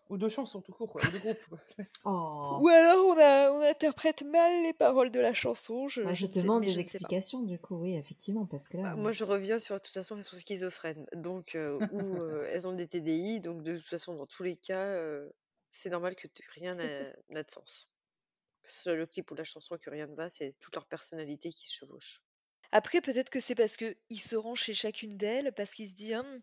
Ou 0.09 0.17
de 0.17 0.29
chansons 0.29 0.61
tout 0.61 0.71
court, 0.71 0.89
quoi, 0.91 1.01
ou 1.05 1.11
de 1.11 1.19
groupes. 1.19 1.45
quoi. 1.49 1.59
Oh. 2.05 2.57
Ou 2.61 2.67
alors 2.69 3.05
on, 3.07 3.17
a, 3.19 3.51
on 3.51 3.61
interprète 3.61 4.23
mal 4.23 4.63
les 4.63 4.73
paroles 4.73 5.11
de 5.11 5.19
la 5.19 5.33
chanson. 5.33 5.87
Je, 5.89 6.01
Bah, 6.01 6.13
je 6.15 6.25
je 6.25 6.31
demande 6.31 6.63
des 6.63 6.79
explications 6.79 7.41
du 7.41 7.59
coup, 7.59 7.75
oui, 7.75 7.95
effectivement, 7.97 8.45
parce 8.45 8.67
que 8.67 8.77
là. 8.77 8.83
Bah, 8.83 8.95
moi, 8.95 9.11
je 9.11 9.25
reviens 9.25 9.59
sur 9.59 9.75
de 9.75 9.81
toute 9.81 9.93
façon, 9.93 10.17
elles 10.17 10.23
sont 10.23 10.37
schizophrènes. 10.37 11.05
Donc, 11.13 11.53
euh, 11.55 11.77
ou 11.91 12.15
euh, 12.21 12.47
elles 12.51 12.67
ont 12.67 12.73
des 12.73 12.87
TDI. 12.87 13.41
Donc, 13.41 13.61
de 13.61 13.75
toute 13.75 13.85
façon, 13.85 14.15
dans 14.15 14.25
tous 14.25 14.43
les 14.43 14.55
cas, 14.55 14.79
euh, 14.85 15.29
c'est 15.69 15.89
normal 15.89 16.15
que 16.15 16.27
rien 16.55 16.73
n'a 16.75 17.43
de 17.43 17.51
sens. 17.51 17.87
Que 18.67 18.73
ce 18.73 18.81
soit 18.81 18.95
le 18.95 19.05
clip 19.07 19.31
ou 19.31 19.35
la 19.35 19.45
chanson, 19.45 19.77
que 19.77 19.89
rien 19.89 20.07
ne 20.07 20.15
va, 20.15 20.29
c'est 20.29 20.53
toute 20.59 20.75
leur 20.75 20.85
personnalité 20.87 21.51
qui 21.53 21.67
se 21.67 21.73
chevauche. 21.73 22.21
Après, 22.73 22.99
peut-être 22.99 23.29
que 23.29 23.39
c'est 23.39 23.55
parce 23.55 23.77
que 23.77 23.95
il 24.09 24.19
se 24.19 24.35
rend 24.35 24.55
chez 24.55 24.73
chacune 24.73 25.15
d'elles, 25.15 25.53
parce 25.53 25.71
qu'il 25.71 25.87
se 25.87 25.93
dit, 25.93 26.13
Hum, 26.13 26.41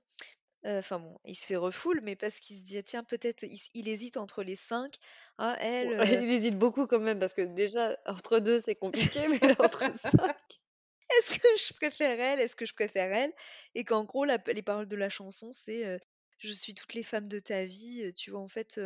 euh, 0.65 0.79
enfin 0.79 0.99
bon, 0.99 1.19
il 1.27 1.35
se 1.35 1.47
fait 1.47 1.57
refoule, 1.57 2.01
mais 2.03 2.17
parce 2.17 2.41
qu'il 2.41 2.57
se 2.57 2.63
dit, 2.63 2.83
tiens, 2.83 3.05
peut-être, 3.05 3.45
il, 3.75 3.89
hésite 3.89 4.17
entre 4.17 4.43
les 4.43 4.57
cinq. 4.57 4.95
Ah, 5.37 5.57
elle, 5.61 5.93
euh, 5.93 6.05
Il 6.23 6.31
hésite 6.33 6.59
beaucoup 6.59 6.87
quand 6.87 7.01
même, 7.01 7.19
parce 7.19 7.35
que 7.35 7.43
déjà, 7.43 7.95
entre 8.07 8.39
deux, 8.41 8.59
c'est 8.59 8.75
compliqué, 8.75 9.21
mais 9.29 9.39
là, 9.47 9.55
entre 9.59 9.95
cinq. 9.95 10.37
est-ce 11.19 11.39
que 11.39 11.49
je 11.59 11.75
préfère 11.75 12.19
elle 12.19 12.41
Est-ce 12.41 12.57
que 12.57 12.65
je 12.65 12.73
préfère 12.73 13.13
elle 13.13 13.35
Et 13.75 13.85
qu'en 13.85 14.05
gros, 14.05 14.25
la- 14.25 14.39
les 14.47 14.63
paroles 14.63 14.89
de 14.89 14.97
la 14.97 15.11
chanson, 15.11 15.53
c'est 15.53 15.85
euh, 15.87 15.99
Je 16.39 16.53
suis 16.53 16.75
toutes 16.75 16.95
les 16.95 17.03
femmes 17.03 17.29
de 17.29 17.39
ta 17.39 17.67
vie. 17.67 18.11
Tu 18.15 18.31
vois, 18.31 18.41
en 18.41 18.49
fait. 18.49 18.81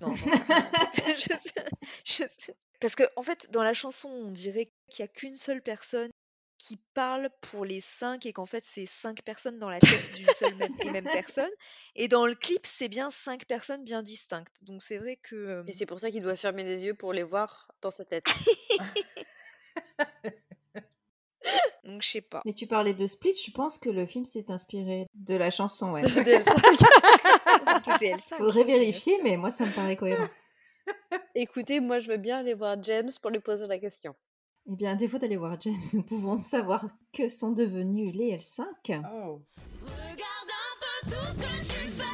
non, 0.06 0.14
je 0.94 1.36
sais, 1.38 1.64
je 2.04 2.22
sais. 2.28 2.56
Parce 2.80 2.94
que, 2.94 3.04
en 3.16 3.22
fait, 3.22 3.50
dans 3.50 3.62
la 3.62 3.74
chanson, 3.74 4.08
on 4.08 4.30
dirait 4.30 4.70
qu'il 4.88 5.02
n'y 5.04 5.08
a 5.08 5.12
qu'une 5.12 5.36
seule 5.36 5.62
personne 5.62 6.10
qui 6.58 6.76
parle 6.92 7.30
pour 7.40 7.64
les 7.64 7.80
cinq 7.80 8.26
et 8.26 8.32
qu'en 8.32 8.46
fait, 8.46 8.64
c'est 8.64 8.86
cinq 8.86 9.22
personnes 9.22 9.58
dans 9.60 9.70
la 9.70 9.78
tête 9.78 10.14
d'une 10.16 10.26
seule 10.34 10.54
même, 10.56 10.74
et 10.82 10.90
même 10.90 11.04
personne. 11.04 11.50
Et 11.94 12.08
dans 12.08 12.26
le 12.26 12.34
clip, 12.34 12.66
c'est 12.66 12.88
bien 12.88 13.10
cinq 13.10 13.44
personnes 13.46 13.84
bien 13.84 14.02
distinctes. 14.02 14.56
Donc, 14.62 14.82
c'est 14.82 14.98
vrai 14.98 15.16
que. 15.22 15.36
euh, 15.36 15.62
Et 15.68 15.72
c'est 15.72 15.86
pour 15.86 16.00
ça 16.00 16.10
qu'il 16.10 16.22
doit 16.22 16.34
fermer 16.36 16.64
les 16.64 16.84
yeux 16.84 16.94
pour 16.94 17.12
les 17.12 17.22
voir 17.22 17.68
dans 17.80 17.92
sa 17.92 18.04
tête. 18.04 18.26
Donc, 21.84 22.02
je 22.02 22.08
sais 22.08 22.20
pas. 22.20 22.42
Mais 22.44 22.52
tu 22.52 22.66
parlais 22.66 22.92
de 22.92 23.06
Split, 23.06 23.34
je 23.46 23.50
pense 23.52 23.78
que 23.78 23.88
le 23.88 24.04
film 24.04 24.24
s'est 24.24 24.50
inspiré 24.50 25.06
de 25.14 25.34
la 25.36 25.50
chanson, 25.50 25.92
ouais. 25.92 26.02
Tout 27.84 28.04
est 28.04 28.14
L5. 28.14 28.34
Faudrait 28.36 28.64
bien 28.64 28.78
vérifier, 28.78 29.14
mais 29.22 29.36
moi 29.36 29.50
ça 29.50 29.66
me 29.66 29.72
paraît 29.72 29.96
cohérent. 29.96 30.28
Écoutez, 31.34 31.80
moi, 31.80 31.98
je 31.98 32.08
veux 32.08 32.16
bien 32.16 32.38
aller 32.38 32.54
voir 32.54 32.82
James 32.82 33.10
pour 33.20 33.30
lui 33.30 33.40
poser 33.40 33.66
la 33.66 33.78
question. 33.78 34.14
Eh 34.70 34.74
bien, 34.74 34.92
à 34.92 34.94
défaut 34.94 35.18
d'aller 35.18 35.36
voir 35.36 35.60
James, 35.60 35.74
nous 35.94 36.02
pouvons 36.02 36.42
savoir 36.42 36.86
que 37.12 37.28
sont 37.28 37.52
devenus 37.52 38.14
les 38.14 38.36
L5. 38.36 38.64
Oh. 38.88 39.42
Regarde 39.82 40.50
un 40.50 41.06
peu 41.06 41.10
tout 41.10 41.32
ce 41.32 41.38
que 41.38 41.58
tu 41.60 41.92
fais. 41.92 42.04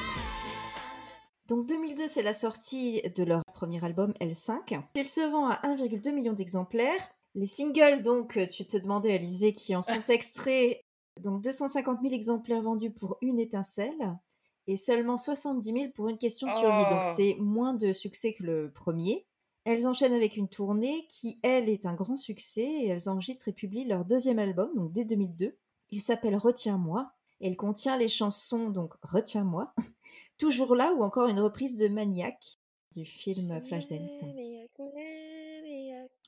Donc 1.48 1.66
2002, 1.66 2.06
c'est 2.06 2.22
la 2.22 2.34
sortie 2.34 3.02
de 3.02 3.24
leur 3.24 3.42
premier 3.52 3.84
album 3.84 4.12
L5. 4.20 4.80
Il 4.94 5.08
se 5.08 5.20
vend 5.20 5.48
à 5.48 5.60
1,2 5.64 6.12
million 6.12 6.32
d'exemplaires. 6.32 7.10
Les 7.34 7.46
singles, 7.46 8.02
donc, 8.02 8.38
tu 8.48 8.64
te 8.64 8.76
demandais, 8.76 9.12
Alizé, 9.12 9.52
qui 9.52 9.74
en 9.74 9.82
sont 9.82 10.04
extraits, 10.08 10.80
donc 11.20 11.42
250 11.42 12.00
000 12.02 12.14
exemplaires 12.14 12.62
vendus 12.62 12.92
pour 12.92 13.18
une 13.22 13.40
étincelle 13.40 14.16
et 14.66 14.76
seulement 14.76 15.16
70 15.16 15.72
000 15.72 15.92
pour 15.94 16.08
une 16.08 16.18
question 16.18 16.46
de 16.46 16.52
survie. 16.52 16.84
Donc 16.90 17.02
Oh. 17.02 17.12
c'est 17.16 17.36
moins 17.38 17.74
de 17.74 17.92
succès 17.92 18.32
que 18.32 18.42
le 18.42 18.70
premier. 18.72 19.26
Elles 19.64 19.86
enchaînent 19.86 20.12
avec 20.12 20.36
une 20.36 20.48
tournée 20.48 21.06
qui, 21.08 21.38
elle, 21.42 21.68
est 21.70 21.86
un 21.86 21.94
grand 21.94 22.16
succès 22.16 22.64
et 22.64 22.88
elles 22.88 23.08
enregistrent 23.08 23.48
et 23.48 23.52
publient 23.52 23.86
leur 23.86 24.04
deuxième 24.04 24.38
album, 24.38 24.70
donc 24.74 24.92
dès 24.92 25.04
2002. 25.04 25.56
Il 25.90 26.00
s'appelle 26.00 26.36
Retiens-moi 26.36 27.10
et 27.40 27.48
il 27.48 27.56
contient 27.56 27.96
les 27.96 28.08
chansons, 28.08 28.68
donc 28.68 28.94
Retiens-moi, 29.02 29.72
Toujours 30.38 30.74
là 30.74 30.92
ou 30.94 31.02
encore 31.02 31.28
une 31.28 31.38
reprise 31.38 31.76
de 31.76 31.86
Maniac 31.88 32.58
du 32.92 33.04
film 33.04 33.60
Flashdance. 33.62 34.22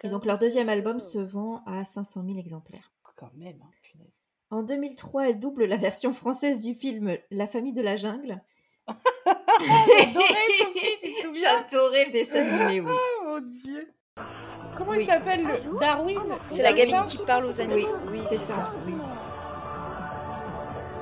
Et 0.05 0.09
donc 0.09 0.25
leur 0.25 0.39
deuxième 0.39 0.69
album 0.69 1.01
se 1.01 1.19
vend 1.19 1.63
à 1.67 1.85
500 1.85 2.25
000 2.25 2.39
exemplaires. 2.39 2.93
Quand 3.17 3.33
même, 3.35 3.59
hein. 3.63 3.71
En 4.57 4.63
2003, 4.63 5.29
elle 5.29 5.39
double 5.39 5.67
la 5.67 5.77
version 5.77 6.13
française 6.15 6.65
du 6.65 6.73
film 6.73 7.19
La 7.31 7.47
famille 7.47 7.75
de 7.75 7.83
la 7.83 7.97
jungle. 7.97 8.41
J'adorais, 11.35 12.07
le 12.07 12.13
dessin 12.13 12.41
animé, 12.65 12.81
oui. 12.81 12.91
Oh 12.91 13.25
mon 13.27 13.41
dieu. 13.41 13.93
Comment 14.79 14.93
Oui. 14.93 14.99
il 15.01 15.07
s'appelle 15.07 15.43
le 15.43 15.79
Darwin? 15.79 16.23
C'est 16.47 16.63
la 16.63 16.73
gamine 16.73 16.95
ça 16.95 17.05
qui 17.05 17.19
parle 17.19 17.45
aux 17.45 17.61
animaux. 17.61 17.87
Oui, 18.07 18.13
Oui, 18.13 18.21
c'est 18.25 18.37
c'est 18.37 18.53
ça. 18.55 18.73
Oui. 18.87 18.95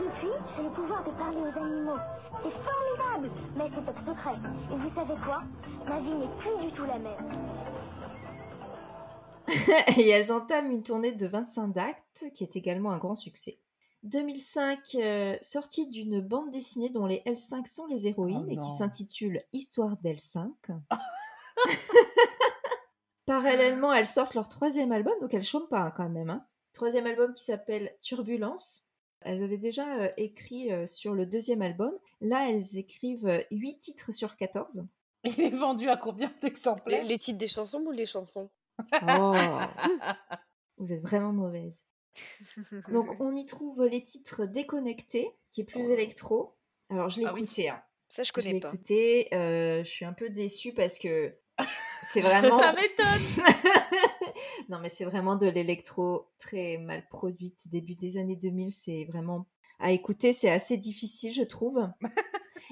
Depuis, 0.01 0.33
j'ai 0.57 0.63
le 0.65 0.71
pouvoir 0.71 1.05
de 1.05 1.11
parler 1.13 1.37
aux 1.37 1.57
animaux. 1.57 1.99
C'est 2.43 2.51
formidable, 2.51 3.31
mais 3.57 3.71
c'est 3.73 3.85
top 3.87 3.99
secret. 4.05 4.35
Et 4.73 4.77
vous 4.77 4.91
savez 4.97 5.15
quoi? 5.25 5.43
Ma 5.89 6.01
vie 6.01 6.15
n'est 6.15 6.35
plus 6.41 6.67
du 6.67 6.73
tout 6.73 6.85
la 6.87 6.99
même. 6.99 7.31
et 9.99 10.09
elles 10.09 10.33
entament 10.33 10.71
une 10.71 10.83
tournée 10.83 11.13
de 11.13 11.27
25 11.27 11.77
actes 11.77 12.25
qui 12.35 12.45
est 12.45 12.57
également 12.57 12.93
un 12.93 12.99
grand 12.99 13.15
succès. 13.15 13.59
2005, 14.05 14.97
euh, 14.97 15.37
sortie 15.41 15.87
d'une 15.87 16.21
bande 16.21 16.51
dessinée 16.51 16.91
dont 16.91 17.07
les 17.07 17.23
L5 17.27 17.67
sont 17.67 17.87
les 17.87 18.07
héroïnes 18.07 18.45
Oh 18.47 18.51
et 18.51 18.57
qui 18.57 18.69
s'intitule 18.69 19.43
Histoire 19.53 19.97
d'L5. 20.03 20.51
Parallèlement, 23.27 23.93
elles 23.95 24.07
sortent 24.07 24.35
leur 24.35 24.49
troisième 24.49 24.93
album, 24.93 25.15
donc 25.21 25.33
elles 25.33 25.43
chantent 25.43 25.71
pas 25.71 25.81
hein, 25.81 25.93
quand 25.97 26.09
même. 26.09 26.29
hein. 26.29 26.47
Troisième 26.75 27.07
album 27.07 27.33
qui 27.33 27.45
s'appelle 27.45 27.97
Turbulence. 28.03 28.85
Elles 29.23 29.43
avaient 29.43 29.57
déjà 29.57 29.87
euh, 30.01 30.09
écrit 30.19 30.71
euh, 30.71 30.85
sur 30.85 31.15
le 31.15 31.25
deuxième 31.25 31.63
album. 31.63 31.93
Là, 32.21 32.51
elles 32.51 32.77
écrivent 32.77 33.43
8 33.51 33.79
titres 33.79 34.13
sur 34.13 34.37
14. 34.37 34.85
Il 35.25 35.41
est 35.41 35.49
vendu 35.49 35.89
à 35.89 35.97
combien 35.97 36.29
Les, 36.29 36.49
d'exemplaires 36.51 37.05
les 37.05 37.17
titres 37.17 37.39
des 37.39 37.49
chansons 37.49 37.81
ou 37.87 37.91
les 37.91 38.05
chansons? 38.05 38.51
Oh, 39.03 39.33
vous 40.79 40.93
êtes 40.93 41.03
vraiment 41.03 41.33
mauvaise. 41.33 41.85
Donc 42.91 43.17
on 43.21 43.35
y 43.37 43.47
trouve 43.47 43.85
les 43.87 44.03
titres 44.03 44.45
déconnectés, 44.47 45.31
qui 45.51 45.63
est 45.63 45.65
plus 45.65 45.91
électro. 45.91 46.57
Alors 46.91 47.09
je 47.11 47.21
l'ai 47.21 47.27
Ah 47.27 47.33
oui. 47.35 47.43
écouté. 47.45 47.69
hein. 47.69 47.83
Ça, 48.09 48.23
je 48.23 48.29
Je 48.29 48.33
connais 48.33 48.61
pas. 48.61 48.69
écouté. 48.69 49.29
euh, 49.35 49.83
je 49.83 49.89
suis 49.89 50.05
un 50.05 50.13
peu 50.13 50.29
déçue 50.31 50.73
parce 50.75 50.99
que 50.99 51.35
c'est 52.03 52.21
vraiment. 52.21 52.61
Ça 52.61 52.73
m'étonne 52.73 53.45
non 54.69 54.79
mais 54.81 54.89
c'est 54.89 55.05
vraiment 55.05 55.37
de 55.37 55.47
l'électro 55.49 56.31
très 56.39 56.79
mal 56.79 57.07
produite. 57.09 57.69
Début 57.69 57.95
des 57.97 58.17
années 58.17 58.37
2000, 58.37 58.71
c'est 58.73 59.05
vraiment 59.05 59.47
à 59.81 59.91
écouter, 59.91 60.33
c'est 60.33 60.51
assez 60.51 60.77
difficile, 60.77 61.33
je 61.35 61.43
trouve. 61.43 61.81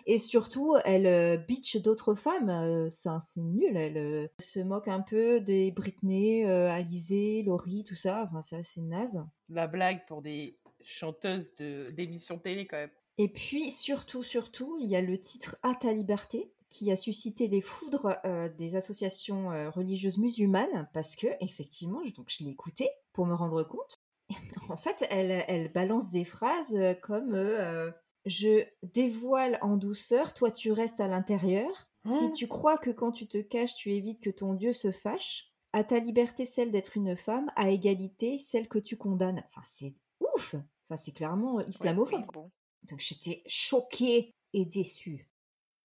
Et 0.06 0.18
surtout, 0.18 0.76
elle 0.84 1.06
euh, 1.06 1.36
bitch 1.36 1.76
d'autres 1.76 2.14
femmes. 2.14 2.48
euh, 2.48 2.88
ça, 2.90 3.18
c'est 3.20 3.40
nul. 3.40 3.76
Elle 3.76 3.96
euh, 3.96 4.26
se 4.38 4.60
moque 4.60 4.88
un 4.88 5.00
peu 5.00 5.40
des 5.40 5.70
Britney, 5.70 6.44
euh, 6.44 6.70
Alizé, 6.70 7.42
Laurie, 7.44 7.84
tout 7.84 7.94
ça. 7.94 8.24
Enfin, 8.28 8.42
c'est 8.42 8.56
assez 8.56 8.80
naze. 8.80 9.22
La 9.48 9.66
blague 9.66 10.04
pour 10.06 10.22
des 10.22 10.58
chanteuses 10.80 11.54
de- 11.56 11.90
d'émissions 11.90 12.38
télé 12.38 12.66
quand 12.66 12.78
même. 12.78 12.90
Et 13.18 13.28
puis, 13.28 13.70
surtout, 13.70 14.22
surtout, 14.22 14.78
il 14.80 14.88
y 14.90 14.96
a 14.96 15.00
le 15.02 15.18
titre 15.20 15.56
À 15.62 15.74
ta 15.74 15.92
liberté 15.92 16.50
qui 16.68 16.90
a 16.90 16.96
suscité 16.96 17.48
les 17.48 17.60
foudres 17.60 18.16
euh, 18.24 18.48
des 18.48 18.76
associations 18.76 19.52
euh, 19.52 19.68
religieuses 19.68 20.16
musulmanes 20.18 20.88
parce 20.94 21.16
que, 21.16 21.26
effectivement, 21.40 22.02
je, 22.04 22.12
donc, 22.12 22.30
je 22.30 22.42
l'ai 22.42 22.50
écouté 22.50 22.88
pour 23.12 23.26
me 23.26 23.34
rendre 23.34 23.62
compte. 23.62 23.98
en 24.70 24.78
fait, 24.78 25.06
elle, 25.10 25.44
elle 25.48 25.70
balance 25.70 26.10
des 26.10 26.24
phrases 26.24 26.74
euh, 26.74 26.94
comme 26.94 27.34
euh, 27.34 27.90
Je 28.24 28.64
dévoile 28.82 29.58
en 29.62 29.76
douceur, 29.76 30.32
toi 30.34 30.50
tu 30.50 30.72
restes 30.72 31.00
à 31.00 31.08
l'intérieur. 31.08 31.88
Si 32.06 32.24
Hein 32.24 32.30
tu 32.36 32.48
crois 32.48 32.78
que 32.78 32.90
quand 32.90 33.12
tu 33.12 33.26
te 33.26 33.38
caches, 33.38 33.74
tu 33.74 33.92
évites 33.92 34.20
que 34.20 34.30
ton 34.30 34.54
Dieu 34.54 34.72
se 34.72 34.90
fâche, 34.90 35.48
À 35.72 35.84
ta 35.84 35.98
liberté 35.98 36.44
celle 36.44 36.70
d'être 36.70 36.96
une 36.96 37.16
femme, 37.16 37.50
à 37.56 37.70
égalité 37.70 38.38
celle 38.38 38.68
que 38.68 38.78
tu 38.78 38.96
condamnes. 38.96 39.42
Enfin, 39.46 39.62
c'est 39.64 39.94
ouf 40.20 40.54
Enfin, 40.84 40.96
c'est 40.96 41.12
clairement 41.12 41.60
islamophobe. 41.60 42.20
Oui, 42.20 42.26
bon. 42.32 42.50
Donc 42.90 43.00
j'étais 43.00 43.42
choquée 43.46 44.34
et 44.52 44.66
déçue. 44.66 45.28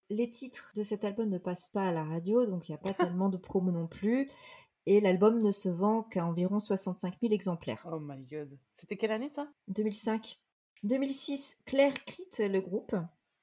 Les 0.09 0.29
titres 0.29 0.71
de 0.75 0.83
cet 0.83 1.05
album 1.05 1.29
ne 1.29 1.37
passent 1.37 1.67
pas 1.67 1.87
à 1.87 1.91
la 1.91 2.03
radio, 2.03 2.45
donc 2.45 2.67
il 2.67 2.71
n'y 2.71 2.75
a 2.75 2.79
pas 2.79 2.93
tellement 3.15 3.29
de 3.29 3.37
promo 3.37 3.71
non 3.71 3.87
plus. 3.87 4.27
Et 4.85 5.01
l'album 5.01 5.41
ne 5.41 5.51
se 5.51 5.67
vend 5.69 6.03
qu'à 6.03 6.25
environ 6.25 6.59
65 6.59 7.15
000 7.21 7.33
exemplaires. 7.33 7.85
Oh 7.91 7.99
my 7.99 8.23
god. 8.23 8.57
C'était 8.69 8.95
quelle 8.95 9.11
année 9.11 9.29
ça? 9.29 9.47
2005. 9.67 10.39
2006, 10.83 11.57
Claire 11.65 11.93
quitte 12.05 12.39
le 12.39 12.61
groupe. 12.61 12.95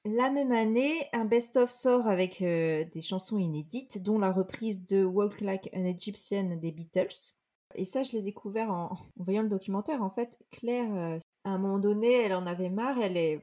La 0.05 0.29
même 0.29 0.51
année, 0.51 1.07
un 1.13 1.25
best-of 1.25 1.69
sort 1.69 2.07
avec 2.07 2.41
euh, 2.41 2.85
des 2.93 3.01
chansons 3.01 3.39
inédites, 3.39 4.03
dont 4.03 4.19
la 4.19 4.31
reprise 4.31 4.85
de 4.85 5.03
Walk 5.03 5.41
Like 5.41 5.69
an 5.75 5.83
Egyptian 5.83 6.57
des 6.57 6.71
Beatles. 6.71 7.33
Et 7.73 7.85
ça, 7.85 8.03
je 8.03 8.11
l'ai 8.11 8.21
découvert 8.21 8.71
en, 8.71 8.97
voyant 9.17 9.41
le 9.41 9.49
documentaire. 9.49 10.03
En 10.03 10.11
fait, 10.11 10.37
Claire, 10.51 10.95
euh, 10.95 11.17
à 11.43 11.49
un 11.49 11.57
moment 11.57 11.79
donné, 11.79 12.13
elle 12.13 12.35
en 12.35 12.45
avait 12.45 12.69
marre. 12.69 12.99
Elle, 12.99 13.17
est, 13.17 13.41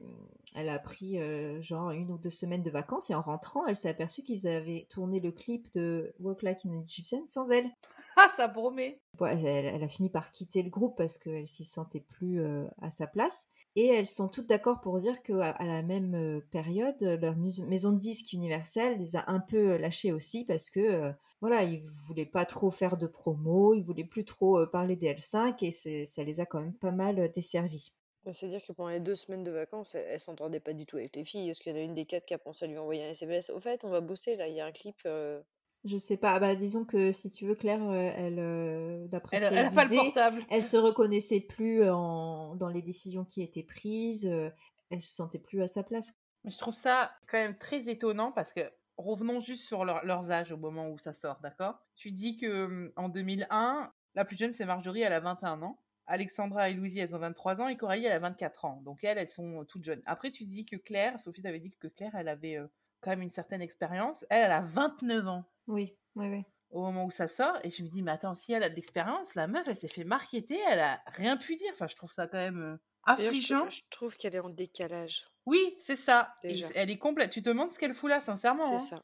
elle 0.55 0.69
a 0.69 0.79
pris 0.79 1.19
euh, 1.19 1.61
genre 1.61 1.91
une 1.91 2.11
ou 2.11 2.17
deux 2.17 2.29
semaines 2.29 2.63
de 2.63 2.69
vacances 2.69 3.09
et 3.09 3.15
en 3.15 3.21
rentrant, 3.21 3.65
elle 3.65 3.75
s'est 3.75 3.89
aperçue 3.89 4.23
qu'ils 4.23 4.47
avaient 4.47 4.87
tourné 4.89 5.19
le 5.19 5.31
clip 5.31 5.71
de 5.73 6.13
Walk 6.19 6.43
Like 6.43 6.65
an 6.65 6.81
Egyptian 6.83 7.23
sans 7.27 7.49
elle. 7.49 7.69
Ah, 8.15 8.31
ça 8.37 8.47
promet. 8.47 8.99
Elle, 9.21 9.45
elle 9.45 9.83
a 9.83 9.87
fini 9.87 10.07
par 10.07 10.31
quitter 10.31 10.61
le 10.61 10.69
groupe 10.69 10.95
parce 10.95 11.17
qu'elle 11.17 11.47
s'y 11.47 11.65
sentait 11.65 12.05
plus 12.11 12.41
euh, 12.41 12.65
à 12.79 12.91
sa 12.91 13.07
place. 13.07 13.47
Et 13.75 13.87
elles 13.87 14.05
sont 14.05 14.27
toutes 14.27 14.47
d'accord 14.47 14.81
pour 14.81 14.99
dire 14.99 15.23
qu'à 15.23 15.49
à 15.49 15.65
la 15.65 15.81
même 15.81 16.13
euh, 16.13 16.39
période, 16.51 17.01
leur 17.01 17.35
maison 17.35 17.91
de 17.91 17.97
disques 17.97 18.33
Universal 18.33 18.99
les 18.99 19.15
a 19.15 19.23
un 19.31 19.39
peu 19.39 19.77
lâchés 19.77 20.11
aussi 20.11 20.45
parce 20.45 20.69
que 20.69 20.79
euh, 20.79 21.11
voilà, 21.41 21.63
ils 21.63 21.81
voulaient 22.07 22.27
pas 22.27 22.45
trop 22.45 22.69
faire 22.69 22.97
de 22.97 23.07
promo, 23.07 23.73
ils 23.73 23.81
voulaient 23.81 24.03
plus 24.03 24.25
trop 24.25 24.63
parler 24.67 24.95
des 24.95 25.11
L5 25.11 25.55
et 25.65 26.05
ça 26.05 26.23
les 26.23 26.39
a 26.39 26.45
quand 26.45 26.61
même 26.61 26.75
pas 26.75 26.91
mal 26.91 27.31
desservis. 27.33 27.93
C'est-à-dire 28.31 28.63
que 28.63 28.71
pendant 28.71 28.89
les 28.89 28.99
deux 28.99 29.15
semaines 29.15 29.43
de 29.43 29.51
vacances, 29.51 29.95
elle, 29.95 30.05
elle 30.09 30.19
s'entendait 30.19 30.59
pas 30.59 30.73
du 30.73 30.85
tout 30.85 30.97
avec 30.97 31.15
les 31.15 31.25
filles. 31.25 31.47
Parce 31.49 31.59
qu'il 31.59 31.71
y 31.73 31.75
en 31.75 31.79
a 31.79 31.83
une 31.83 31.93
des 31.93 32.05
quatre 32.05 32.25
qui 32.25 32.33
a 32.33 32.37
pensé 32.37 32.65
à 32.65 32.67
lui 32.67 32.77
envoyer 32.77 33.03
un 33.05 33.09
SMS. 33.09 33.49
Au 33.49 33.59
fait, 33.59 33.83
on 33.83 33.89
va 33.89 34.01
bosser 34.01 34.35
là, 34.35 34.47
il 34.47 34.55
y 34.55 34.61
a 34.61 34.65
un 34.65 34.71
clip. 34.71 34.95
euh, 35.05 35.41
Je 35.83 35.97
sais 35.97 36.15
pas, 36.17 36.39
bah 36.39 36.55
disons 36.55 36.85
que 36.85 37.11
si 37.11 37.29
tu 37.31 37.45
veux, 37.45 37.55
Claire, 37.55 37.83
euh, 37.83 38.11
elle, 38.15 38.39
euh, 38.39 39.07
d'après 39.07 39.37
Elle, 39.37 39.43
ce 39.43 39.47
elle 39.47 39.53
qu'elle 39.55 39.65
a 39.65 39.71
pas 39.71 39.83
le 39.83 39.89
disait, 39.89 40.03
portable. 40.03 40.43
elle 40.49 40.63
se 40.63 40.77
reconnaissait 40.77 41.41
plus 41.41 41.89
en, 41.89 42.55
dans 42.55 42.69
les 42.69 42.81
décisions 42.81 43.25
qui 43.25 43.41
étaient 43.41 43.63
prises, 43.63 44.25
euh, 44.25 44.49
elle 44.89 45.01
se 45.01 45.11
sentait 45.11 45.39
plus 45.39 45.61
à 45.61 45.67
sa 45.67 45.83
place. 45.83 46.13
Mais 46.45 46.51
je 46.51 46.57
trouve 46.57 46.73
ça 46.75 47.11
quand 47.27 47.37
même 47.37 47.57
très 47.57 47.89
étonnant 47.89 48.31
parce 48.31 48.53
que 48.53 48.61
revenons 48.97 49.39
juste 49.41 49.63
sur 49.65 49.83
leur- 49.85 50.05
leurs 50.05 50.31
âges 50.31 50.51
au 50.51 50.57
moment 50.57 50.89
où 50.89 50.97
ça 50.99 51.11
sort, 51.13 51.39
d'accord? 51.41 51.75
Tu 51.95 52.11
dis 52.11 52.37
que 52.37 52.65
hum, 52.65 52.91
en 52.95 53.09
2001, 53.09 53.91
la 54.15 54.23
plus 54.25 54.37
jeune 54.37 54.53
c'est 54.53 54.65
Marjorie, 54.65 55.01
elle 55.01 55.13
a 55.13 55.19
21 55.19 55.61
ans. 55.63 55.79
Alexandra 56.07 56.69
et 56.69 56.73
Louisie, 56.73 56.99
elles 56.99 57.15
ont 57.15 57.19
23 57.19 57.61
ans 57.61 57.67
et 57.67 57.77
Coralie, 57.77 58.05
elle 58.05 58.11
a 58.11 58.19
24 58.19 58.65
ans. 58.65 58.81
Donc 58.83 59.03
elles, 59.03 59.17
elles 59.17 59.29
sont 59.29 59.61
euh, 59.61 59.63
toutes 59.63 59.83
jeunes. 59.83 60.01
Après, 60.05 60.31
tu 60.31 60.45
dis 60.45 60.65
que 60.65 60.75
Claire, 60.75 61.19
Sophie 61.19 61.41
t'avait 61.41 61.59
dit 61.59 61.71
que 61.71 61.87
Claire, 61.87 62.13
elle 62.15 62.27
avait 62.27 62.57
euh, 62.57 62.67
quand 63.01 63.11
même 63.11 63.21
une 63.21 63.29
certaine 63.29 63.61
expérience. 63.61 64.25
Elle, 64.29 64.45
elle 64.45 64.51
a 64.51 64.61
29 64.61 65.27
ans 65.27 65.45
Oui, 65.67 65.95
oui, 66.15 66.27
oui. 66.29 66.43
au 66.71 66.81
moment 66.81 67.05
où 67.05 67.11
ça 67.11 67.27
sort. 67.27 67.57
Et 67.63 67.71
je 67.71 67.83
me 67.83 67.87
dis, 67.87 68.01
mais 68.01 68.11
attends, 68.11 68.35
si 68.35 68.53
elle 68.53 68.63
a 68.63 68.69
de 68.69 68.75
l'expérience, 68.75 69.35
la 69.35 69.47
meuf, 69.47 69.67
elle 69.67 69.77
s'est 69.77 69.87
fait 69.87 70.03
marketer, 70.03 70.59
elle 70.69 70.81
a 70.81 71.01
rien 71.07 71.37
pu 71.37 71.55
dire. 71.55 71.71
Enfin, 71.73 71.87
je 71.87 71.95
trouve 71.95 72.11
ça 72.11 72.27
quand 72.27 72.37
même 72.37 72.61
euh, 72.61 72.77
je, 73.07 73.25
affligeant. 73.25 73.69
je 73.69 73.81
trouve 73.89 74.15
qu'elle 74.17 74.35
est 74.35 74.39
en 74.39 74.49
décalage. 74.49 75.25
Oui, 75.45 75.75
c'est 75.79 75.95
ça. 75.95 76.33
Déjà. 76.41 76.67
elle 76.75 76.89
est 76.89 76.97
complète. 76.97 77.31
Tu 77.31 77.41
te 77.41 77.49
demandes 77.49 77.71
ce 77.71 77.79
qu'elle 77.79 77.93
fout 77.93 78.09
là, 78.09 78.21
sincèrement. 78.21 78.65
C'est 78.65 78.95
hein. 78.95 78.99
ça. 78.99 79.03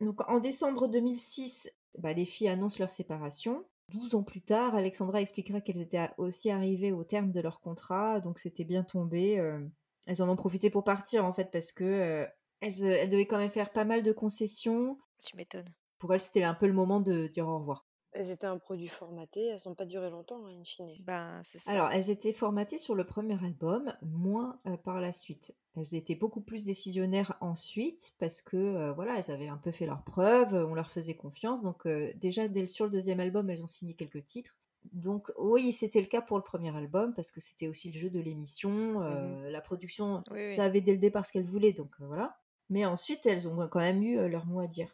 Donc 0.00 0.28
en 0.28 0.40
décembre 0.40 0.88
2006, 0.88 1.70
bah, 1.98 2.12
les 2.12 2.24
filles 2.24 2.48
annoncent 2.48 2.78
leur 2.78 2.90
séparation. 2.90 3.64
12 3.88 4.14
ans 4.14 4.22
plus 4.22 4.42
tard, 4.42 4.74
Alexandra 4.74 5.20
expliquera 5.20 5.60
qu'elles 5.60 5.80
étaient 5.80 6.08
aussi 6.18 6.50
arrivées 6.50 6.92
au 6.92 7.04
terme 7.04 7.30
de 7.30 7.40
leur 7.40 7.60
contrat, 7.60 8.20
donc 8.20 8.38
c'était 8.38 8.64
bien 8.64 8.82
tombé. 8.82 9.38
euh, 9.38 9.60
elles 10.06 10.22
en 10.22 10.28
ont 10.28 10.36
profité 10.36 10.70
pour 10.70 10.84
partir 10.84 11.24
en 11.24 11.32
fait 11.32 11.50
parce 11.50 11.72
que 11.72 11.84
euh, 11.84 12.26
elles, 12.60 12.84
euh, 12.84 12.96
elles 13.00 13.08
devaient 13.08 13.26
quand 13.26 13.38
même 13.38 13.50
faire 13.50 13.72
pas 13.72 13.84
mal 13.84 14.02
de 14.02 14.12
concessions. 14.12 14.98
Tu 15.24 15.36
m'étonnes. 15.36 15.68
Pour 15.98 16.12
elles, 16.14 16.20
c'était 16.20 16.44
un 16.44 16.54
peu 16.54 16.66
le 16.66 16.72
moment 16.72 17.00
de 17.00 17.26
dire 17.28 17.48
au 17.48 17.58
revoir. 17.58 17.86
Elles 18.16 18.30
étaient 18.30 18.46
un 18.46 18.58
produit 18.58 18.88
formaté, 18.88 19.46
elles 19.46 19.60
n'ont 19.66 19.74
pas 19.74 19.84
duré 19.84 20.10
longtemps, 20.10 20.44
hein, 20.46 20.50
in 20.58 20.64
fine. 20.64 20.88
Ben, 21.00 21.40
c'est 21.44 21.58
ça. 21.58 21.70
Alors, 21.70 21.90
elles 21.90 22.10
étaient 22.10 22.32
formatées 22.32 22.78
sur 22.78 22.94
le 22.94 23.04
premier 23.04 23.34
album, 23.44 23.92
moins 24.02 24.58
euh, 24.66 24.76
par 24.76 25.00
la 25.00 25.12
suite. 25.12 25.54
Elles 25.76 25.94
étaient 25.94 26.14
beaucoup 26.14 26.40
plus 26.40 26.64
décisionnaires 26.64 27.36
ensuite 27.40 28.14
parce 28.18 28.40
que 28.40 28.56
euh, 28.56 28.92
voilà, 28.92 29.18
elles 29.18 29.30
avaient 29.30 29.48
un 29.48 29.58
peu 29.58 29.70
fait 29.70 29.84
leurs 29.86 30.02
preuves, 30.02 30.54
on 30.54 30.74
leur 30.74 30.88
faisait 30.90 31.14
confiance. 31.14 31.60
Donc 31.60 31.84
euh, 31.86 32.12
déjà 32.16 32.48
dès 32.48 32.62
le- 32.62 32.66
sur 32.66 32.86
le 32.86 32.90
deuxième 32.90 33.20
album, 33.20 33.50
elles 33.50 33.62
ont 33.62 33.66
signé 33.66 33.92
quelques 33.94 34.24
titres. 34.24 34.56
Donc 34.92 35.30
oui, 35.36 35.72
c'était 35.72 36.00
le 36.00 36.06
cas 36.06 36.22
pour 36.22 36.38
le 36.38 36.42
premier 36.44 36.74
album 36.74 37.12
parce 37.14 37.30
que 37.30 37.40
c'était 37.40 37.68
aussi 37.68 37.90
le 37.90 37.98
jeu 37.98 38.08
de 38.08 38.20
l'émission. 38.20 39.02
euh, 39.02 39.50
La 39.50 39.60
production 39.60 40.22
Oui, 40.30 40.40
oui. 40.40 40.46
savait 40.46 40.80
dès 40.80 40.92
le 40.92 40.98
départ 40.98 41.26
ce 41.26 41.32
qu'elle 41.32 41.44
voulait, 41.44 41.72
donc 41.72 41.90
euh, 42.00 42.06
voilà. 42.06 42.38
Mais 42.70 42.86
ensuite, 42.86 43.26
elles 43.26 43.46
ont 43.46 43.68
quand 43.68 43.80
même 43.80 44.02
eu 44.02 44.16
euh, 44.18 44.28
leur 44.28 44.46
mot 44.46 44.60
à 44.60 44.66
dire. 44.68 44.88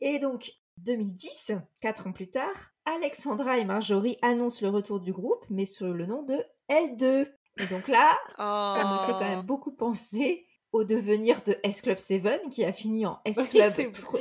Et 0.00 0.18
donc 0.20 0.52
2010, 0.78 1.52
quatre 1.80 2.06
ans 2.06 2.12
plus 2.12 2.30
tard, 2.30 2.72
Alexandra 2.84 3.58
et 3.58 3.64
Marjorie 3.64 4.18
annoncent 4.22 4.64
le 4.64 4.70
retour 4.70 5.00
du 5.00 5.12
groupe, 5.12 5.44
mais 5.50 5.64
sous 5.64 5.84
le 5.92 6.06
nom 6.06 6.22
de 6.22 6.36
L2. 6.70 7.28
Et 7.58 7.66
donc 7.66 7.88
là, 7.88 8.16
ça 8.36 8.84
me 8.84 8.98
fait 9.06 9.12
quand 9.12 9.20
même 9.28 9.40
Oh. 9.40 9.44
beaucoup 9.44 9.72
penser 9.72 10.46
au 10.72 10.84
devenir 10.84 11.42
de 11.42 11.56
S 11.64 11.82
Club 11.82 11.98
7 11.98 12.48
qui 12.50 12.64
a 12.64 12.72
fini 12.72 13.04
en 13.06 13.20
S 13.24 13.36
Club 13.50 13.72
c'est 13.76 13.90
3, 13.90 14.20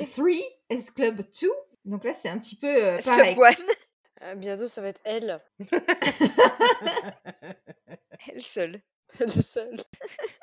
S 0.70 0.92
Club 0.92 1.22
2. 1.42 1.52
Donc 1.86 2.04
là, 2.04 2.12
c'est 2.14 2.28
un 2.30 2.38
petit 2.40 2.56
peu 2.58 2.68
euh, 2.68 2.98
pareil. 3.04 3.36
One, 3.38 3.54
Ah, 4.22 4.36
bientôt, 4.36 4.68
ça 4.68 4.82
va 4.82 4.90
être 4.90 5.02
elle, 5.06 5.40
elle 8.34 8.42
seule. 8.42 8.82
elle 9.20 9.32
seule. 9.32 9.82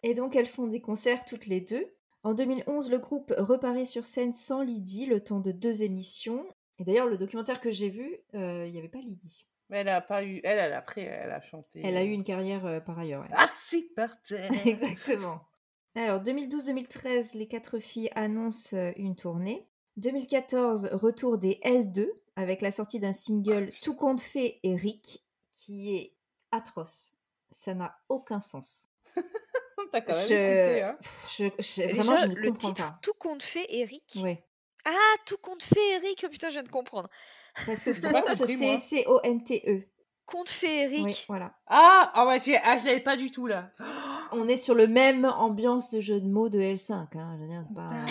Et 0.02 0.14
donc, 0.14 0.34
elles 0.36 0.46
font 0.46 0.66
des 0.66 0.80
concerts 0.80 1.24
toutes 1.24 1.46
les 1.46 1.60
deux. 1.60 1.86
En 2.26 2.34
2011, 2.34 2.90
le 2.90 2.98
groupe 2.98 3.32
reparaît 3.38 3.86
sur 3.86 4.04
scène 4.04 4.32
sans 4.32 4.60
Lydie 4.60 5.06
le 5.06 5.22
temps 5.22 5.38
de 5.38 5.52
deux 5.52 5.84
émissions. 5.84 6.44
Et 6.80 6.84
d'ailleurs, 6.84 7.06
le 7.06 7.16
documentaire 7.16 7.60
que 7.60 7.70
j'ai 7.70 7.88
vu, 7.88 8.18
euh, 8.34 8.64
il 8.66 8.72
n'y 8.72 8.80
avait 8.80 8.88
pas 8.88 8.98
Lydie. 8.98 9.46
Mais 9.70 9.78
elle 9.78 9.88
a 9.88 10.00
pas 10.00 10.24
eu. 10.24 10.40
Elle, 10.42 10.58
elle 10.58 10.72
après, 10.72 11.02
elle 11.02 11.30
a 11.30 11.40
chanté. 11.40 11.82
Elle 11.84 11.96
a 11.96 12.02
eu 12.02 12.10
une 12.10 12.24
carrière 12.24 12.66
euh, 12.66 12.80
par 12.80 12.98
ailleurs. 12.98 13.24
Assis 13.30 13.92
par 13.94 14.20
terre. 14.22 14.50
Exactement. 14.66 15.40
Alors, 15.94 16.20
2012-2013, 16.20 17.38
les 17.38 17.46
quatre 17.46 17.78
filles 17.78 18.10
annoncent 18.16 18.76
euh, 18.76 18.90
une 18.96 19.14
tournée. 19.14 19.68
2014, 19.96 20.88
retour 20.94 21.38
des 21.38 21.60
L2 21.62 22.08
avec 22.34 22.60
la 22.60 22.72
sortie 22.72 22.98
d'un 22.98 23.12
single 23.12 23.70
Tout 23.84 23.94
compte 23.94 24.20
fait 24.20 24.58
Eric 24.64 25.24
qui 25.52 25.94
est 25.94 26.12
atroce. 26.50 27.14
Ça 27.52 27.72
n'a 27.74 27.96
aucun 28.08 28.40
sens. 28.40 28.88
T'as 29.92 30.00
quand 30.00 30.12
même 30.14 30.28
Je... 30.28 30.34
écouté, 30.34 30.82
hein. 30.82 30.98
Je- 31.30 31.62
je- 31.62 31.82
Déjà, 31.82 32.02
vraiment, 32.02 32.16
je 32.22 32.26
ne 32.26 32.34
le 32.34 32.50
comprends 32.50 32.68
titre 32.68 32.88
pas. 32.88 32.98
Tout 33.02 33.14
compte 33.18 33.42
fait 33.42 33.66
Eric. 33.70 34.18
Ah, 34.84 35.14
tout 35.26 35.38
compte 35.38 35.62
fait 35.62 35.90
Eric. 35.96 36.22
Oh, 36.26 36.30
putain, 36.30 36.48
je 36.48 36.54
viens 36.54 36.62
de 36.62 36.68
comprendre. 36.68 37.08
Parce 37.66 37.82
que 37.84 37.90
pas 38.12 38.22
compte, 38.22 38.34
c'est 38.36 38.78
C-O-N-T-E. 38.78 39.82
Compte 40.26 40.48
fait 40.48 40.84
Eric. 40.84 41.04
Oui, 41.04 41.24
voilà. 41.28 41.54
Ah, 41.68 42.10
ah 42.14 42.26
ouais, 42.26 42.40
j'ai- 42.44 42.56
ah, 42.58 42.78
je 42.78 42.84
l'avais 42.86 43.00
pas 43.00 43.16
du 43.16 43.30
tout 43.30 43.46
là. 43.46 43.70
On 44.32 44.48
est 44.48 44.56
sur 44.56 44.74
le 44.74 44.88
même 44.88 45.24
ambiance 45.24 45.90
de 45.90 46.00
jeu 46.00 46.20
de 46.20 46.26
mots 46.28 46.48
de 46.48 46.58
L5. 46.58 47.16
Hein. 47.16 47.36
Je 47.36 47.42
veux 47.42 47.48
dire, 47.48 47.64
c'est 47.68 47.74
pas... 47.74 48.04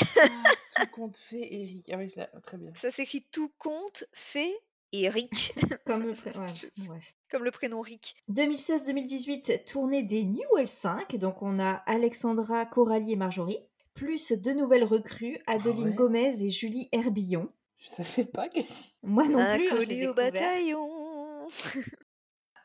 Tout 0.78 0.92
compte 0.92 1.18
fait, 1.18 1.42
Eric. 1.54 1.90
Ah 1.92 1.98
oui, 1.98 2.10
je 2.14 2.20
l'ai- 2.22 2.42
très 2.46 2.58
bien. 2.58 2.72
Ça 2.74 2.90
s'écrit 2.92 3.26
tout 3.32 3.52
compte 3.58 4.06
fait 4.14 4.54
Comme 5.86 6.04
le... 6.04 6.10
ouais, 6.40 6.48
sais. 6.48 6.70
bref. 6.88 7.14
comme 7.30 7.44
le 7.44 7.52
prénom 7.52 7.82
Rick. 7.82 8.16
2016-2018, 8.32 9.66
tournée 9.66 10.04
des 10.04 10.24
New 10.24 10.48
L5. 10.58 11.18
Donc 11.18 11.42
on 11.42 11.60
a 11.60 11.84
Alexandra, 11.86 12.66
Coralie 12.66 13.14
et 13.14 13.18
Marjorie. 13.18 13.60
Plus 13.94 14.32
deux 14.34 14.54
nouvelles 14.54 14.84
recrues, 14.84 15.40
Adeline 15.48 15.90
ouais 15.90 15.96
Gomez 15.96 16.44
et 16.44 16.50
Julie 16.50 16.90
Herbillon. 16.92 17.50
Je 17.78 17.90
savais 17.90 18.26
pas 18.26 18.50
que. 18.50 18.60
Moi 19.04 19.28
non 19.28 19.40
plus, 19.56 19.70
hein, 19.70 19.76
Inconnu 19.76 20.08
au 20.08 20.14
bataillon. 20.14 21.48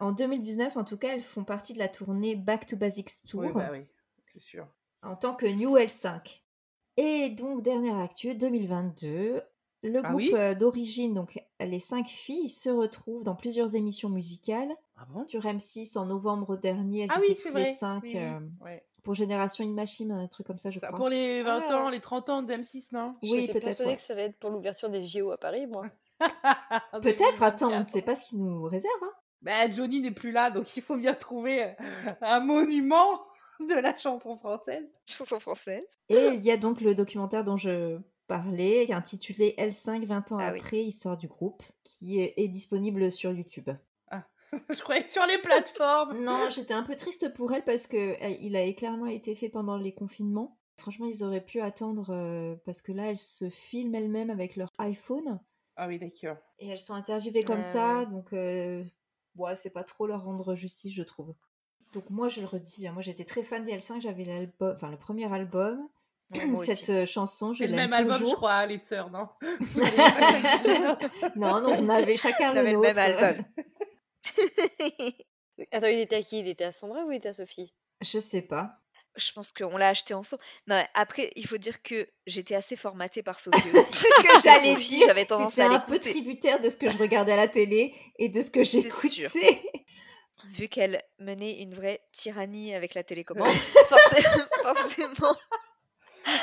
En 0.01 0.12
2019, 0.12 0.79
en 0.79 0.85
tout 0.85 0.97
cas, 0.97 1.12
elles 1.12 1.21
font 1.21 1.45
partie 1.45 1.75
de 1.75 1.79
la 1.79 1.89
tournée 1.89 2.35
Back 2.35 2.64
to 2.64 2.75
Basics 2.75 3.23
Tour 3.29 3.43
Oui, 3.43 3.53
bah 3.55 3.68
oui, 3.71 3.85
c'est 4.33 4.41
sûr. 4.41 4.66
en 5.03 5.14
tant 5.14 5.35
que 5.35 5.45
New 5.45 5.77
L5. 5.77 6.41
Et 6.97 7.29
donc, 7.29 7.62
dernière 7.62 7.99
actu, 7.99 8.35
2022, 8.35 9.43
le 9.83 9.99
Ah 10.05 10.09
groupe 10.09 10.16
oui 10.16 10.33
euh, 10.35 10.55
d'origine, 10.55 11.14
donc 11.14 11.43
les 11.61 11.78
cinq 11.78 12.07
filles, 12.07 12.49
se 12.49 12.68
retrouvent 12.70 13.24
dans 13.24 13.35
plusieurs 13.35 13.74
émissions 13.76 14.09
musicales. 14.11 14.72
Ah 14.97 15.07
bon? 15.09 15.26
Sur 15.26 15.41
M6, 15.43 15.97
en 15.99 16.07
novembre 16.07 16.57
dernier, 16.57 17.03
elles 17.03 17.11
Ah 17.12 17.20
étaient 17.22 17.33
oui, 17.33 17.41
les 17.47 17.51
vrai. 17.51 17.64
cinq 17.64 18.03
Oui, 18.05 18.11
oui, 18.14 18.20
euh, 18.20 18.39
ouais. 18.64 18.85
pour 19.03 19.14
Génération 19.14 19.64
In 19.64 19.70
Machine, 19.72 20.12
un 20.12 20.26
truc 20.28 20.47
comme 20.47 20.59
ça, 20.59 20.70
je 20.70 20.78
Ça, 20.81 20.89
crois. 20.89 20.99
Pour 20.99 21.09
les 21.09 21.43
20 21.43 21.62
Ah. 21.70 21.76
ans, 21.85 21.89
les 21.89 22.01
30 22.01 22.28
ans 22.28 22.43
de 22.43 22.53
M6, 22.53 22.89
non? 22.93 23.14
Oui, 23.22 23.28
J'étais 23.31 23.53
peut-être, 23.55 23.64
persuadée 23.64 23.91
ouais. 23.93 23.97
que 23.97 24.03
ça 24.03 24.12
allait 24.12 24.24
être 24.24 24.39
pour 24.39 24.51
l'ouverture 24.51 24.91
des 24.91 25.07
JO 25.07 25.31
à 25.31 25.39
Paris, 25.39 25.66
moi. 25.66 25.87
Peut-être, 27.03 27.43
attends, 27.43 27.66
on 27.68 27.81
ne 27.81 27.85
2024. 27.85 27.89
sait 27.89 28.03
pas 28.03 28.14
ce 28.14 28.24
qui 28.28 28.37
nous 28.37 28.62
réserve. 28.64 28.93
hein. 29.03 29.12
Bah, 29.43 29.70
Johnny 29.70 30.01
n'est 30.03 30.11
plus 30.11 30.33
là, 30.33 30.51
donc 30.51 30.76
il 30.76 30.83
faut 30.83 30.97
bien 30.97 31.14
trouver 31.14 31.64
euh, 31.64 31.72
un 32.20 32.41
monument 32.41 33.22
de 33.61 33.74
la 33.74 33.97
chanson 33.97 34.37
française. 34.37 34.85
Chanson 35.07 35.41
française. 35.41 35.83
Et 36.11 36.28
il 36.35 36.43
y 36.43 36.51
a 36.51 36.59
donc 36.59 36.83
le 36.83 36.95
documentaire 36.95 37.43
dont 37.45 37.57
je 37.57 37.99
parler, 38.31 38.87
intitulé 38.93 39.57
L5 39.59 40.05
20 40.07 40.31
ans 40.33 40.39
Ah 40.41 40.53
oui. 40.53 40.61
après, 40.61 40.85
histoire 40.85 41.16
du 41.16 41.26
groupe, 41.26 41.64
qui 41.83 42.20
est, 42.20 42.35
est 42.37 42.47
disponible 42.47 43.11
sur 43.11 43.33
YouTube. 43.33 43.70
Je 44.68 44.81
croyais 44.83 45.07
sur 45.07 45.24
les 45.26 45.39
plateformes. 45.39 46.24
Non, 46.24 46.49
j'étais 46.51 46.74
un 46.74 46.83
peu 46.83 46.97
triste 46.97 47.33
pour 47.35 47.53
elle 47.53 47.64
parce 47.64 47.87
que 47.87 47.97
euh, 47.97 48.37
il 48.41 48.57
a 48.57 48.72
clairement 48.72 49.07
été 49.07 49.37
fait 49.37 49.49
pendant 49.49 49.76
les 49.76 49.93
confinements. 49.95 50.59
Franchement, 50.76 51.07
ils 51.07 51.22
auraient 51.22 51.45
pu 51.45 51.61
attendre 51.61 52.11
euh, 52.11 52.57
parce 52.64 52.83
que 52.83 52.91
là, 52.91 53.11
elles 53.11 53.16
se 53.16 53.49
filment 53.49 53.95
elles-mêmes 53.95 54.31
avec 54.31 54.57
leur 54.57 54.68
iPhone 54.78 55.39
Ah 55.76 55.87
oui, 55.87 56.01
d'accord. 56.01 56.37
et 56.59 56.66
elles 56.68 56.81
sont 56.81 56.95
interviewées 56.95 57.45
comme 57.45 57.62
ça, 57.62 58.01
ouais. 58.01 58.07
donc 58.07 58.33
euh, 58.33 58.83
ouais, 59.37 59.55
c'est 59.55 59.70
pas 59.70 59.85
trop 59.85 60.09
leur 60.09 60.24
rendre 60.24 60.57
justice, 60.57 60.95
je 60.95 61.03
trouve. 61.05 61.33
Donc 61.93 62.11
moi, 62.11 62.26
je 62.26 62.41
le 62.41 62.47
redis, 62.49 62.89
hein, 62.89 62.93
moi 62.93 63.03
j'étais 63.03 63.24
très 63.24 63.45
fan 63.45 63.64
des 63.64 63.72
L5, 63.76 64.01
j'avais 64.01 64.24
l'album, 64.24 64.72
enfin 64.74 64.91
le 64.91 64.99
premier 64.99 65.33
album. 65.33 65.89
Cette 66.33 66.81
aussi. 66.83 66.93
euh, 66.93 67.07
chanson, 67.07 67.53
je 67.53 67.59
C'est 67.59 67.66
le 67.66 67.76
l'aime 67.76 67.91
même 67.91 67.93
album, 68.01 68.14
je 68.14 68.18
toujours. 68.20 68.35
crois, 68.37 68.64
les 68.66 68.78
sœurs, 68.78 69.11
non? 69.11 69.28
Non, 71.37 71.61
non, 71.61 71.76
on 71.78 71.89
avait 71.89 72.16
chacun 72.16 72.51
On 72.51 72.55
le 72.55 72.61
avait 72.61 72.70
le 72.72 72.76
nôtre. 72.76 72.95
même 72.95 72.99
album. 72.99 73.45
Attends, 75.72 75.87
il 75.89 75.99
était 76.01 76.16
à 76.16 76.22
qui? 76.22 76.41
Il 76.41 76.49
était 76.49 76.64
à 76.64 76.72
Sandra 76.72 77.05
ou 77.05 77.11
il 77.12 77.16
était 77.16 77.28
à 77.28 77.35
Sophie? 77.35 77.74
Je 78.01 78.18
sais 78.18 78.43
pas. 78.43 78.76
Je 79.16 79.33
pense 79.33 79.53
qu'on 79.53 79.76
l'a 79.76 79.89
acheté 79.89 80.14
ensemble. 80.14 80.41
Non, 80.68 80.81
après, 80.95 81.33
il 81.35 81.47
faut 81.47 81.59
dire 81.59 81.83
que 81.83 82.09
j'étais 82.26 82.55
assez 82.55 82.76
formatée 82.76 83.22
par 83.22 83.41
Sophie 83.41 83.59
aussi. 83.74 83.93
C'est 83.93 84.09
ce 84.09 84.22
que 84.22 84.43
j'allais 84.43 84.74
Sophie, 84.74 84.89
dire. 84.99 85.07
J'avais 85.09 85.24
tendance 85.26 85.59
à 85.59 85.66
un 85.68 85.81
peu 85.81 85.99
tributaire 85.99 86.61
de 86.61 86.68
ce 86.68 86.76
que 86.76 86.89
je 86.89 86.97
regardais 86.97 87.33
à 87.33 87.37
la 87.37 87.49
télé 87.49 87.93
et 88.18 88.28
de 88.28 88.41
ce 88.41 88.51
que 88.51 88.62
j'écoutais. 88.62 89.62
Vu 90.53 90.68
qu'elle 90.68 91.03
menait 91.18 91.61
une 91.61 91.74
vraie 91.74 92.01
tyrannie 92.12 92.74
avec 92.74 92.95
la 92.95 93.03
télécommande, 93.03 93.51
forcément, 93.51 94.47
forcément. 94.62 95.37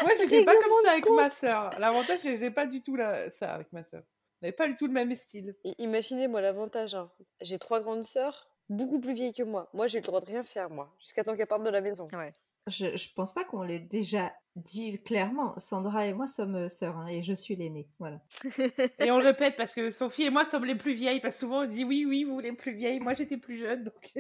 Moi, 0.04 0.12
j'étais 0.20 0.46
pas 0.46 0.54
comme 0.56 0.84
de 0.84 0.90
avec 0.90 1.04
compte. 1.06 1.16
ma 1.16 1.30
sœur. 1.30 1.72
L'avantage, 1.80 2.20
c'est 2.22 2.34
que 2.34 2.40
j'ai 2.40 2.52
pas 2.52 2.66
du 2.66 2.82
tout 2.82 2.96
la... 2.96 3.30
ça 3.32 3.54
avec 3.54 3.72
ma 3.74 3.84
sœur. 3.84 4.04
On 4.42 4.46
n'avait 4.46 4.56
pas 4.56 4.68
du 4.68 4.76
tout 4.76 4.88
le 4.88 4.94
même 4.94 5.16
style. 5.16 5.56
I- 5.64 5.74
Imaginez, 5.80 6.28
moi, 6.28 6.42
l'avantage. 6.42 6.96
hein. 6.96 7.12
J'ai 7.42 7.58
trois 7.60 7.80
grandes 7.82 8.04
sœurs, 8.04 8.50
beaucoup 8.70 9.00
plus 9.00 9.14
vieilles 9.14 9.34
que 9.34 9.44
moi. 9.44 9.70
Moi, 9.74 9.88
j'ai 9.88 9.98
eu 9.98 10.02
le 10.02 10.06
droit 10.06 10.22
de 10.22 10.26
rien 10.28 10.44
faire, 10.44 10.70
moi, 10.70 10.94
jusqu'à 11.00 11.24
temps 11.24 11.36
qu'elles 11.36 11.48
partent 11.48 11.64
de 11.64 11.70
la 11.70 11.82
maison. 11.82 12.08
Je, 12.68 12.98
je 12.98 13.14
pense 13.16 13.32
pas 13.34 13.46
qu'on 13.46 13.62
l'ait 13.62 13.80
déjà 13.80 14.34
dit 14.58 15.02
clairement. 15.02 15.58
Sandra 15.58 16.06
et 16.06 16.14
moi 16.14 16.28
sommes 16.28 16.56
euh, 16.56 16.68
sœurs 16.68 16.98
hein, 16.98 17.08
et 17.08 17.24
je 17.24 17.32
suis 17.34 17.56
l'aînée. 17.56 17.88
Voilà. 17.98 18.20
Et 19.00 19.10
on 19.10 19.18
le 19.20 19.24
répète 19.24 19.56
parce 19.56 19.74
que 19.74 19.90
Sophie 19.90 20.24
et 20.24 20.30
moi 20.30 20.44
sommes 20.44 20.66
les 20.66 20.76
plus 20.76 20.94
vieilles. 20.94 21.22
Parce 21.22 21.36
que 21.36 21.40
souvent, 21.40 21.62
on 21.62 21.66
dit 21.66 21.86
oui, 21.86 22.06
oui, 22.06 22.26
vous 22.26 22.40
les 22.42 22.52
plus 22.52 22.74
vieilles. 22.76 23.00
Moi, 23.00 23.14
j'étais 23.14 23.38
plus 23.38 23.58
jeune. 23.58 23.86
Donc... 23.86 24.14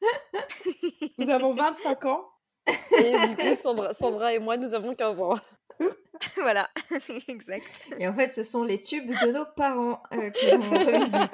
Nous 1.18 1.28
avons 1.28 1.52
25 1.52 2.04
ans. 2.06 2.31
Et 2.66 3.28
du 3.28 3.36
coup, 3.36 3.54
Sandra, 3.54 3.92
Sandra 3.92 4.32
et 4.34 4.38
moi, 4.38 4.56
nous 4.56 4.74
avons 4.74 4.94
15 4.94 5.20
ans. 5.20 5.38
voilà, 6.36 6.70
exact. 7.28 7.64
Et 7.98 8.06
en 8.06 8.14
fait, 8.14 8.28
ce 8.30 8.42
sont 8.42 8.62
les 8.64 8.80
tubes 8.80 9.08
de 9.10 9.32
nos 9.32 9.46
parents 9.56 10.02
euh, 10.12 10.30
que 10.30 10.56
l'on 10.56 10.70
revisite. 10.70 11.32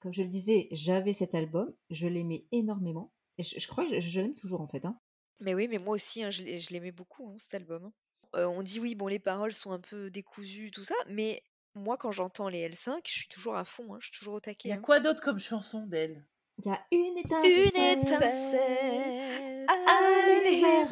Comme 0.01 0.13
je 0.13 0.23
le 0.23 0.29
disais, 0.29 0.69
j'avais 0.71 1.13
cet 1.13 1.35
album, 1.35 1.73
je 1.91 2.07
l'aimais 2.07 2.45
énormément. 2.53 3.13
Et 3.39 3.43
je, 3.43 3.59
je 3.59 3.67
crois 3.69 3.85
que 3.87 4.01
je, 4.01 4.07
je 4.07 4.21
l'aime 4.21 4.35
toujours 4.35 4.61
en 4.61 4.69
fait. 4.69 4.85
hein. 4.85 4.99
Mais 5.41 5.55
oui, 5.55 5.69
mais 5.69 5.79
moi 5.79 5.95
aussi, 5.95 6.23
hein, 6.23 6.31
je 6.31 6.43
l'ai- 6.43 6.59
je 6.59 6.71
l'aimais 6.73 6.93
beaucoup, 6.93 7.29
hein, 7.31 7.35
cet 7.39 7.55
album. 7.55 7.91
Euh, 8.37 8.47
on 8.47 8.63
dit 8.63 8.79
oui, 8.81 8.95
bon, 8.95 9.07
les 9.09 9.19
paroles 9.19 9.53
sont 9.53 9.73
un 9.73 9.81
peu 9.81 10.11
décousues, 10.11 10.71
tout 10.71 10.85
ça, 10.85 10.95
mais 11.09 11.43
moi, 11.75 11.97
quand 11.97 12.13
j'entends 12.13 12.49
les 12.49 12.69
L5, 12.69 12.99
je 13.07 13.13
suis 13.13 13.29
toujours 13.29 13.57
à 13.57 13.65
fond, 13.65 13.95
hein, 13.95 13.99
je 14.01 14.07
suis 14.09 14.19
toujours 14.19 14.35
au 14.35 14.39
Il 14.39 14.43
taquet. 14.43 14.69
y 14.69 14.73
a 14.73 14.75
hein. 14.77 14.81
quoi 14.81 15.01
d'autre 15.01 15.21
comme 15.21 15.39
chanson 15.39 15.87
d'elle? 15.87 16.25
Il 16.61 16.67
y 16.67 16.75
a 16.75 16.81
une 16.91 17.05
Une 17.07 17.19
étincelle. 17.19 17.99
étincelle, 17.99 19.67
allez 19.87 20.61
vers 20.61 20.89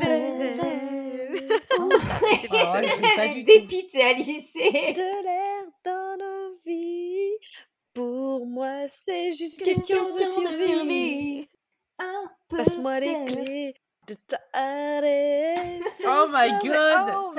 tout. 1.70 1.88
dépitée, 3.44 4.02
Alice. 4.02 4.54
De 4.54 5.22
l'air 5.24 5.64
dans 5.84 6.16
nos 6.18 6.56
vies, 6.64 7.36
pour 7.94 8.46
moi, 8.46 8.86
c'est 8.88 9.32
juste 9.32 9.58
une 9.66 9.74
question 9.82 10.02
de 10.04 10.08
question 10.18 10.42
de 10.42 10.46
survie. 10.52 10.64
survie. 10.64 11.48
Un 11.98 12.30
peu 12.48 12.56
Passe-moi 12.58 13.00
les 13.00 13.06
d'air. 13.14 13.24
clés 13.26 13.74
de 14.06 14.14
ta 14.28 14.38
adresse. 14.52 16.02
Oh 16.06 16.26
my 16.32 16.50
god 16.68 17.14
Oh. 17.16 17.32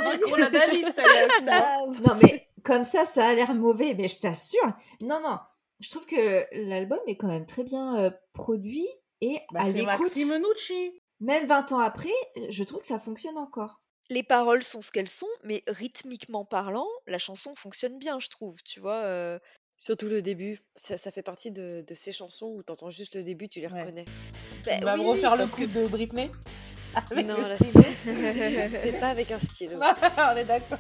Non, 2.05 2.15
mais 2.21 2.49
comme 2.63 2.83
ça, 2.83 3.05
ça 3.05 3.27
a 3.27 3.33
l'air 3.33 3.53
mauvais, 3.53 3.93
mais 3.97 4.07
je 4.09 4.19
t'assure. 4.19 4.73
Non, 5.01 5.21
non. 5.21 5.37
Je 5.79 5.89
trouve 5.89 6.05
que 6.05 6.45
l'album 6.67 6.99
est 7.07 7.17
quand 7.17 7.27
même 7.27 7.45
très 7.45 7.63
bien 7.63 7.99
euh, 7.99 8.09
produit 8.33 8.87
et 9.21 9.39
Bah, 9.51 9.61
à 9.61 9.65
c'est 9.65 9.73
l'écoute, 9.73 10.15
même 11.19 11.45
20 11.45 11.71
ans 11.71 11.79
après, 11.79 12.09
je 12.49 12.63
trouve 12.63 12.81
que 12.81 12.87
ça 12.87 12.99
fonctionne 12.99 13.37
encore. 13.37 13.81
Les 14.09 14.23
paroles 14.23 14.63
sont 14.63 14.81
ce 14.81 14.91
qu'elles 14.91 15.09
sont, 15.09 15.27
mais 15.43 15.63
rythmiquement 15.67 16.45
parlant, 16.45 16.87
la 17.07 17.17
chanson 17.17 17.53
fonctionne 17.55 17.97
bien, 17.99 18.19
je 18.19 18.29
trouve, 18.29 18.61
tu 18.63 18.79
vois. 18.79 19.01
euh, 19.03 19.37
Surtout 19.79 20.07
le 20.07 20.23
début, 20.23 20.59
ça, 20.75 20.97
ça 20.97 21.11
fait 21.11 21.21
partie 21.21 21.51
de, 21.51 21.83
de 21.87 21.93
ces 21.93 22.11
chansons 22.11 22.47
où 22.47 22.63
t'entends 22.63 22.89
juste 22.89 23.15
le 23.15 23.21
début, 23.23 23.47
tu 23.49 23.59
les 23.59 23.67
Ouais. 23.67 23.81
reconnais. 23.81 24.05
bah 24.65 24.71
On 24.81 24.85
va 24.85 24.93
oui, 24.95 24.99
me 25.01 25.03
oui, 25.05 25.09
refaire 25.17 25.35
le 25.35 25.45
coup 25.45 25.61
que 25.61 25.65
de 25.65 25.87
Britney? 25.87 26.31
Avec 27.11 27.27
Non, 27.27 27.37
là, 27.37 27.55
c'est 27.59 27.71
c'est 27.71 28.99
pas 28.99 29.09
avec 29.09 29.31
un 29.31 29.39
stylo. 29.39 29.77
On 30.17 30.35
est 30.35 30.45
d'accord. 30.45 30.79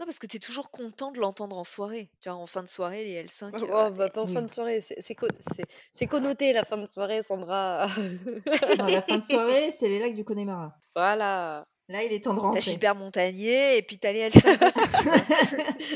Non, 0.00 0.06
parce 0.06 0.18
que 0.20 0.26
t'es 0.28 0.38
toujours 0.38 0.70
content 0.70 1.10
de 1.10 1.18
l'entendre 1.18 1.56
en 1.58 1.64
soirée. 1.64 2.08
Tu 2.20 2.28
vois, 2.28 2.38
en 2.38 2.46
fin 2.46 2.62
de 2.62 2.68
soirée, 2.68 3.02
les 3.04 3.24
L5. 3.24 3.50
Oh, 3.54 3.64
euh, 3.64 3.90
bah, 3.90 4.08
pas 4.10 4.22
en 4.22 4.26
fin 4.28 4.42
de 4.42 4.46
soirée, 4.48 4.80
c'est 4.80 5.00
c'est 5.00 5.16
co- 5.16 5.26
c'est- 5.40 5.66
c'est 5.90 6.06
connoté 6.06 6.52
la 6.52 6.64
fin 6.64 6.76
de 6.76 6.86
soirée, 6.86 7.20
Sandra. 7.20 7.86
La 8.78 9.02
fin 9.02 9.18
de 9.18 9.24
soirée, 9.24 9.70
c'est 9.72 9.88
les 9.88 9.98
lacs 9.98 10.14
du 10.14 10.24
Connemara. 10.24 10.72
voilà. 10.94 11.66
Là, 11.88 12.04
il 12.04 12.12
est 12.12 12.22
temps 12.22 12.34
de 12.34 12.38
T'as 12.38 12.42
rentrer. 12.46 12.60
Gilbert 12.60 12.94
Montagnier 12.94 13.78
et 13.78 13.82
puis 13.82 13.98
t'as 13.98 14.12
les 14.12 14.28
L5 14.28 14.68
aussi. 14.68 14.78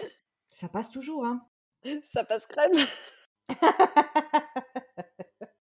ça 0.49 0.69
passe 0.69 0.89
toujours, 0.89 1.25
hein. 1.27 1.47
Ça 2.03 2.25
passe 2.25 2.47
crème. 2.47 2.73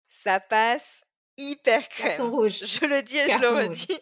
Ça 0.09 0.39
passe 0.41 1.05
hyper 1.37 1.89
Carton 1.89 2.29
crème. 2.29 2.31
rouge. 2.31 2.61
Je 2.65 2.85
le 2.87 3.03
dis 3.03 3.17
et 3.19 3.29
je 3.29 3.39
le 3.39 3.49
rouge. 3.49 3.67
redis. 3.69 3.99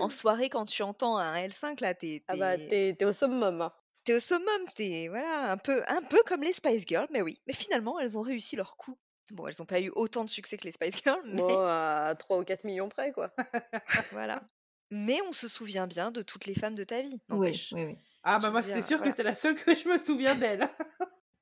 En 0.00 0.08
soirée, 0.08 0.48
quand 0.48 0.64
tu 0.66 0.82
entends 0.82 1.16
un 1.16 1.34
L5, 1.36 1.80
là, 1.80 1.94
t'es 1.94 2.22
Ah 2.28 2.36
bah, 2.36 2.56
t'es- 2.56 2.96
au 3.04 3.12
summum. 3.12 3.60
hein. 3.62 3.72
t'es 4.04 4.14
au 4.16 4.20
summum. 4.20 4.62
T'es 4.74 5.08
voilà, 5.08 5.50
un 5.52 5.56
peu, 5.56 5.82
un 5.88 6.02
peu 6.02 6.22
comme 6.26 6.42
les 6.42 6.52
Spice 6.52 6.86
Girls, 6.86 7.08
mais 7.10 7.22
oui. 7.22 7.40
Mais 7.46 7.52
finalement, 7.54 7.98
elles 8.00 8.16
ont 8.18 8.22
réussi 8.22 8.56
leur 8.56 8.76
coup. 8.76 8.98
Bon, 9.30 9.46
elles 9.46 9.54
n'ont 9.60 9.66
pas 9.66 9.80
eu 9.80 9.90
autant 9.94 10.24
de 10.24 10.30
succès 10.30 10.56
que 10.58 10.64
les 10.64 10.72
Spice 10.72 10.96
Girls, 11.02 11.20
mais 11.24 11.36
Bon, 11.36 11.58
à 11.58 12.14
3 12.18 12.38
ou 12.38 12.44
4 12.44 12.64
millions 12.64 12.88
près, 12.88 13.12
quoi. 13.12 13.30
voilà. 14.12 14.42
Mais 14.90 15.20
on 15.28 15.32
se 15.32 15.46
souvient 15.48 15.86
bien 15.86 16.10
de 16.10 16.22
toutes 16.22 16.46
les 16.46 16.54
femmes 16.54 16.74
de 16.74 16.82
ta 16.84 17.00
vie, 17.00 17.20
Oui, 17.28 17.68
oui, 17.72 17.84
oui. 17.84 17.98
Ah 18.24 18.38
bah 18.40 18.50
moi, 18.50 18.60
c'était 18.60 18.82
sûr 18.82 18.98
voilà. 18.98 19.12
que 19.12 19.16
c'est 19.16 19.22
la 19.22 19.34
seule 19.36 19.54
que 19.56 19.74
je 19.74 19.88
me 19.88 19.98
souviens 19.98 20.34
d'elle. 20.34 20.68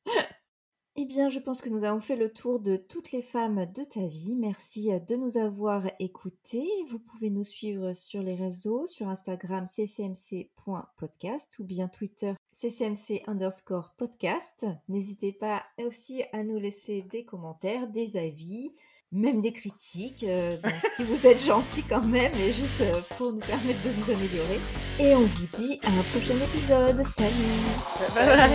Eh 1.01 1.05
bien, 1.05 1.29
je 1.29 1.39
pense 1.39 1.63
que 1.63 1.69
nous 1.69 1.85
avons 1.85 2.01
fait 2.01 2.17
le 2.17 2.29
tour 2.29 2.59
de 2.59 2.75
toutes 2.77 3.13
les 3.13 3.23
femmes 3.23 3.67
de 3.67 3.85
ta 3.85 4.05
vie. 4.05 4.35
Merci 4.35 4.93
euh, 4.93 4.99
de 4.99 5.15
nous 5.15 5.39
avoir 5.39 5.87
écoutés. 6.01 6.69
Vous 6.89 6.99
pouvez 6.99 7.31
nous 7.31 7.45
suivre 7.45 7.93
sur 7.93 8.21
les 8.21 8.35
réseaux, 8.35 8.85
sur 8.85 9.07
Instagram 9.09 9.65
ccmc.podcast 9.67 11.57
ou 11.61 11.65
bien 11.65 11.87
Twitter 11.87 12.33
ccmc 12.51 13.23
underscore 13.29 13.95
podcast. 13.97 14.67
N'hésitez 14.89 15.33
pas 15.33 15.63
aussi 15.79 16.25
à 16.33 16.43
nous 16.43 16.59
laisser 16.59 17.03
des 17.03 17.25
commentaires, 17.25 17.87
des 17.87 18.17
avis, 18.17 18.73
même 19.13 19.41
des 19.41 19.53
critiques. 19.53 20.25
euh, 20.29 20.57
bon, 20.63 20.71
si 20.97 21.05
vous 21.05 21.27
êtes 21.27 21.45
gentils 21.45 21.83
quand 21.89 22.03
même, 22.05 22.33
et 22.35 22.53
juste 22.53 22.81
euh, 22.83 23.01
pour 23.17 23.33
nous 23.33 23.41
permettre 23.41 23.81
de 23.83 23.91
nous 23.91 24.11
améliorer. 24.15 24.61
Et 24.99 25.15
on 25.15 25.23
vous 25.23 25.47
dit 25.57 25.81
à 25.85 25.89
un 25.89 26.03
prochain 26.13 26.39
épisode. 26.41 27.03
Salut 27.05 27.35
Bye 28.15 28.27
bye. 28.27 28.51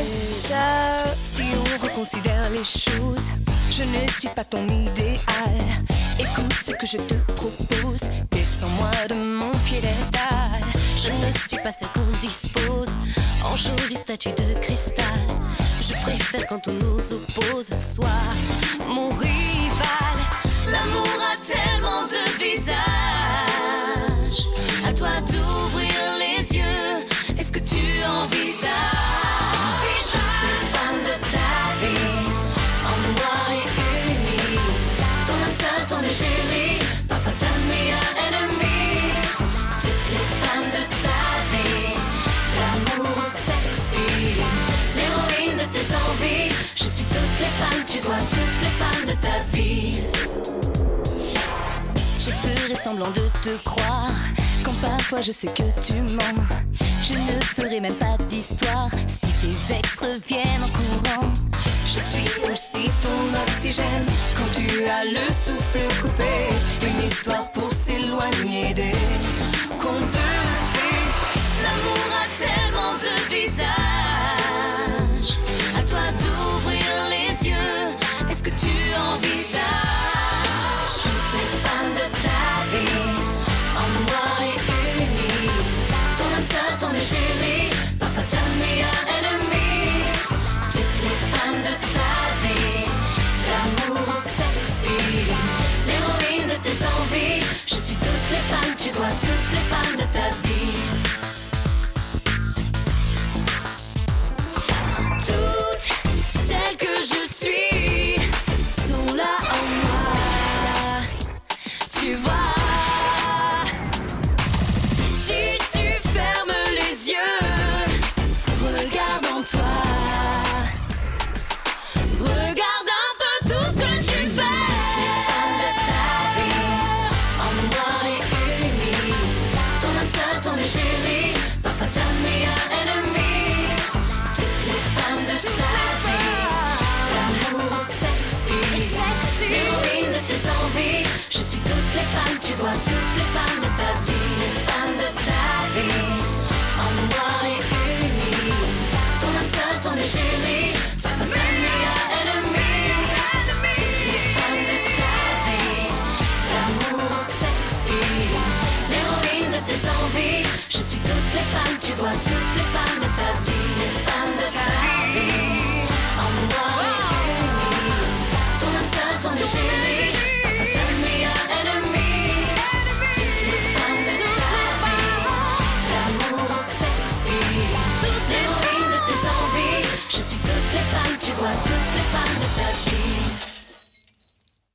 Ciao 0.47 1.07
Si 1.15 1.43
on 1.55 1.87
reconsidère 1.87 2.49
les 2.51 2.63
choses, 2.63 3.29
je 3.71 3.83
ne 3.83 4.07
suis 4.19 4.29
pas 4.29 4.43
ton 4.43 4.63
idéal. 4.67 5.57
Écoute 6.19 6.53
ce 6.65 6.71
que 6.71 6.85
je 6.85 6.97
te 6.97 7.15
propose, 7.33 8.01
descends-moi 8.31 8.91
de 9.09 9.15
mon 9.15 9.51
piédestal. 9.65 10.61
Je 10.95 11.09
ne 11.09 11.31
suis 11.33 11.57
pas 11.57 11.71
celle 11.71 11.87
qu'on 11.89 12.19
dispose 12.21 12.93
en 13.43 13.57
jolie 13.57 13.95
statue 13.95 14.29
de 14.29 14.59
cristal. 14.59 15.05
Je 15.81 15.93
préfère 16.01 16.45
quand 16.47 16.67
on 16.67 16.73
nous 16.73 16.99
oppose, 17.13 17.69
soit 17.77 18.09
mon 18.87 19.09
rival. 19.09 20.22
L'amour 20.83 21.07
a 21.31 21.35
tellement 21.37 22.03
de 22.07 22.21
visages. 22.43 22.73
À 24.85 24.91
toi 24.91 25.21
d'ouvrir 25.21 25.82
de 52.99 53.27
te 53.41 53.63
croire 53.63 54.11
quand 54.63 54.73
par 54.79 54.91
parfois 54.91 55.21
je 55.21 55.31
sais 55.31 55.47
que 55.47 55.63
tu 55.81 55.93
mens. 55.93 56.43
Je 57.01 57.13
ne 57.13 57.41
ferai 57.41 57.79
même 57.79 57.95
pas 57.95 58.17
d'histoire 58.29 58.89
si 59.07 59.27
tes 59.41 59.75
ex 59.75 59.99
reviennent 59.99 60.63
en 60.63 60.69
courant. 60.69 61.27
Je 61.85 61.99
suis 61.99 62.51
aussi 62.51 62.91
ton 63.01 63.41
oxygène 63.47 64.05
quand 64.35 64.51
tu 64.53 64.85
as 64.85 65.05
le 65.05 65.25
souffle 65.43 66.01
coupé. 66.01 66.49
Une 66.85 67.07
histoire 67.07 67.51
pour 67.51 67.69
s'éloigner 67.71 68.73
des 68.75 68.91